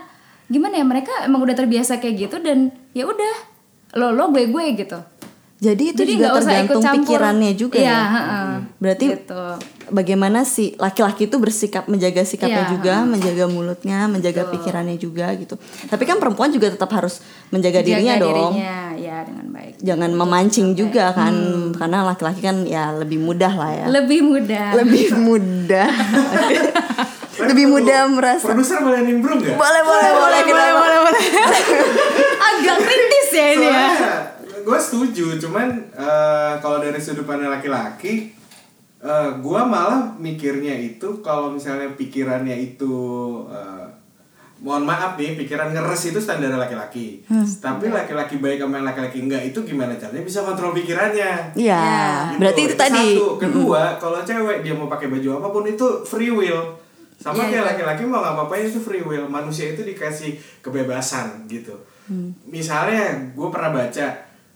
gimana 0.51 0.75
ya 0.77 0.85
mereka 0.85 1.13
emang 1.23 1.41
udah 1.41 1.55
terbiasa 1.55 2.03
kayak 2.03 2.27
gitu 2.27 2.37
dan 2.43 2.75
ya 2.91 3.07
udah 3.07 3.54
lo 3.95 4.11
lo 4.11 4.27
gue 4.29 4.45
gue 4.45 4.65
gitu 4.77 4.99
Jadi 5.55 5.95
itu 5.95 6.03
Jadi 6.03 6.11
juga 6.13 6.35
tergantung 6.35 6.83
pikirannya 6.83 7.55
juga 7.55 7.79
Iya, 7.79 7.87
ya. 7.87 8.01
heeh. 8.05 8.49
Berarti 8.75 9.05
gitu 9.15 9.39
bagaimana 9.87 10.43
sih 10.43 10.75
laki-laki 10.75 11.25
itu 11.25 11.37
bersikap 11.37 11.87
menjaga 11.87 12.21
sikapnya 12.21 12.67
Iya, 12.67 12.73
juga, 12.75 12.95
menjaga 13.03 13.45
mulutnya, 13.47 14.05
menjaga 14.05 14.51
pikirannya 14.51 14.99
juga 14.99 15.31
gitu. 15.33 15.55
Tapi 15.87 16.03
kan 16.03 16.19
perempuan 16.19 16.51
juga 16.51 16.67
tetap 16.67 16.91
harus 16.91 17.23
menjaga 17.49 17.79
dirinya 17.81 18.13
Jaga 18.13 18.23
dong. 18.27 18.51
dirinya 18.51 18.75
ya 18.99 19.17
dengan 19.23 19.45
baik 19.47 19.73
Jangan 19.79 20.11
memancing 20.13 20.67
juga 20.75 21.15
kan, 21.15 21.33
karena 21.71 22.03
laki-laki 22.03 22.41
kan 22.41 22.67
ya 22.67 22.91
lebih 22.91 23.17
mudah 23.17 23.53
lah 23.53 23.71
ya. 23.73 23.85
lebih 23.87 24.19
mudah 24.21 24.67
Lebih 24.75 25.07
mudah. 25.15 25.89
lebih 27.47 27.65
mudah 27.65 27.99
merasa. 28.09 28.47
Produser 28.47 28.79
boleh 28.79 29.01
nimbrung 29.01 29.37
nggak? 29.37 29.55
Boleh 29.55 29.81
boleh 29.83 30.09
boleh 30.09 30.41
boleh 30.45 30.71
boleh 30.73 30.97
boleh. 31.01 31.21
agak 32.49 32.77
kritis 32.79 33.24
ya 33.35 33.47
ini 33.53 33.67
ya 33.67 33.89
gue 34.65 34.79
setuju, 34.81 35.37
cuman 35.37 35.67
eh, 35.93 36.53
kalau 36.57 36.81
dari 36.81 36.97
sudut 36.97 37.21
pandang 37.21 37.53
laki-laki, 37.53 38.33
eh 38.97 39.29
gue 39.37 39.61
malah 39.61 40.17
mikirnya 40.17 40.73
itu 40.73 41.21
kalau 41.21 41.53
misalnya 41.53 41.93
pikirannya 41.93 42.57
itu, 42.57 42.97
eh, 43.45 43.85
mohon 44.65 44.81
maaf 44.81 45.21
nih, 45.21 45.37
pikiran 45.37 45.69
ngeres 45.69 46.09
itu 46.09 46.17
standar 46.17 46.49
laki-laki. 46.57 47.21
Tapi 47.61 47.93
laki-laki 47.93 48.41
baik 48.41 48.65
sama 48.65 48.81
yang 48.81 48.87
laki-laki 48.89 49.21
enggak 49.21 49.43
itu 49.45 49.59
gimana 49.61 49.93
caranya 49.93 50.25
bisa 50.25 50.41
kontrol 50.41 50.73
pikirannya? 50.73 51.53
Iya, 51.53 51.85
Gitu. 52.33 52.39
berarti 52.41 52.61
itu 52.65 52.75
tadi. 52.79 53.07
Satu, 53.13 53.37
kedua, 53.37 53.81
kalau 54.01 54.25
cewek 54.25 54.65
dia 54.65 54.73
mau 54.73 54.89
pakai 54.89 55.13
baju 55.13 55.37
apa 55.37 55.47
pun 55.53 55.63
itu 55.69 55.85
free 56.01 56.33
will. 56.33 56.73
Sama 57.21 57.45
Iya, 57.45 57.61
kayak 57.61 57.65
laki-laki 57.77 58.01
mau 58.09 58.25
nggak 58.25 58.33
apa-apain 58.33 58.65
itu 58.65 58.81
free 58.81 59.05
will. 59.05 59.29
Manusia 59.29 59.77
itu 59.77 59.85
dikasih 59.85 60.33
kebebasan 60.65 61.45
gitu. 61.45 61.77
Hmm. 62.05 62.31
Misalnya, 62.45 63.33
gue 63.33 63.47
pernah 63.49 63.73
baca 63.73 64.07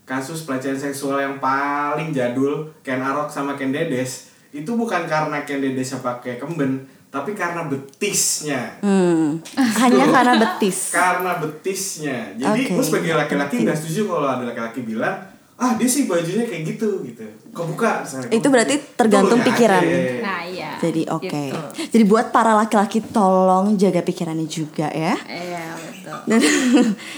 kasus 0.05 0.45
pelecehan 0.49 0.77
seksual 0.77 1.21
yang 1.21 1.37
paling 1.37 2.09
jadul 2.09 2.65
Ken 2.81 2.97
Arok 2.97 3.29
sama 3.29 3.53
Ken 3.53 3.69
Dedes 3.69 4.29
itu 4.49 4.71
bukan 4.73 5.05
karena 5.05 5.45
Ken 5.45 5.61
Dedesnya 5.61 6.01
pakai 6.01 6.41
kemben, 6.41 6.81
tapi 7.13 7.37
karena 7.37 7.69
betisnya. 7.69 8.81
Hmm, 8.81 9.37
hanya 9.53 10.09
karena 10.09 10.33
betis. 10.41 10.89
Karena 10.89 11.37
betisnya. 11.37 12.33
Jadi 12.33 12.65
Oke. 12.65 12.73
gue 12.73 12.83
sebagai 12.85 13.13
laki-laki 13.13 13.61
nggak 13.61 13.77
setuju 13.77 14.09
kalau 14.09 14.25
ada 14.25 14.43
laki-laki 14.49 14.81
bilang 14.81 15.13
ah 15.59 15.75
dia 15.75 15.85
sih 15.85 16.03
bajunya 16.03 16.43
kayak 16.43 16.63
gitu 16.65 17.03
gitu. 17.03 17.19
Kebuka. 17.49 18.01
misalnya, 18.01 18.31
Itu 18.31 18.47
berarti 18.47 18.75
tergantung 18.93 19.37
Tuh, 19.37 19.43
ya, 19.43 19.47
pikiran. 19.49 19.83
iya, 19.83 19.99
iya. 19.99 20.21
nah 20.21 20.39
iya 20.41 20.69
Jadi 20.79 21.01
oke. 21.05 21.27
Gitu. 21.27 21.59
Jadi 21.89 22.03
buat 22.05 22.29
para 22.29 22.55
laki-laki 22.55 23.03
tolong 23.03 23.75
jaga 23.75 23.99
pikirannya 23.99 24.45
juga 24.45 24.87
ya. 24.87 25.19
iya 25.25 25.63
betul 25.75 26.17
Dan 26.29 26.39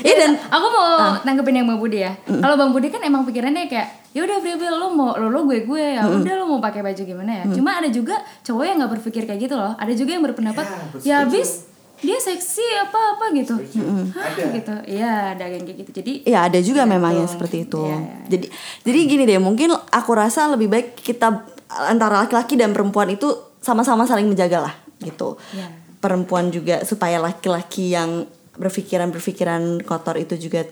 Iya 0.02 0.16
dan 0.18 0.32
aku 0.44 0.68
mau 0.68 0.90
nanggepin 1.22 1.56
yang 1.56 1.68
bang 1.68 1.80
Budi 1.80 2.00
ya 2.00 2.12
kalau 2.26 2.56
bang 2.56 2.72
Budi 2.72 2.88
kan 2.90 3.02
emang 3.02 3.22
pikirannya 3.24 3.66
kayak 3.66 3.88
ya 4.12 4.22
udah 4.22 4.38
free 4.40 4.58
will 4.58 4.76
lo 4.76 4.88
mau 4.90 5.16
lo 5.16 5.30
lo 5.30 5.46
gue 5.46 5.64
gue 5.64 5.84
ya 5.96 6.04
udah 6.04 6.34
lo 6.36 6.46
mau 6.46 6.60
pakai 6.60 6.82
baju 6.82 7.00
gimana 7.00 7.32
ya 7.32 7.44
cuma 7.48 7.78
ada 7.78 7.88
juga 7.88 8.16
cowok 8.42 8.64
yang 8.66 8.76
nggak 8.78 8.92
berpikir 8.92 9.24
kayak 9.24 9.40
gitu 9.42 9.56
loh 9.56 9.72
ada 9.74 9.94
juga 9.94 10.12
yang 10.12 10.24
berpendapat 10.26 10.66
Ya, 10.68 10.76
ya 11.00 11.16
habis 11.24 11.71
dia 12.02 12.18
seksi 12.18 12.66
apa 12.82 12.98
apa 13.14 13.26
gitu 13.32 13.54
Hah, 13.54 14.34
Ada. 14.34 14.44
gitu 14.58 14.76
iya 14.90 15.38
ada 15.38 15.46
yang 15.46 15.62
kayak 15.62 15.86
gitu 15.86 15.92
jadi 16.02 16.14
ya 16.26 16.40
ada 16.50 16.60
juga 16.60 16.82
Gitu. 16.84 16.94
memang 16.98 17.14
yang 17.14 17.30
seperti 17.30 17.64
itu. 17.64 17.78
Iya, 17.78 17.98
iya. 17.98 18.16
Jadi 18.28 18.46
jadi 18.82 19.00
gini 19.06 19.24
deh, 19.24 19.38
mungkin 19.38 19.70
aku 19.72 20.12
rasa 20.12 20.50
lebih 20.50 20.66
baik 20.66 20.98
kita 20.98 21.46
antara 21.70 22.26
laki-laki 22.26 22.58
dan 22.58 22.74
perempuan 22.74 23.08
itu 23.08 23.30
sama-sama 23.62 24.04
saling 24.04 24.26
menjaga 24.26 24.66
lah 24.66 24.74
gitu. 25.00 25.38
Iya. 25.54 25.70
Perempuan 26.02 26.50
juga 26.50 26.82
supaya 26.82 27.22
laki-laki 27.22 27.94
yang 27.94 28.26
berpikiran-berpikiran 28.58 29.86
kotor 29.86 30.18
itu 30.18 30.36
juga 30.36 30.66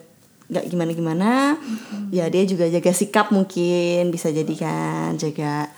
nggak 0.49 0.65
gimana-gimana. 0.65 1.61
Ya 2.09 2.25
dia 2.27 2.41
juga 2.43 2.65
jaga 2.65 2.89
sikap 2.89 3.29
mungkin 3.29 4.09
bisa 4.09 4.33
jadi 4.33 4.53
kan 4.57 5.13
jaga 5.15 5.69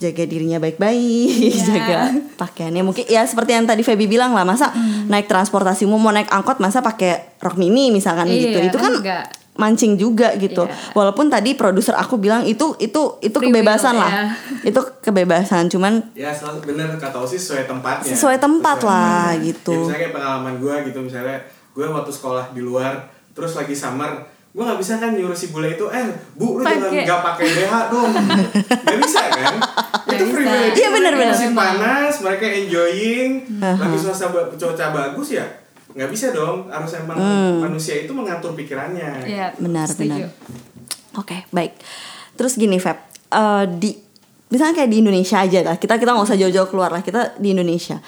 jaga 0.00 0.24
dirinya 0.24 0.56
baik-baik, 0.56 1.28
Iya. 1.28 1.60
jaga 1.62 1.98
pakaiannya 2.34 2.80
mungkin 2.80 3.04
ya 3.04 3.20
seperti 3.22 3.52
yang 3.52 3.64
tadi 3.64 3.80
Feby 3.80 4.08
bilang 4.08 4.32
lah 4.32 4.42
masa 4.42 4.72
naik 5.06 5.26
transportasi 5.26 5.84
umum 5.84 6.00
mau 6.00 6.08
naik 6.08 6.26
angkot 6.26 6.56
masa 6.56 6.80
pakai 6.80 7.36
rok 7.36 7.54
mini 7.54 7.88
misalkan 7.90 8.24
Iya, 8.24 8.48
gitu 8.48 8.58
itu 8.64 8.78
kan 8.78 8.92
enggak. 8.94 9.24
mancing 9.52 9.94
juga 9.94 10.32
gitu 10.34 10.64
Iya. 10.64 10.72
walaupun 10.94 11.28
tadi 11.28 11.52
produser 11.52 11.92
aku 11.92 12.16
bilang 12.16 12.42
itu 12.42 12.72
itu 12.78 13.20
itu 13.20 13.28
Free 13.30 13.46
will, 13.46 13.60
kebebasan 13.60 13.92
lah 13.94 14.08
ya. 14.10 14.24
itu 14.72 14.80
kebebasan 15.00 15.68
cuman 15.68 16.00
Ya 16.10 16.32
selalu 16.32 16.64
bener 16.66 16.96
kata 16.96 17.20
Osi 17.20 17.36
sesuai 17.36 17.64
tempatnya. 17.66 18.08
Sesuai 18.08 18.36
tempat 18.36 18.80
lah, 18.80 19.30
tempatnya. 19.30 19.44
gitu. 19.44 19.70
Ya, 19.70 19.80
misalnya 19.84 20.00
kayak 20.00 20.14
pengalaman 20.14 20.54
gue 20.56 20.74
gitu 20.86 20.98
misalnya 21.02 21.36
gue 21.70 21.84
waktu 21.86 22.08
sekolah 22.10 22.44
di 22.50 22.60
luar 22.60 23.04
terus 23.30 23.52
lagi 23.52 23.74
summer 23.74 24.24
gue 24.50 24.58
nggak 24.60 24.78
bisa 24.78 24.98
kan 24.98 25.14
nyuruh 25.14 25.32
si 25.32 25.48
bule 25.48 25.70
itu 25.70 25.86
eh 25.88 26.06
bu 26.34 26.58
lu 26.58 26.62
jangan 26.62 26.90
Pakai. 26.90 27.06
nggak 27.06 27.20
pakai 27.22 27.46
BH 27.54 27.74
dong 27.86 28.10
nggak 28.10 28.98
bisa 28.98 29.22
kan 29.30 29.54
itu 30.10 30.14
itu 30.16 30.24
bisa. 30.26 30.34
privilege. 30.34 30.74
Iya, 30.74 30.88
benar, 30.90 31.12
Mereka 31.12 31.22
benar. 31.22 31.36
Masih 31.38 31.50
panas, 31.54 32.12
mereka 32.18 32.44
enjoying, 32.50 33.30
lagi 33.60 33.96
suasana 33.96 34.42
cuaca 34.50 34.86
bagus 34.90 35.28
ya. 35.30 35.46
Nggak 35.90 36.10
bisa 36.10 36.26
dong, 36.30 36.66
harus 36.66 36.90
emang 36.92 37.14
manusia 37.60 37.94
itu 37.96 38.10
mengatur 38.10 38.50
pikirannya. 38.52 39.22
Iya, 39.22 39.54
Benar, 39.54 39.86
setuju. 39.86 40.26
benar. 40.26 40.34
Oke, 41.14 41.46
baik. 41.48 41.78
Terus 42.34 42.54
gini, 42.54 42.78
Feb. 42.78 42.98
Eh, 43.28 43.64
di 43.78 43.90
misalnya 44.48 44.74
kayak 44.76 44.90
di 44.90 44.98
Indonesia 44.98 45.38
aja 45.38 45.62
lah. 45.64 45.76
Kita 45.76 45.94
kita 45.94 46.10
nggak 46.10 46.26
usah 46.26 46.38
jauh-jauh 46.38 46.66
keluar 46.66 46.90
lah. 46.90 47.02
Kita 47.02 47.38
di 47.38 47.54
Indonesia. 47.54 48.02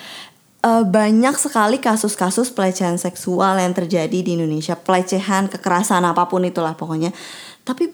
Eh, 0.62 0.84
banyak 0.86 1.34
sekali 1.42 1.82
kasus-kasus 1.82 2.54
pelecehan 2.54 2.94
seksual 2.94 3.58
yang 3.58 3.74
terjadi 3.74 4.14
di 4.14 4.38
Indonesia. 4.38 4.78
Pelecehan, 4.78 5.50
kekerasan 5.50 6.06
apa 6.06 6.30
pun 6.30 6.46
itulah 6.46 6.78
pokoknya. 6.78 7.10
Tapi 7.66 7.90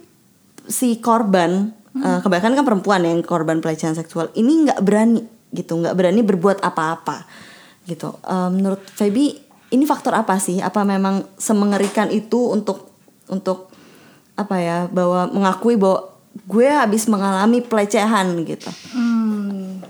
si 0.69 1.01
korban, 1.01 1.73
eh, 1.97 2.21
kebanyakan 2.21 2.61
kan 2.61 2.67
perempuan 2.69 3.01
yang 3.09 3.25
korban 3.25 3.65
pelecehan 3.65 3.97
seksual 3.97 4.29
ini 4.37 4.69
nggak 4.69 4.85
berani 4.85 5.25
gitu, 5.49 5.81
nggak 5.81 5.97
berani 5.97 6.21
berbuat 6.21 6.61
apa-apa 6.61 7.25
gitu. 7.89 8.21
Eh, 8.21 8.51
menurut 8.53 8.85
Feby, 8.85 9.33
ini 9.73 9.89
faktor 9.89 10.13
apa 10.13 10.37
sih? 10.37 10.61
Apa 10.61 10.85
memang 10.85 11.25
semengerikan 11.41 12.13
itu 12.13 12.53
untuk 12.53 12.93
untuk 13.33 13.73
apa 14.37 14.61
ya 14.61 14.79
bahwa 14.93 15.25
mengakui 15.33 15.81
bahwa 15.81 16.05
gue 16.45 16.69
habis 16.69 17.09
mengalami 17.09 17.65
pelecehan 17.65 18.29
gitu. 18.45 18.69
Hmm, 18.93 19.81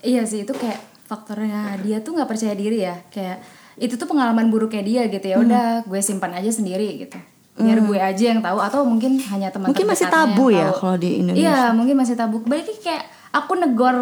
iya 0.00 0.24
sih 0.24 0.48
itu 0.48 0.56
kayak 0.56 0.93
faktornya 1.04 1.76
dia 1.84 2.00
tuh 2.00 2.16
nggak 2.16 2.28
percaya 2.28 2.54
diri 2.56 2.84
ya. 2.84 2.96
Kayak 3.12 3.44
itu 3.76 3.94
tuh 3.98 4.06
pengalaman 4.06 4.48
buruknya 4.48 4.82
dia 4.82 5.02
gitu 5.08 5.26
ya. 5.26 5.36
Udah 5.40 5.66
gue 5.84 6.00
simpan 6.00 6.32
aja 6.34 6.50
sendiri 6.50 7.06
gitu. 7.06 7.18
Biar 7.54 7.78
gue 7.78 7.98
aja 8.02 8.24
yang 8.34 8.42
tahu 8.42 8.58
atau 8.58 8.82
mungkin 8.82 9.14
hanya 9.30 9.46
teman 9.54 9.70
Mungkin 9.70 9.86
masih 9.86 10.10
tabu 10.10 10.50
ya 10.50 10.74
tahu. 10.74 10.80
kalau 10.82 10.96
di 10.98 11.22
Indonesia. 11.22 11.42
iya 11.46 11.58
mungkin 11.70 11.94
masih 11.94 12.18
tabu. 12.18 12.42
Lagi 12.50 12.74
kayak 12.82 13.04
aku 13.30 13.54
negor 13.54 13.96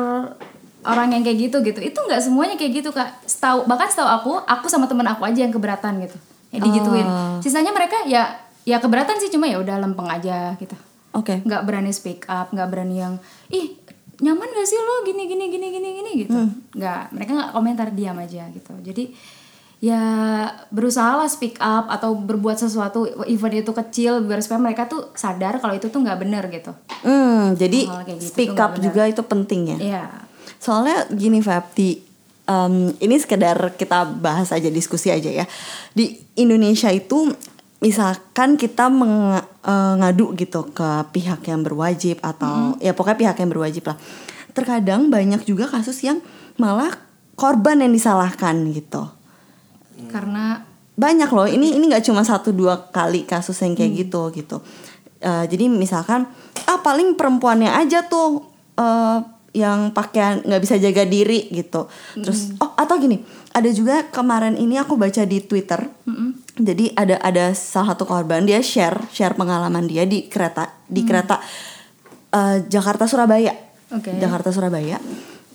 orang 0.89 1.09
yang 1.13 1.23
kayak 1.23 1.51
gitu 1.51 1.61
gitu. 1.61 1.79
Itu 1.85 1.99
nggak 2.01 2.23
semuanya 2.25 2.57
kayak 2.57 2.81
gitu 2.81 2.91
kak. 2.97 3.13
Setahu 3.29 3.69
bahkan 3.69 3.93
setahu 3.93 4.09
aku 4.09 4.33
aku 4.49 4.67
sama 4.73 4.89
teman 4.89 5.05
aku 5.05 5.29
aja 5.29 5.45
yang 5.45 5.53
keberatan 5.53 6.01
gitu. 6.01 6.17
Ya 6.53 6.61
digituin. 6.65 7.05
Oh. 7.09 7.41
sisanya 7.45 7.73
mereka 7.73 8.09
ya 8.09 8.41
ya 8.65 8.81
keberatan 8.81 9.21
sih. 9.21 9.29
Cuma 9.29 9.45
ya 9.45 9.61
udah 9.61 9.77
lempeng 9.85 10.09
aja 10.09 10.57
gitu. 10.57 10.77
Oke. 11.13 11.45
nggak 11.45 11.69
berani 11.69 11.93
speak 11.93 12.25
up 12.25 12.49
nggak 12.57 12.73
berani 12.73 13.05
yang 13.05 13.21
ih 13.53 13.82
nyaman 14.23 14.49
gak 14.55 14.69
sih 14.71 14.79
lo 14.79 15.03
gini 15.03 15.27
gini 15.27 15.51
gini 15.51 15.67
gini 15.75 15.89
gini 15.99 16.11
gitu? 16.23 16.39
Nggak 16.79 17.03
mereka 17.11 17.31
nggak 17.35 17.51
komentar 17.53 17.89
diam 17.91 18.17
aja 18.23 18.47
gitu. 18.55 18.73
Jadi 18.79 19.11
ya 19.83 20.03
berusaha 20.71 21.19
lah 21.19 21.27
speak 21.27 21.59
up 21.59 21.91
atau 21.91 22.15
berbuat 22.15 22.55
sesuatu 22.55 23.03
even 23.27 23.51
itu 23.51 23.75
kecil 23.75 24.23
biar 24.23 24.39
supaya 24.39 24.63
mereka 24.63 24.87
tuh 24.87 25.11
sadar 25.19 25.59
kalau 25.59 25.75
itu 25.75 25.91
tuh 25.91 25.99
nggak 25.99 26.19
bener 26.23 26.47
gitu. 26.55 26.71
Hmm, 27.03 27.59
jadi 27.59 27.91
Hal 27.91 28.07
gitu 28.07 28.23
speak 28.23 28.55
up 28.55 28.79
juga 28.79 29.11
itu 29.11 29.27
penting 29.27 29.75
ya. 29.75 29.79
Iya. 29.83 30.05
Soalnya 30.63 31.11
gini 31.11 31.43
Fab, 31.43 31.75
di 31.75 31.99
em, 32.47 32.95
ini 33.03 33.19
sekedar 33.19 33.75
kita 33.75 34.07
bahas 34.07 34.55
aja 34.55 34.71
diskusi 34.71 35.11
aja 35.11 35.27
ya. 35.27 35.51
Di 35.91 36.15
Indonesia 36.39 36.87
itu 36.95 37.35
misalkan 37.83 38.55
kita 38.55 38.87
meng- 38.87 39.43
eh, 39.67 40.11
gitu 40.39 40.71
ke 40.71 40.91
pihak 41.11 41.43
yang 41.51 41.67
berwajib 41.67 42.23
atau 42.23 42.79
ya 42.79 42.95
pokoknya 42.95 43.19
pihak 43.19 43.37
yang 43.43 43.51
berwajib 43.51 43.83
lah. 43.91 43.99
Terkadang 44.55 45.11
banyak 45.11 45.43
juga 45.43 45.67
kasus 45.67 45.99
yang 46.07 46.23
malah 46.57 46.95
korban 47.35 47.83
yang 47.83 47.91
disalahkan 47.91 48.55
gitu. 48.71 49.11
karena 50.09 50.63
Banyak 50.93 51.31
loh. 51.33 51.49
Ini 51.49 51.81
ini 51.81 51.89
nggak 51.89 52.05
cuma 52.05 52.21
satu 52.23 52.53
dua 52.53 52.77
kali 52.93 53.25
kasus 53.25 53.57
yang 53.65 53.73
kayak 53.73 54.07
gitu 54.07 54.29
gitu. 54.37 54.57
Eh, 55.19 55.45
jadi 55.49 55.67
misalkan 55.73 56.29
ah 56.69 56.79
paling 56.85 57.17
perempuannya 57.17 57.73
aja 57.73 58.05
tuh 58.07 58.45
eh, 58.77 59.19
yang 59.53 59.93
pakaian 59.93 60.41
nggak 60.45 60.63
bisa 60.63 60.77
jaga 60.77 61.09
diri 61.09 61.49
gitu. 61.49 61.89
Terus 62.17 62.53
oh 62.61 62.77
atau 62.77 62.97
gini, 63.01 63.25
ada 63.57 63.69
juga 63.73 64.05
kemarin 64.13 64.57
ini 64.57 64.77
aku 64.77 64.97
baca 65.01 65.25
di 65.25 65.41
Twitter. 65.41 65.81
Jadi 66.53 66.93
ada 66.93 67.17
ada 67.25 67.57
salah 67.57 67.97
satu 67.97 68.05
korban 68.05 68.45
dia 68.45 68.61
share 68.61 69.01
share 69.09 69.33
pengalaman 69.33 69.89
dia 69.89 70.05
di 70.05 70.29
kereta 70.29 70.69
di 70.85 71.01
kereta 71.01 71.41
eh, 72.29 72.69
Jakarta 72.69 73.09
Surabaya. 73.09 73.57
Oke. 73.89 74.13
Jakarta 74.21 74.53
Surabaya. 74.53 75.01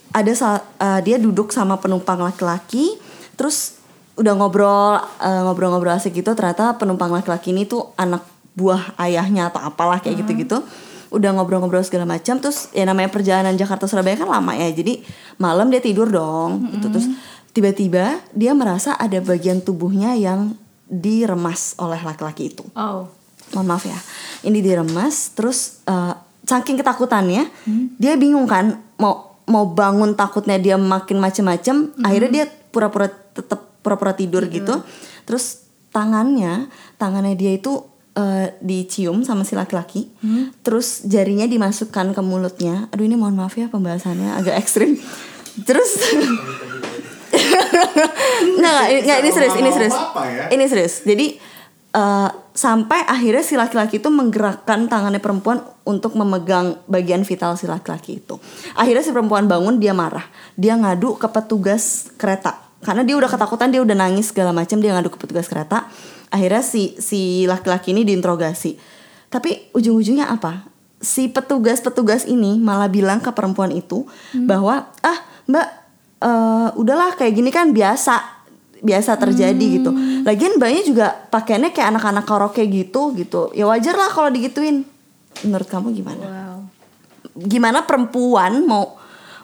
Ada 0.10 0.34
eh, 0.34 1.00
dia 1.06 1.22
duduk 1.22 1.54
sama 1.54 1.78
penumpang 1.78 2.18
laki-laki, 2.18 2.98
terus 3.38 3.78
udah 4.18 4.34
ngobrol 4.34 4.98
eh, 5.22 5.42
ngobrol-ngobrol 5.46 5.94
asik 5.94 6.18
gitu 6.18 6.34
ternyata 6.34 6.74
penumpang 6.82 7.14
laki-laki 7.14 7.54
ini 7.54 7.70
tuh 7.70 7.94
anak 7.94 8.26
buah 8.58 8.98
ayahnya 8.98 9.54
atau 9.54 9.62
apalah 9.62 10.02
kayak 10.02 10.26
gitu-gitu. 10.26 10.66
Udah 11.14 11.30
ngobrol-ngobrol 11.30 11.86
segala 11.86 12.10
macam 12.10 12.42
terus 12.42 12.74
ya 12.74 12.90
namanya 12.90 13.14
perjalanan 13.14 13.54
Jakarta 13.54 13.86
Surabaya 13.86 14.18
kan 14.18 14.26
lama 14.26 14.58
ya. 14.58 14.66
Jadi 14.74 15.06
malam 15.38 15.70
dia 15.70 15.78
tidur 15.78 16.10
dong 16.10 16.74
gitu 16.74 16.90
terus 16.90 17.06
tiba-tiba 17.54 18.18
dia 18.34 18.58
merasa 18.58 18.98
ada 18.98 19.22
bagian 19.22 19.62
tubuhnya 19.62 20.18
yang 20.18 20.58
diremas 20.88 21.76
oleh 21.78 22.00
laki-laki 22.00 22.56
itu. 22.56 22.64
Oh. 22.74 23.12
Mohon 23.56 23.68
maaf 23.68 23.84
ya. 23.88 24.00
Ini 24.48 24.60
diremas 24.64 25.36
terus 25.36 25.84
eh, 25.88 26.16
saking 26.48 26.80
ketakutannya 26.80 27.48
dia 28.00 28.16
bingung 28.16 28.48
kan 28.48 28.80
mau 28.96 29.40
mau 29.48 29.68
bangun 29.68 30.16
takutnya 30.16 30.60
dia 30.60 30.76
makin 30.80 31.20
macem-macem 31.20 31.96
akhirnya 32.04 32.32
dia 32.32 32.46
pura-pura 32.48 33.08
tetap 33.08 33.84
pura-pura 33.84 34.16
tidur 34.16 34.48
gitu. 34.48 34.84
Terus 35.28 35.68
tangannya 35.92 36.68
tangannya 37.00 37.36
dia 37.36 37.56
itu 37.56 37.84
eh, 38.16 38.56
dicium 38.60 39.24
sama 39.24 39.48
si 39.48 39.56
laki-laki. 39.56 40.12
Terus 40.64 41.04
jarinya 41.08 41.48
dimasukkan 41.48 42.16
ke 42.16 42.22
mulutnya. 42.24 42.92
Aduh 42.92 43.08
ini 43.08 43.16
mohon 43.20 43.36
maaf 43.36 43.56
ya 43.56 43.72
pembahasannya 43.72 44.36
agak 44.40 44.60
ekstrim. 44.60 45.00
Terus 45.64 46.00
nggak 48.60 48.82
nggak 49.06 49.20
ini- 49.24 49.34
serius 49.34 49.56
ini 49.56 49.70
serius. 49.72 49.96
Apa 49.96 50.22
ya? 50.28 50.46
ini 50.52 50.66
serius. 50.68 50.94
Jadi 51.04 51.28
eh, 51.94 52.30
sampai 52.58 53.06
akhirnya 53.06 53.44
si 53.46 53.54
laki-laki 53.54 54.02
itu 54.02 54.10
menggerakkan 54.10 54.90
tangannya 54.90 55.22
perempuan 55.22 55.62
untuk 55.86 56.18
memegang 56.18 56.82
bagian 56.90 57.22
vital 57.22 57.54
si 57.56 57.70
laki-laki 57.70 58.18
itu. 58.20 58.42
Akhirnya 58.74 59.06
si 59.06 59.14
perempuan 59.14 59.46
bangun 59.46 59.78
dia 59.78 59.94
marah. 59.94 60.26
Dia 60.58 60.74
ngadu 60.74 61.16
ke 61.22 61.30
petugas 61.30 62.10
kereta. 62.18 62.58
Karena 62.82 63.02
dia 63.02 63.18
udah 63.18 63.30
ketakutan 63.30 63.74
dia 63.74 63.82
udah 63.82 63.98
nangis 63.98 64.30
segala 64.30 64.54
macam 64.54 64.78
dia 64.82 64.94
ngadu 64.94 65.10
ke 65.14 65.18
petugas 65.18 65.50
kereta. 65.50 65.86
Akhirnya 66.30 66.62
si 66.66 66.98
si 67.00 67.46
laki-laki 67.48 67.94
ini 67.96 68.04
diinterogasi. 68.04 68.78
Tapi 69.28 69.72
ujung-ujungnya 69.74 70.28
apa? 70.28 70.68
Si 70.98 71.30
petugas-petugas 71.30 72.26
ini 72.26 72.58
malah 72.58 72.90
bilang 72.90 73.22
ke 73.22 73.30
perempuan 73.30 73.70
itu 73.70 74.10
bahwa 74.34 74.90
ah 75.06 75.20
mbak 75.46 75.87
eh, 76.22 76.70
udahlah 76.78 77.18
kayak 77.18 77.34
gini 77.36 77.50
kan 77.54 77.72
biasa 77.74 78.38
biasa 78.78 79.18
terjadi 79.18 79.66
gitu. 79.82 79.90
Lagian 80.22 80.62
mbaknya 80.62 80.82
juga 80.86 81.08
pakaiannya 81.34 81.74
kayak 81.74 81.98
anak-anak 81.98 82.26
karaoke 82.30 82.64
gitu 82.70 83.14
gitu. 83.18 83.50
Ya 83.58 83.66
wajar 83.66 83.98
lah 83.98 84.10
kalau 84.14 84.30
digituin. 84.30 84.86
Menurut 85.46 85.68
kamu 85.70 85.94
gimana? 85.94 86.26
wow 86.26 86.58
Gimana 87.38 87.86
perempuan 87.86 88.66
mau 88.66 88.98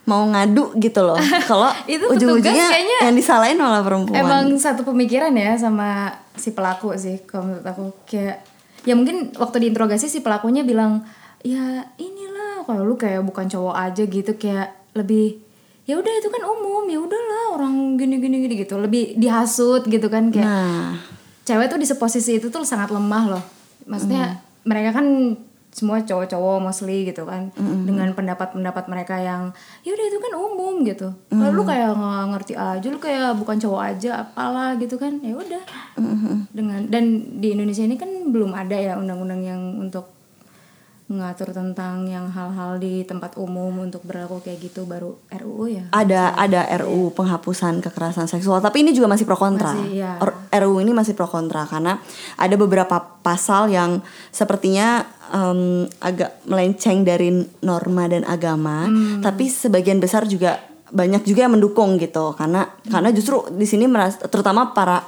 mau 0.03 0.27
ngadu 0.27 0.75
gitu 0.81 0.99
loh. 1.05 1.15
Kalau 1.49 1.71
ujung-ujungnya 1.87 2.67
yang 3.07 3.15
disalahin 3.15 3.55
malah 3.55 3.85
perempuan. 3.85 4.19
Emang 4.19 4.51
satu 4.59 4.83
pemikiran 4.83 5.31
ya 5.31 5.55
sama 5.55 6.11
si 6.35 6.51
pelaku 6.51 6.97
sih 6.97 7.21
kalau 7.29 7.47
menurut 7.53 7.65
aku 7.65 7.85
kayak 8.09 8.41
ya 8.83 8.97
mungkin 8.97 9.31
waktu 9.37 9.69
diinterogasi 9.69 10.09
si 10.09 10.19
pelakunya 10.25 10.65
bilang 10.65 11.05
ya 11.45 11.87
inilah 11.95 12.65
kalau 12.65 12.83
lu 12.83 12.97
kayak 12.97 13.21
bukan 13.21 13.47
cowok 13.47 13.75
aja 13.75 14.03
gitu 14.03 14.31
kayak 14.35 14.73
lebih 14.97 15.39
ya 15.83 15.99
udah 15.99 16.13
itu 16.19 16.29
kan 16.31 16.43
umum. 16.43 16.83
Ya 16.87 16.99
udahlah 16.99 17.59
orang 17.59 17.99
gini 17.99 18.19
gini 18.19 18.43
gini 18.47 18.55
gitu. 18.63 18.79
Lebih 18.79 19.19
dihasut 19.19 19.87
gitu 19.87 20.07
kan 20.07 20.31
kayak 20.31 20.45
Nah, 20.45 20.99
cewek 21.43 21.67
tuh 21.71 21.79
di 21.79 21.87
posisi 21.95 22.39
itu 22.39 22.47
tuh 22.47 22.63
sangat 22.63 22.91
lemah 22.91 23.23
loh. 23.37 23.43
Maksudnya 23.87 24.39
mereka 24.63 25.01
kan 25.01 25.35
semua 25.73 26.05
cowok-cowok 26.05 26.57
mostly 26.61 27.09
gitu 27.09 27.25
kan. 27.25 27.49
Dengan 27.59 28.13
pendapat-pendapat 28.13 28.85
mereka 28.87 29.17
yang 29.19 29.51
ya 29.81 29.91
udah 29.91 30.05
itu 30.05 30.19
kan 30.21 30.33
umum 30.37 30.85
gitu. 30.87 31.11
Kalau 31.33 31.51
lu 31.51 31.65
kayak 31.65 31.97
nggak 31.97 32.25
ngerti 32.37 32.53
aja 32.53 32.87
lu 32.87 32.99
kayak 33.01 33.35
bukan 33.35 33.57
cowok 33.59 33.81
aja 33.81 34.23
apalah 34.23 34.77
gitu 34.77 34.95
kan. 35.01 35.19
Ya 35.19 35.33
udah. 35.35 35.63
Dengan 36.53 36.87
dan 36.87 37.35
di 37.41 37.57
Indonesia 37.57 37.83
ini 37.83 37.97
kan 37.97 38.09
belum 38.31 38.53
ada 38.53 38.77
ya 38.77 38.95
undang-undang 38.95 39.41
yang 39.43 39.61
untuk 39.81 40.07
mengatur 41.13 41.53
tentang 41.53 42.09
yang 42.09 42.25
hal-hal 42.33 42.81
di 42.81 43.05
tempat 43.05 43.37
umum 43.37 43.85
untuk 43.85 44.01
berlaku 44.01 44.41
kayak 44.41 44.59
gitu 44.65 44.89
baru 44.89 45.13
RUU 45.29 45.65
ya 45.69 45.85
ada 45.93 46.33
ada 46.33 46.65
RU 46.81 47.13
penghapusan 47.13 47.79
kekerasan 47.85 48.25
seksual 48.25 48.59
tapi 48.59 48.81
ini 48.81 48.91
juga 48.91 49.05
masih 49.05 49.29
pro 49.29 49.37
kontra. 49.37 49.71
Masih, 49.77 50.01
iya. 50.01 50.17
R- 50.17 50.39
RU 50.65 50.81
ini 50.81 50.91
masih 50.95 51.13
pro 51.13 51.29
kontra 51.29 51.69
karena 51.69 52.01
ada 52.37 52.55
beberapa 52.57 52.97
pasal 53.21 53.69
yang 53.69 54.01
sepertinya 54.33 55.05
em, 55.29 55.85
agak 56.01 56.41
melenceng 56.49 57.05
dari 57.05 57.29
norma 57.61 58.09
dan 58.09 58.25
agama, 58.25 58.89
tapi 59.21 59.47
sebagian 59.47 60.01
besar 60.01 60.25
juga 60.25 60.59
banyak 60.93 61.25
juga 61.25 61.49
yang 61.49 61.57
mendukung 61.57 61.97
gitu 61.97 62.37
karena 62.37 62.69
karena 62.85 63.09
justru 63.09 63.41
di 63.49 63.65
sini 63.65 63.89
terutama 64.29 64.71
para 64.77 65.01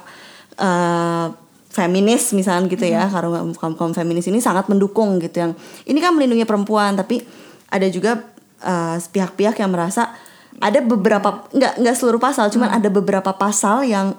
eh, 0.58 1.45
feminis 1.76 2.32
misalnya 2.32 2.72
gitu 2.72 2.88
ya, 2.88 3.04
kaum 3.12 3.52
kaum 3.52 3.74
kaum 3.76 3.92
feminis 3.92 4.24
ini 4.32 4.40
sangat 4.40 4.72
mendukung 4.72 5.20
gitu 5.20 5.44
yang 5.44 5.52
ini 5.84 6.00
kan 6.00 6.16
melindungi 6.16 6.48
perempuan 6.48 6.96
tapi 6.96 7.20
ada 7.68 7.84
juga 7.92 8.24
eh, 8.64 8.96
pihak-pihak 8.96 9.60
yang 9.60 9.68
merasa 9.68 10.16
ada 10.56 10.80
beberapa 10.80 11.44
nggak 11.52 11.84
nggak 11.84 11.96
seluruh 11.96 12.20
pasal, 12.20 12.48
cuman 12.48 12.72
ada 12.72 12.88
beberapa 12.88 13.36
pasal 13.36 13.84
yang 13.84 14.16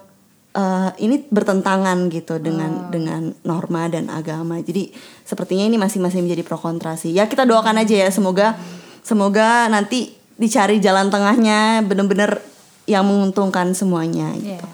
eh, 0.53 0.89
ini 1.01 1.26
bertentangan 1.30 2.14
gitu 2.14 2.38
dengan 2.38 2.93
dengan 2.93 3.34
norma 3.41 3.89
dan 3.89 4.14
agama. 4.14 4.62
Jadi 4.62 4.93
sepertinya 5.26 5.66
ini 5.66 5.78
masih 5.82 5.97
masih 5.97 6.22
menjadi 6.22 6.45
pro 6.45 6.62
kontra 6.62 6.93
sih. 6.93 7.14
Ya 7.14 7.26
kita 7.26 7.45
doakan 7.49 7.82
aja 7.82 8.05
ya 8.05 8.10
semoga 8.14 8.53
semoga 9.01 9.66
nanti 9.72 10.14
dicari 10.38 10.78
jalan 10.78 11.10
tengahnya 11.10 11.82
bener-bener 11.82 12.38
yang 12.86 13.03
menguntungkan 13.03 13.74
semuanya 13.74 14.32
gitu. 14.38 14.68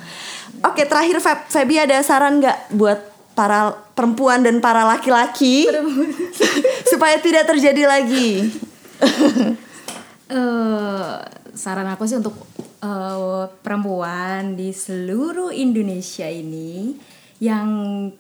Oke 0.64 0.88
terakhir 0.88 1.20
Feb, 1.20 1.40
Febi 1.52 1.76
ada 1.76 2.00
saran 2.00 2.40
nggak 2.40 2.72
buat 2.72 3.00
para 3.36 3.76
perempuan 3.98 4.46
dan 4.46 4.64
para 4.64 4.88
laki-laki 4.88 5.68
supaya 6.92 7.20
tidak 7.20 7.52
terjadi 7.52 7.84
lagi? 7.84 8.48
eh 10.34 11.14
saran 11.54 11.88
aku 11.92 12.08
sih 12.08 12.18
untuk 12.18 12.40
eh, 12.80 13.46
perempuan 13.60 14.56
di 14.56 14.72
seluruh 14.72 15.52
Indonesia 15.52 16.26
ini 16.32 16.96
yang 17.44 17.68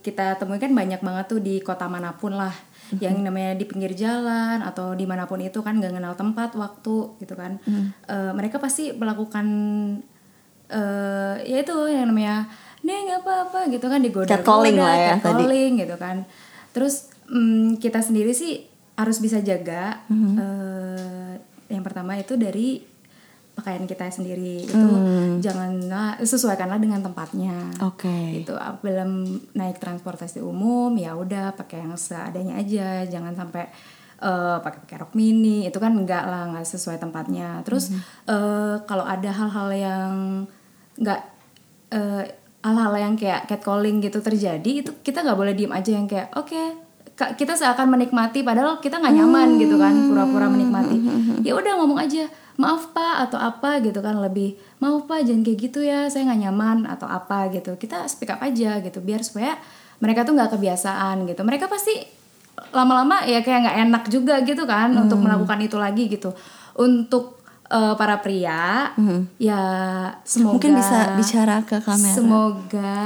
kita 0.03 0.35
temui 0.35 0.59
kan 0.59 0.75
banyak 0.75 0.99
banget 0.99 1.25
tuh 1.31 1.39
di 1.39 1.63
kota 1.63 1.87
mana 1.87 2.11
pun 2.19 2.35
lah. 2.35 2.53
Yang 2.93 3.25
namanya 3.25 3.57
di 3.57 3.65
pinggir 3.65 3.95
jalan 3.95 4.61
atau 4.61 4.93
di 4.93 5.07
mana 5.07 5.25
pun 5.25 5.41
itu 5.41 5.63
kan 5.65 5.81
gak 5.81 5.95
kenal 5.97 6.13
tempat 6.13 6.53
waktu 6.59 6.97
gitu 7.23 7.33
kan. 7.33 7.57
Eh, 8.05 8.31
mereka 8.35 8.59
pasti 8.59 8.91
melakukan 8.91 9.47
eh 10.73 11.35
ya 11.45 11.57
itu 11.59 11.75
yang 11.85 12.09
namanya 12.09 12.49
neng 12.81 13.07
apa 13.13 13.47
apa 13.47 13.59
gitu 13.69 13.85
kan 13.85 14.01
digoda 14.01 14.27
Catcalling 14.27 14.75
lah 14.75 14.95
ya, 14.95 15.13
catcalling 15.15 15.71
gitu 15.77 15.95
kan. 15.95 16.25
Terus 16.71 17.07
mm, 17.25 17.77
kita 17.77 18.01
sendiri 18.01 18.33
sih 18.33 18.65
harus 18.93 19.17
bisa 19.17 19.39
jaga 19.39 20.03
Mhm. 20.05 20.33
eh, 20.35 21.33
yang 21.69 21.81
pertama 21.81 22.13
itu 22.13 22.35
dari 22.35 22.83
pakaian 23.53 23.85
kita 23.85 24.09
sendiri. 24.09 24.65
Itu 24.65 24.73
Hmm. 24.75 25.37
janganlah 25.37 26.17
sesuaikanlah 26.19 26.77
dengan 26.77 26.99
tempatnya. 26.99 27.53
Oke. 27.79 28.09
gitu. 28.35 28.53
Belum 28.81 29.25
naik 29.53 29.77
transportasi 29.77 30.41
umum 30.41 30.89
ya 30.93 31.13
udah 31.13 31.53
pakai 31.53 31.81
yang 31.81 31.93
seadanya 31.93 32.57
aja. 32.57 33.05
Jangan 33.07 33.33
sampai 33.33 33.69
eh, 34.19 34.57
pakai 34.57 34.79
pakai 34.81 34.97
rok 34.97 35.13
mini. 35.13 35.63
Itu 35.63 35.77
kan 35.77 35.93
enggak 35.93 36.23
lah 36.23 36.49
nggak 36.49 36.65
sesuai 36.65 36.97
tempatnya. 36.97 37.61
Terus 37.61 37.93
eh, 38.25 38.75
kalau 38.83 39.05
ada 39.05 39.29
hal-hal 39.29 39.69
yang 39.71 40.11
nggak 41.03 41.21
eh, 41.91 42.23
hal-hal 42.63 42.93
yang 42.95 43.13
kayak 43.19 43.45
catcalling 43.51 43.99
gitu 43.99 44.23
terjadi 44.23 44.71
itu 44.87 44.91
kita 45.03 45.19
nggak 45.21 45.37
boleh 45.37 45.53
diem 45.53 45.71
aja 45.75 45.91
yang 45.91 46.07
kayak 46.07 46.31
oke 46.33 46.83
Kak, 47.13 47.37
kita 47.37 47.53
seakan 47.53 47.93
menikmati 47.93 48.41
padahal 48.41 48.81
kita 48.81 48.97
nggak 48.97 49.13
nyaman 49.13 49.61
gitu 49.61 49.77
kan 49.77 49.93
pura-pura 50.09 50.49
menikmati. 50.49 50.97
Ya 51.45 51.53
udah 51.53 51.77
ngomong 51.77 52.01
aja 52.01 52.25
maaf 52.57 52.89
pak 52.89 53.29
atau 53.29 53.37
apa 53.37 53.85
gitu 53.85 54.01
kan 54.01 54.17
lebih 54.17 54.57
maaf 54.81 55.05
pak 55.05 55.21
jangan 55.21 55.45
kayak 55.45 55.57
gitu 55.61 55.85
ya 55.85 56.09
saya 56.09 56.33
nggak 56.33 56.41
nyaman 56.49 56.89
atau 56.89 57.05
apa 57.05 57.53
gitu. 57.53 57.77
Kita 57.77 58.09
speak 58.09 58.33
up 58.33 58.41
aja 58.41 58.81
gitu 58.81 58.97
biar 58.97 59.21
supaya 59.21 59.61
mereka 60.01 60.25
tuh 60.25 60.33
nggak 60.33 60.57
kebiasaan 60.57 61.29
gitu. 61.29 61.45
Mereka 61.45 61.69
pasti 61.69 62.01
lama-lama 62.73 63.29
ya 63.29 63.45
kayak 63.45 63.59
nggak 63.61 63.77
enak 63.85 64.03
juga 64.09 64.41
gitu 64.41 64.65
kan 64.65 64.97
untuk 64.97 65.21
melakukan 65.21 65.61
itu 65.61 65.77
lagi 65.77 66.09
gitu. 66.09 66.33
Untuk 66.81 67.42
eh, 67.73 67.93
para 67.95 68.15
pria 68.17 68.93
ya 69.37 69.61
semoga 70.23 70.53
Mungkin 70.55 70.71
bisa 70.75 70.97
bicara 71.15 71.57
ke 71.61 71.77
kamera. 71.79 72.13
Semoga 72.13 73.01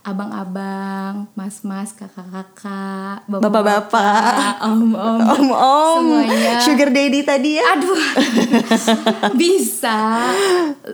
abang-abang, 0.00 1.28
mas-mas, 1.32 1.92
kakak-kakak, 1.92 3.20
Bapak-bapak. 3.28 4.58
om-om, 4.64 5.20
Om-om, 5.20 6.24
semuanya. 6.24 6.56
sugar 6.58 6.88
daddy 6.88 7.20
tadi 7.20 7.60
ya. 7.60 7.64
Aduh, 7.70 7.94
bisa, 9.40 10.32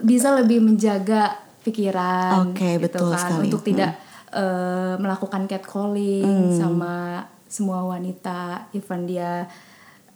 bisa 0.03 0.35
lebih 0.35 0.59
menjaga 0.59 1.33
pikiran. 1.63 2.51
Oke, 2.51 2.77
gitu 2.77 2.83
betul 2.83 3.09
kan, 3.09 3.19
sekali. 3.19 3.47
Untuk 3.47 3.63
tidak 3.63 3.91
eh, 4.29 4.93
melakukan 4.97 5.47
catcalling 5.47 6.27
Hmm. 6.27 6.51
sama 6.53 6.93
semua 7.47 7.87
wanita, 7.87 8.67
even 8.71 9.07
dia 9.07 9.47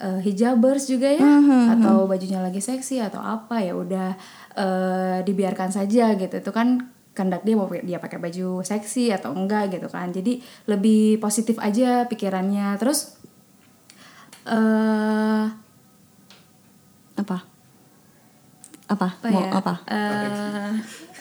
eh, 0.02 0.20
hijabers 0.26 0.90
juga 0.90 1.14
ya, 1.14 1.22
Hmm, 1.22 1.78
atau 1.78 2.10
bajunya 2.10 2.42
lagi 2.42 2.60
seksi 2.60 2.98
atau 3.00 3.22
apa 3.22 3.62
ya 3.62 3.78
udah 3.78 4.18
eh, 4.58 5.18
dibiarkan 5.22 5.70
saja 5.70 6.18
gitu. 6.18 6.34
Itu 6.42 6.52
kan 6.52 6.90
kehendak 7.14 7.44
dia 7.44 7.56
mau 7.60 7.68
dia 7.70 8.00
pakai 8.02 8.18
baju 8.18 8.66
seksi 8.66 9.14
atau 9.14 9.32
enggak 9.38 9.78
gitu 9.78 9.88
kan. 9.88 10.10
Jadi 10.10 10.42
lebih 10.66 11.22
positif 11.22 11.62
aja 11.62 12.10
pikirannya. 12.10 12.76
Terus 12.82 13.16
eh 14.50 15.46
Apa? 17.22 17.51
Apa? 18.92 19.08
apa 19.16 19.28
Mau 19.30 19.40
ya? 19.40 19.50
apa? 19.54 19.74
Eh, 19.86 20.70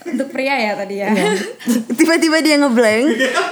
untuk 0.03 0.29
pria 0.29 0.57
ya 0.57 0.73
tadi 0.75 0.99
ya. 0.99 1.12
Tiba-tiba 1.93 2.41
dia 2.41 2.57
ngeblank. 2.57 3.07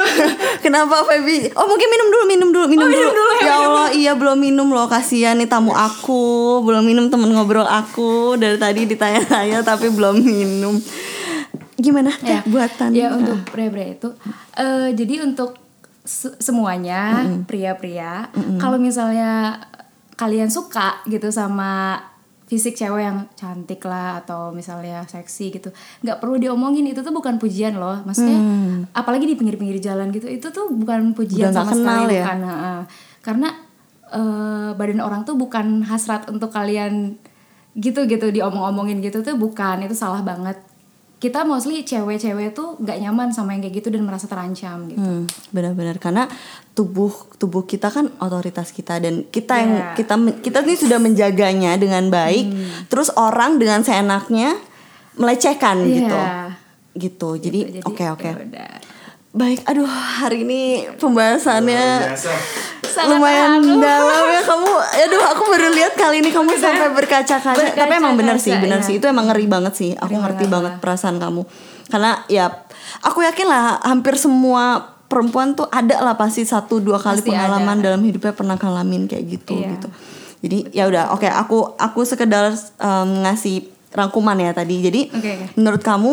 Kenapa 0.64 1.04
Feby? 1.04 1.54
Oh 1.54 1.64
mungkin 1.64 1.86
minum 1.86 2.08
dulu, 2.08 2.24
minum 2.26 2.48
dulu, 2.50 2.66
minum, 2.66 2.88
dulu. 2.88 3.24
Ya 3.38 3.54
Allah, 3.54 3.88
iya 3.92 4.12
belum 4.12 4.34
minum 4.36 4.66
loh. 4.68 4.84
Kasihan 4.84 5.36
nih 5.36 5.46
tamu 5.46 5.70
aku, 5.70 6.58
belum 6.62 6.82
minum 6.82 7.06
temen 7.06 7.30
ngobrol 7.30 7.62
aku 7.62 8.34
dari 8.34 8.56
tadi 8.56 8.84
ditanya-tanya 8.86 9.62
tapi 9.62 9.86
belum 9.88 10.18
minum. 10.18 10.74
Gimana 11.78 12.10
ya 12.18 12.42
buatan? 12.42 12.90
ya 12.90 13.14
untuk 13.14 13.38
pria-pria 13.46 13.94
itu 13.94 14.10
eh 14.52 14.90
jadi 14.90 15.22
untuk 15.22 15.54
se- 16.02 16.34
semuanya 16.36 17.22
pria-pria 17.46 18.26
kalau 18.58 18.82
misalnya 18.82 19.62
kalian 20.16 20.50
suka 20.50 20.98
gitu 21.06 21.30
sama 21.30 22.02
fisik 22.48 22.80
cewek 22.80 23.04
yang 23.04 23.28
cantik 23.36 23.84
lah 23.84 24.24
atau 24.24 24.48
misalnya 24.50 25.04
seksi 25.04 25.60
gitu. 25.60 25.68
Nggak 26.00 26.16
perlu 26.16 26.40
diomongin 26.40 26.88
itu 26.88 27.04
tuh 27.04 27.12
bukan 27.12 27.36
pujian 27.36 27.76
loh. 27.76 28.00
Maksudnya 28.08 28.40
apalagi 28.96 29.28
di 29.28 29.36
pinggir-pinggir 29.36 29.78
jalan 29.84 30.08
gitu 30.10 30.24
itu 30.26 30.48
tuh 30.48 30.72
bukan 30.72 31.12
pujian 31.12 31.52
Udah 31.52 31.60
sama 31.62 31.72
kenal 31.76 31.84
sekali 31.84 32.14
ya? 32.16 32.24
bukan 32.24 32.38
Heeh. 32.48 32.80
karena 33.20 33.48
eh, 34.08 34.70
badan 34.72 35.00
orang 35.04 35.28
tuh 35.28 35.36
bukan 35.36 35.84
hasrat 35.84 36.32
untuk 36.32 36.48
kalian 36.48 37.20
gitu 37.76 38.08
gitu 38.08 38.32
diomong-omongin 38.32 39.04
gitu 39.04 39.20
tuh 39.20 39.36
bukan 39.36 39.84
itu 39.84 39.92
salah 39.92 40.24
banget. 40.24 40.56
Kita 41.18 41.42
mostly 41.42 41.82
cewek-cewek 41.82 42.54
tuh 42.54 42.78
nggak 42.78 42.98
nyaman 43.02 43.28
sama 43.34 43.52
yang 43.52 43.66
kayak 43.66 43.82
gitu 43.82 43.90
dan 43.90 44.06
merasa 44.06 44.30
terancam 44.30 44.86
gitu. 44.86 45.02
Hmm, 45.02 45.26
benar-benar. 45.50 45.98
Karena 45.98 46.30
tubuh 46.78 47.10
tubuh 47.34 47.66
kita 47.66 47.90
kan 47.90 48.14
otoritas 48.16 48.70
kita 48.70 49.02
dan 49.02 49.26
kita 49.26 49.58
yang 49.58 49.72
Ya. 49.74 49.86
kita 49.92 50.14
kita 50.38 50.62
ini 50.62 50.74
sudah 50.76 50.98
menjaganya 50.98 51.74
dengan 51.74 52.06
baik. 52.06 52.54
Terus 52.86 53.10
orang 53.12 53.58
dengan 53.58 53.82
seenaknya 53.82 54.54
melecehkan 55.12 55.82
gitu. 55.82 56.14
Iya. 56.14 56.54
Gitu. 56.94 57.28
Jadi 57.40 57.58
oke 57.82 58.04
oke. 58.08 58.22
ya 58.24 58.38
udah. 58.38 58.72
Baik, 59.28 59.60
aduh 59.66 59.84
hari 59.84 60.40
ini 60.40 60.88
pembahasannya 60.96 62.10
lumayan 63.04 63.60
dalam 63.76 64.24
ya 64.26 64.42
kamu. 64.42 64.70
Aduh, 65.04 65.22
aku 65.22 65.42
baru 65.46 65.68
lihat 65.70 65.94
kali 65.94 66.18
ini 66.18 66.30
kamu 66.30 66.56
sampai 66.56 66.90
berkaca-kaca. 66.90 67.76
Tapi 67.76 67.92
emang 67.92 68.16
benar 68.16 68.34
sih, 68.36 68.50
Berkaca-kaca, 68.50 68.64
benar 68.64 68.80
ya. 68.80 68.86
sih. 68.86 68.94
Itu 68.98 69.06
emang 69.06 69.30
ngeri 69.30 69.46
banget 69.46 69.74
sih. 69.76 69.90
Aku 69.94 70.10
Ngeri 70.10 70.22
ngerti 70.24 70.44
banget 70.48 70.72
banget. 70.74 70.82
perasaan 70.82 71.16
kamu. 71.18 71.42
Karena 71.86 72.10
ya 72.26 72.46
aku 73.00 73.22
yakin 73.22 73.46
lah 73.46 73.78
hampir 73.80 74.18
semua 74.18 74.96
perempuan 75.08 75.52
tuh 75.52 75.64
ada 75.66 75.98
lah 75.98 76.14
pasti 76.14 76.44
satu 76.44 76.78
dua 76.78 76.96
kali 76.96 77.18
Pasti 77.18 77.32
pengalaman 77.32 77.80
ada. 77.80 77.84
dalam 77.90 78.00
hidupnya 78.00 78.30
pernah 78.30 78.54
ngalamin 78.54 79.04
kayak 79.04 79.24
gitu 79.26 79.56
Iya. 79.56 79.68
gitu. 79.74 79.88
Jadi 80.38 80.58
ya 80.70 80.84
udah, 80.86 81.10
oke 81.10 81.26
aku 81.26 81.74
aku 81.74 82.04
sekedar 82.04 82.52
em, 82.54 83.08
ngasih 83.24 83.66
rangkuman 83.90 84.36
ya 84.36 84.52
tadi. 84.52 84.76
Jadi 84.80 85.00
oke. 85.10 85.32
menurut 85.56 85.80
kamu 85.80 86.12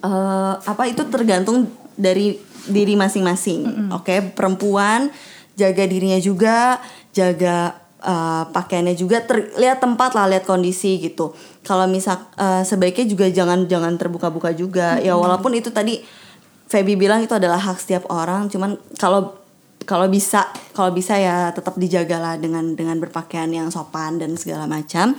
eh, 0.00 0.54
apa 0.58 0.82
itu 0.84 1.04
tergantung 1.06 1.68
dari 1.94 2.38
diri 2.64 2.94
masing-masing. 2.94 3.90
Oke, 3.92 4.20
perempuan 4.28 5.08
jaga 5.54 5.84
dirinya 5.84 6.18
juga, 6.18 6.78
jaga 7.10 7.72
eh, 7.98 8.44
pakaiannya 8.46 8.94
juga, 8.94 9.20
ter- 9.20 9.52
lihat 9.56 9.78
tempat 9.78 10.12
lah, 10.12 10.26
lihat 10.26 10.44
kondisi 10.44 10.98
gitu. 10.98 11.32
Kalau 11.62 11.84
misal 11.84 12.18
eh, 12.34 12.62
sebaiknya 12.62 13.06
juga 13.06 13.26
jangan 13.28 13.66
jangan 13.66 13.94
terbuka-buka 13.94 14.50
juga. 14.52 14.96
Ya 14.98 15.14
walaupun 15.14 15.52
itu 15.52 15.68
tadi 15.68 16.02
Feby 16.68 17.00
bilang 17.00 17.24
itu 17.24 17.32
adalah 17.32 17.56
hak 17.56 17.80
setiap 17.80 18.04
orang, 18.12 18.52
cuman 18.52 18.76
kalau 19.00 19.40
kalau 19.88 20.04
bisa 20.12 20.44
kalau 20.76 20.92
bisa 20.92 21.16
ya 21.16 21.48
tetap 21.56 21.80
dijagalah 21.80 22.36
dengan 22.36 22.76
dengan 22.76 23.00
berpakaian 23.00 23.48
yang 23.48 23.72
sopan 23.72 24.20
dan 24.20 24.36
segala 24.36 24.68
macam. 24.68 25.16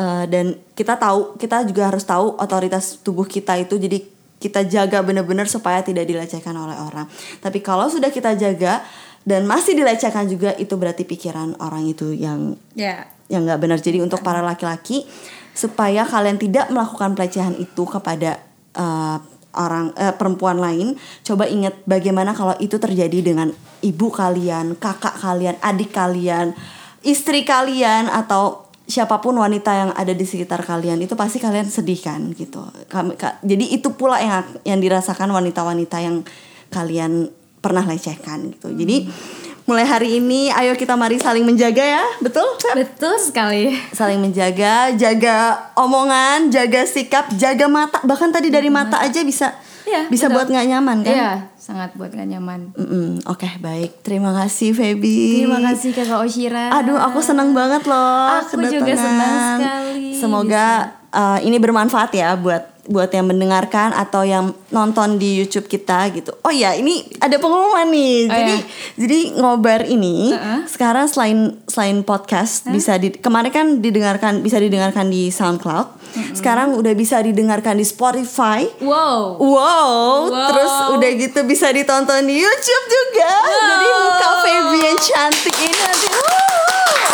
Eh, 0.00 0.24
dan 0.32 0.56
kita 0.72 0.96
tahu 0.96 1.36
kita 1.36 1.68
juga 1.68 1.92
harus 1.92 2.08
tahu 2.08 2.32
otoritas 2.40 2.96
tubuh 3.04 3.28
kita 3.28 3.60
itu 3.60 3.76
jadi 3.76 4.00
kita 4.40 4.64
jaga 4.64 5.04
benar-benar 5.04 5.44
supaya 5.44 5.84
tidak 5.84 6.08
dilecehkan 6.08 6.56
oleh 6.56 6.72
orang. 6.80 7.04
Tapi 7.44 7.60
kalau 7.60 7.92
sudah 7.92 8.08
kita 8.08 8.32
jaga 8.40 8.80
dan 9.28 9.44
masih 9.44 9.76
dilecehkan 9.76 10.24
juga 10.32 10.56
itu 10.56 10.72
berarti 10.80 11.04
pikiran 11.04 11.60
orang 11.60 11.84
itu 11.84 12.16
yang 12.16 12.56
ya. 12.72 13.04
yang 13.28 13.44
nggak 13.44 13.60
benar. 13.60 13.78
Jadi 13.84 14.00
untuk 14.00 14.24
para 14.24 14.40
laki-laki 14.40 15.04
supaya 15.52 16.08
kalian 16.08 16.40
tidak 16.40 16.72
melakukan 16.72 17.12
pelecehan 17.12 17.52
itu 17.60 17.84
kepada 17.84 18.40
eh, 18.72 19.18
orang 19.54 19.90
eh, 19.98 20.14
perempuan 20.14 20.58
lain 20.58 20.94
coba 21.22 21.46
ingat 21.46 21.74
bagaimana 21.84 22.30
kalau 22.32 22.54
itu 22.62 22.78
terjadi 22.78 23.18
dengan 23.22 23.50
ibu 23.82 24.08
kalian 24.08 24.78
kakak 24.78 25.18
kalian 25.18 25.58
adik 25.58 25.90
kalian 25.90 26.54
istri 27.00 27.42
kalian 27.42 28.06
atau 28.06 28.68
siapa 28.84 29.22
pun 29.22 29.38
wanita 29.38 29.70
yang 29.70 29.90
ada 29.94 30.10
di 30.10 30.26
sekitar 30.26 30.66
kalian 30.66 30.98
itu 30.98 31.14
pasti 31.14 31.38
kalian 31.38 31.70
sedih 31.70 32.02
kan 32.02 32.34
gitu. 32.34 32.58
Kami- 32.90 33.14
ka- 33.14 33.38
Jadi 33.46 33.70
itu 33.70 33.94
pula 33.94 34.18
yang 34.18 34.42
yang 34.66 34.82
dirasakan 34.82 35.30
wanita-wanita 35.30 36.02
yang 36.02 36.26
kalian 36.74 37.30
pernah 37.62 37.86
lecehkan 37.86 38.50
gitu. 38.50 38.74
Jadi 38.74 39.06
mulai 39.70 39.86
hari 39.86 40.18
ini 40.18 40.50
ayo 40.50 40.74
kita 40.74 40.98
mari 40.98 41.22
saling 41.22 41.46
menjaga 41.46 41.78
ya, 41.78 42.02
betul? 42.18 42.42
Betul 42.74 43.14
sekali. 43.22 43.70
Saling 43.94 44.18
menjaga, 44.18 44.90
jaga 44.98 45.70
omongan, 45.78 46.50
jaga 46.50 46.82
sikap, 46.82 47.30
jaga 47.38 47.70
mata. 47.70 48.02
Bahkan 48.02 48.34
tadi 48.34 48.50
dari 48.50 48.66
mata 48.66 48.98
aja 48.98 49.22
bisa 49.22 49.54
Iya, 49.86 50.10
bisa 50.10 50.26
betul. 50.26 50.34
buat 50.42 50.46
nggak 50.50 50.66
nyaman 50.74 50.98
kan? 51.06 51.14
Iya, 51.14 51.30
sangat 51.54 51.90
buat 51.98 52.10
gak 52.14 52.28
nyaman. 52.30 52.60
Mm-mm, 52.78 53.26
Oke 53.26 53.48
baik, 53.58 54.06
terima 54.06 54.30
kasih 54.34 54.70
Feby. 54.70 55.46
Terima 55.46 55.58
kasih 55.62 55.90
Kakak 55.94 56.20
Oshira. 56.26 56.70
Aduh, 56.78 56.98
aku 56.98 57.18
senang 57.18 57.50
banget 57.50 57.86
loh 57.90 58.38
Aku 58.44 58.60
juga 58.60 58.94
senang 58.94 59.58
sekali 59.58 60.14
Semoga 60.14 60.94
uh, 61.10 61.38
ini 61.42 61.58
bermanfaat 61.58 62.10
ya 62.14 62.38
buat 62.38 62.79
buat 62.90 63.14
yang 63.14 63.30
mendengarkan 63.30 63.94
atau 63.94 64.26
yang 64.26 64.50
nonton 64.68 65.14
di 65.14 65.38
YouTube 65.38 65.70
kita 65.70 66.10
gitu. 66.10 66.34
Oh 66.42 66.50
ya, 66.50 66.74
ini 66.74 67.06
ada 67.22 67.38
pengumuman 67.38 67.86
nih. 67.86 68.26
Oh, 68.26 68.34
jadi 68.34 68.54
ya. 68.58 68.66
jadi 68.98 69.18
ngobar 69.38 69.86
ini 69.86 70.34
Uh-uh. 70.34 70.66
sekarang 70.66 71.06
selain 71.06 71.54
selain 71.70 72.02
podcast 72.02 72.66
bisa 72.66 72.98
di 72.98 73.14
kemarin 73.14 73.54
kan 73.54 73.66
didengarkan 73.78 74.42
bisa 74.42 74.58
didengarkan 74.58 75.06
di 75.06 75.30
SoundCloud. 75.30 76.02
Sekarang 76.34 76.74
udah 76.74 76.90
bisa 76.92 77.22
didengarkan 77.22 77.78
di 77.78 77.86
Spotify. 77.86 78.66
Wow. 78.82 79.38
Wow, 79.38 79.86
Wow. 80.26 80.48
terus 80.50 80.72
udah 80.98 81.10
gitu 81.14 81.40
bisa 81.46 81.70
ditonton 81.70 82.26
di 82.26 82.42
YouTube 82.42 82.86
juga. 82.90 83.30
Jadi 83.46 83.86
muka 83.86 84.30
Feby 84.42 84.78
yang 84.82 84.98
cantik 84.98 85.54
ini 85.54 85.76
nanti. 85.78 86.06
Wuh, 86.10 86.26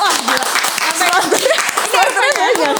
Wah, 0.00 0.14
gila. 0.24 0.46
Supporternya 0.96 1.58
supporternya 1.92 2.32
banyak, 2.40 2.74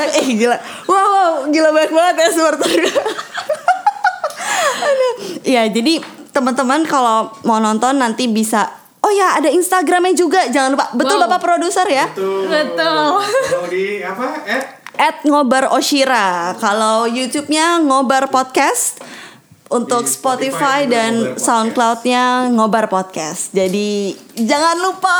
banyak. 0.00 0.14
Eh 0.16 0.28
gila. 0.40 0.56
Wow, 0.88 0.96
wow, 0.96 1.32
gila 1.52 1.68
banyak 1.70 1.92
banget 1.92 2.14
ya 2.16 2.28
supporternya. 2.32 2.92
Aduh. 4.88 5.12
Ya, 5.44 5.62
jadi 5.68 6.00
teman-teman 6.32 6.88
kalau 6.88 7.28
mau 7.44 7.60
nonton 7.60 8.00
nanti 8.00 8.30
bisa 8.30 8.80
Oh 9.00 9.08
ya, 9.08 9.40
ada 9.40 9.48
Instagramnya 9.48 10.12
juga. 10.12 10.44
Jangan 10.52 10.76
lupa. 10.76 10.92
Betul 10.92 11.16
Wow. 11.16 11.24
Bapak 11.24 11.40
produser 11.40 11.88
ya? 11.88 12.04
Betul. 12.12 12.52
Betul. 12.52 13.08
Kalau 13.24 13.68
di 13.72 14.04
apa? 14.04 14.26
At 14.44 14.64
at 15.00 15.16
ngobar 15.24 15.72
Oshira. 15.72 16.52
Kalau 16.60 17.08
YouTube-nya 17.08 17.80
ngobar 17.80 18.28
podcast. 18.28 19.00
Untuk 19.70 20.02
Di 20.02 20.10
Spotify, 20.10 20.82
Spotify 20.82 20.90
dan. 20.90 21.12
SoundCloud-nya 21.38 22.50
ngobar 22.50 22.90
podcast. 22.90 23.54
Jadi 23.54 24.18
jangan 24.34 24.82
lupa 24.82 25.14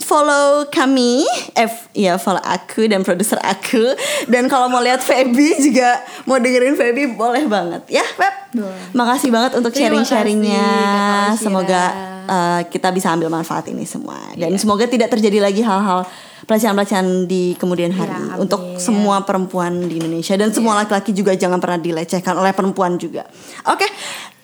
follow 0.00 0.64
kami, 0.72 1.28
F 1.52 1.92
ya 1.92 2.16
follow 2.16 2.40
aku 2.40 2.88
dan 2.88 3.04
produser 3.04 3.36
aku. 3.44 3.92
Dan 4.24 4.48
kalau 4.48 4.72
mau 4.72 4.80
lihat 4.80 5.04
Feby 5.04 5.60
juga 5.60 6.00
mau 6.24 6.40
dengerin 6.40 6.80
Feby 6.80 7.12
boleh 7.12 7.44
banget 7.44 7.82
ya, 7.92 8.04
Feb. 8.16 8.34
Boleh. 8.56 8.82
Makasih 8.96 9.28
banget 9.28 9.52
untuk 9.60 9.68
Terima 9.76 10.00
sharing-sharingnya. 10.00 10.68
Semoga 11.36 11.82
uh, 12.24 12.60
kita 12.72 12.88
bisa 12.90 13.12
ambil 13.12 13.28
manfaat 13.28 13.68
ini 13.68 13.84
semua 13.84 14.16
dan 14.32 14.50
Iya. 14.50 14.58
semoga 14.58 14.88
tidak 14.88 15.12
terjadi 15.12 15.44
lagi 15.44 15.60
hal-hal 15.60 16.08
pelecehan-pelecehan 16.44 17.24
di 17.24 17.52
kemudian 17.54 17.90
hari 17.90 18.08
Ya, 18.08 18.36
amin. 18.36 18.44
untuk 18.44 18.60
semua 18.76 19.22
perempuan 19.22 19.80
di 19.82 19.96
Indonesia 19.96 20.32
dan 20.34 20.48
semua 20.50 20.74
Iya. 20.74 20.80
laki-laki 20.84 21.10
juga 21.10 21.32
jangan 21.32 21.58
pernah 21.58 21.76
dilecehkan 21.76 22.34
oleh 22.34 22.52
perempuan 22.52 22.96
juga. 22.96 23.24
Oke. 23.64 23.84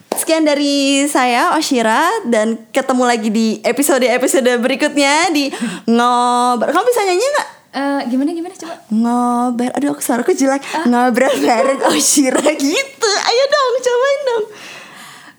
Sekian 0.09 0.41
dari 0.41 1.05
saya 1.05 1.53
Oshira 1.53 2.01
dan 2.25 2.65
ketemu 2.69 3.03
lagi 3.05 3.29
di 3.29 3.47
episode-episode 3.61 4.49
berikutnya 4.57 5.29
di 5.29 5.47
ngobrol. 5.87 6.73
Kamu 6.73 6.85
bisa 6.85 7.01
nyanyi 7.03 7.21
nggak? 7.23 7.47
Eh, 7.69 8.01
gimana 8.09 8.29
gimana 8.31 8.55
coba? 8.55 8.75
Ngobrol. 8.89 9.69
Aduh, 9.71 9.89
aku 9.93 10.01
suaraku 10.01 10.33
jelek. 10.33 10.65
Ah. 10.73 10.83
Ngobrol 10.83 11.37
bareng 11.37 11.81
Oshira 11.87 12.41
gitu. 12.49 13.09
Ayo 13.21 13.43
dong, 13.45 13.73
cobain 13.77 14.19
dong. 14.25 14.43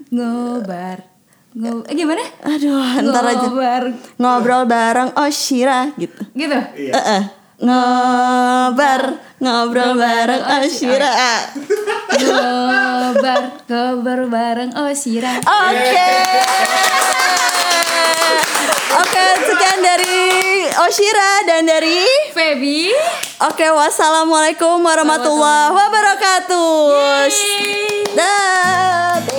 Ngobar. 0.08 0.98
Eh, 1.56 1.94
gimana? 1.96 2.20
Aduh, 2.44 3.08
ntar 3.08 3.24
aja. 3.24 3.48
Ngobar. 3.48 3.82
Ngobrol 4.20 4.62
bareng 4.68 5.10
Oshira 5.16 5.88
gitu. 5.96 6.20
Gitu. 6.36 6.58
Iya. 6.76 6.92
Eh, 6.92 7.08
eh. 7.18 7.22
Ngobar, 7.58 9.02
ngobrol 9.40 9.96
bareng 9.96 10.42
Oshira. 10.60 11.12
Ngobar, 12.20 13.42
ngobar 13.64 14.20
bareng 14.28 14.70
Oshira. 14.76 15.40
Oke. 15.40 16.12
Oke, 18.98 19.24
sekian 19.48 19.78
dari 19.80 20.20
Oshira 20.84 21.30
dan 21.48 21.64
dari 21.64 22.04
Feby. 22.36 22.92
Oke, 23.48 23.66
wassalamualaikum 23.72 24.84
warahmatullahi 24.84 25.72
wabarakatuh. 25.72 26.92
Yeay. 27.32 28.04
Dah. 28.14 29.37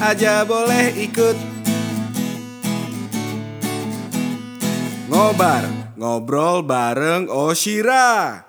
aja 0.00 0.48
boleh 0.48 0.96
ikut 0.96 1.36
Ngobar, 5.06 5.92
ngobrol 6.00 6.64
bareng 6.64 7.28
Oshira 7.28 8.45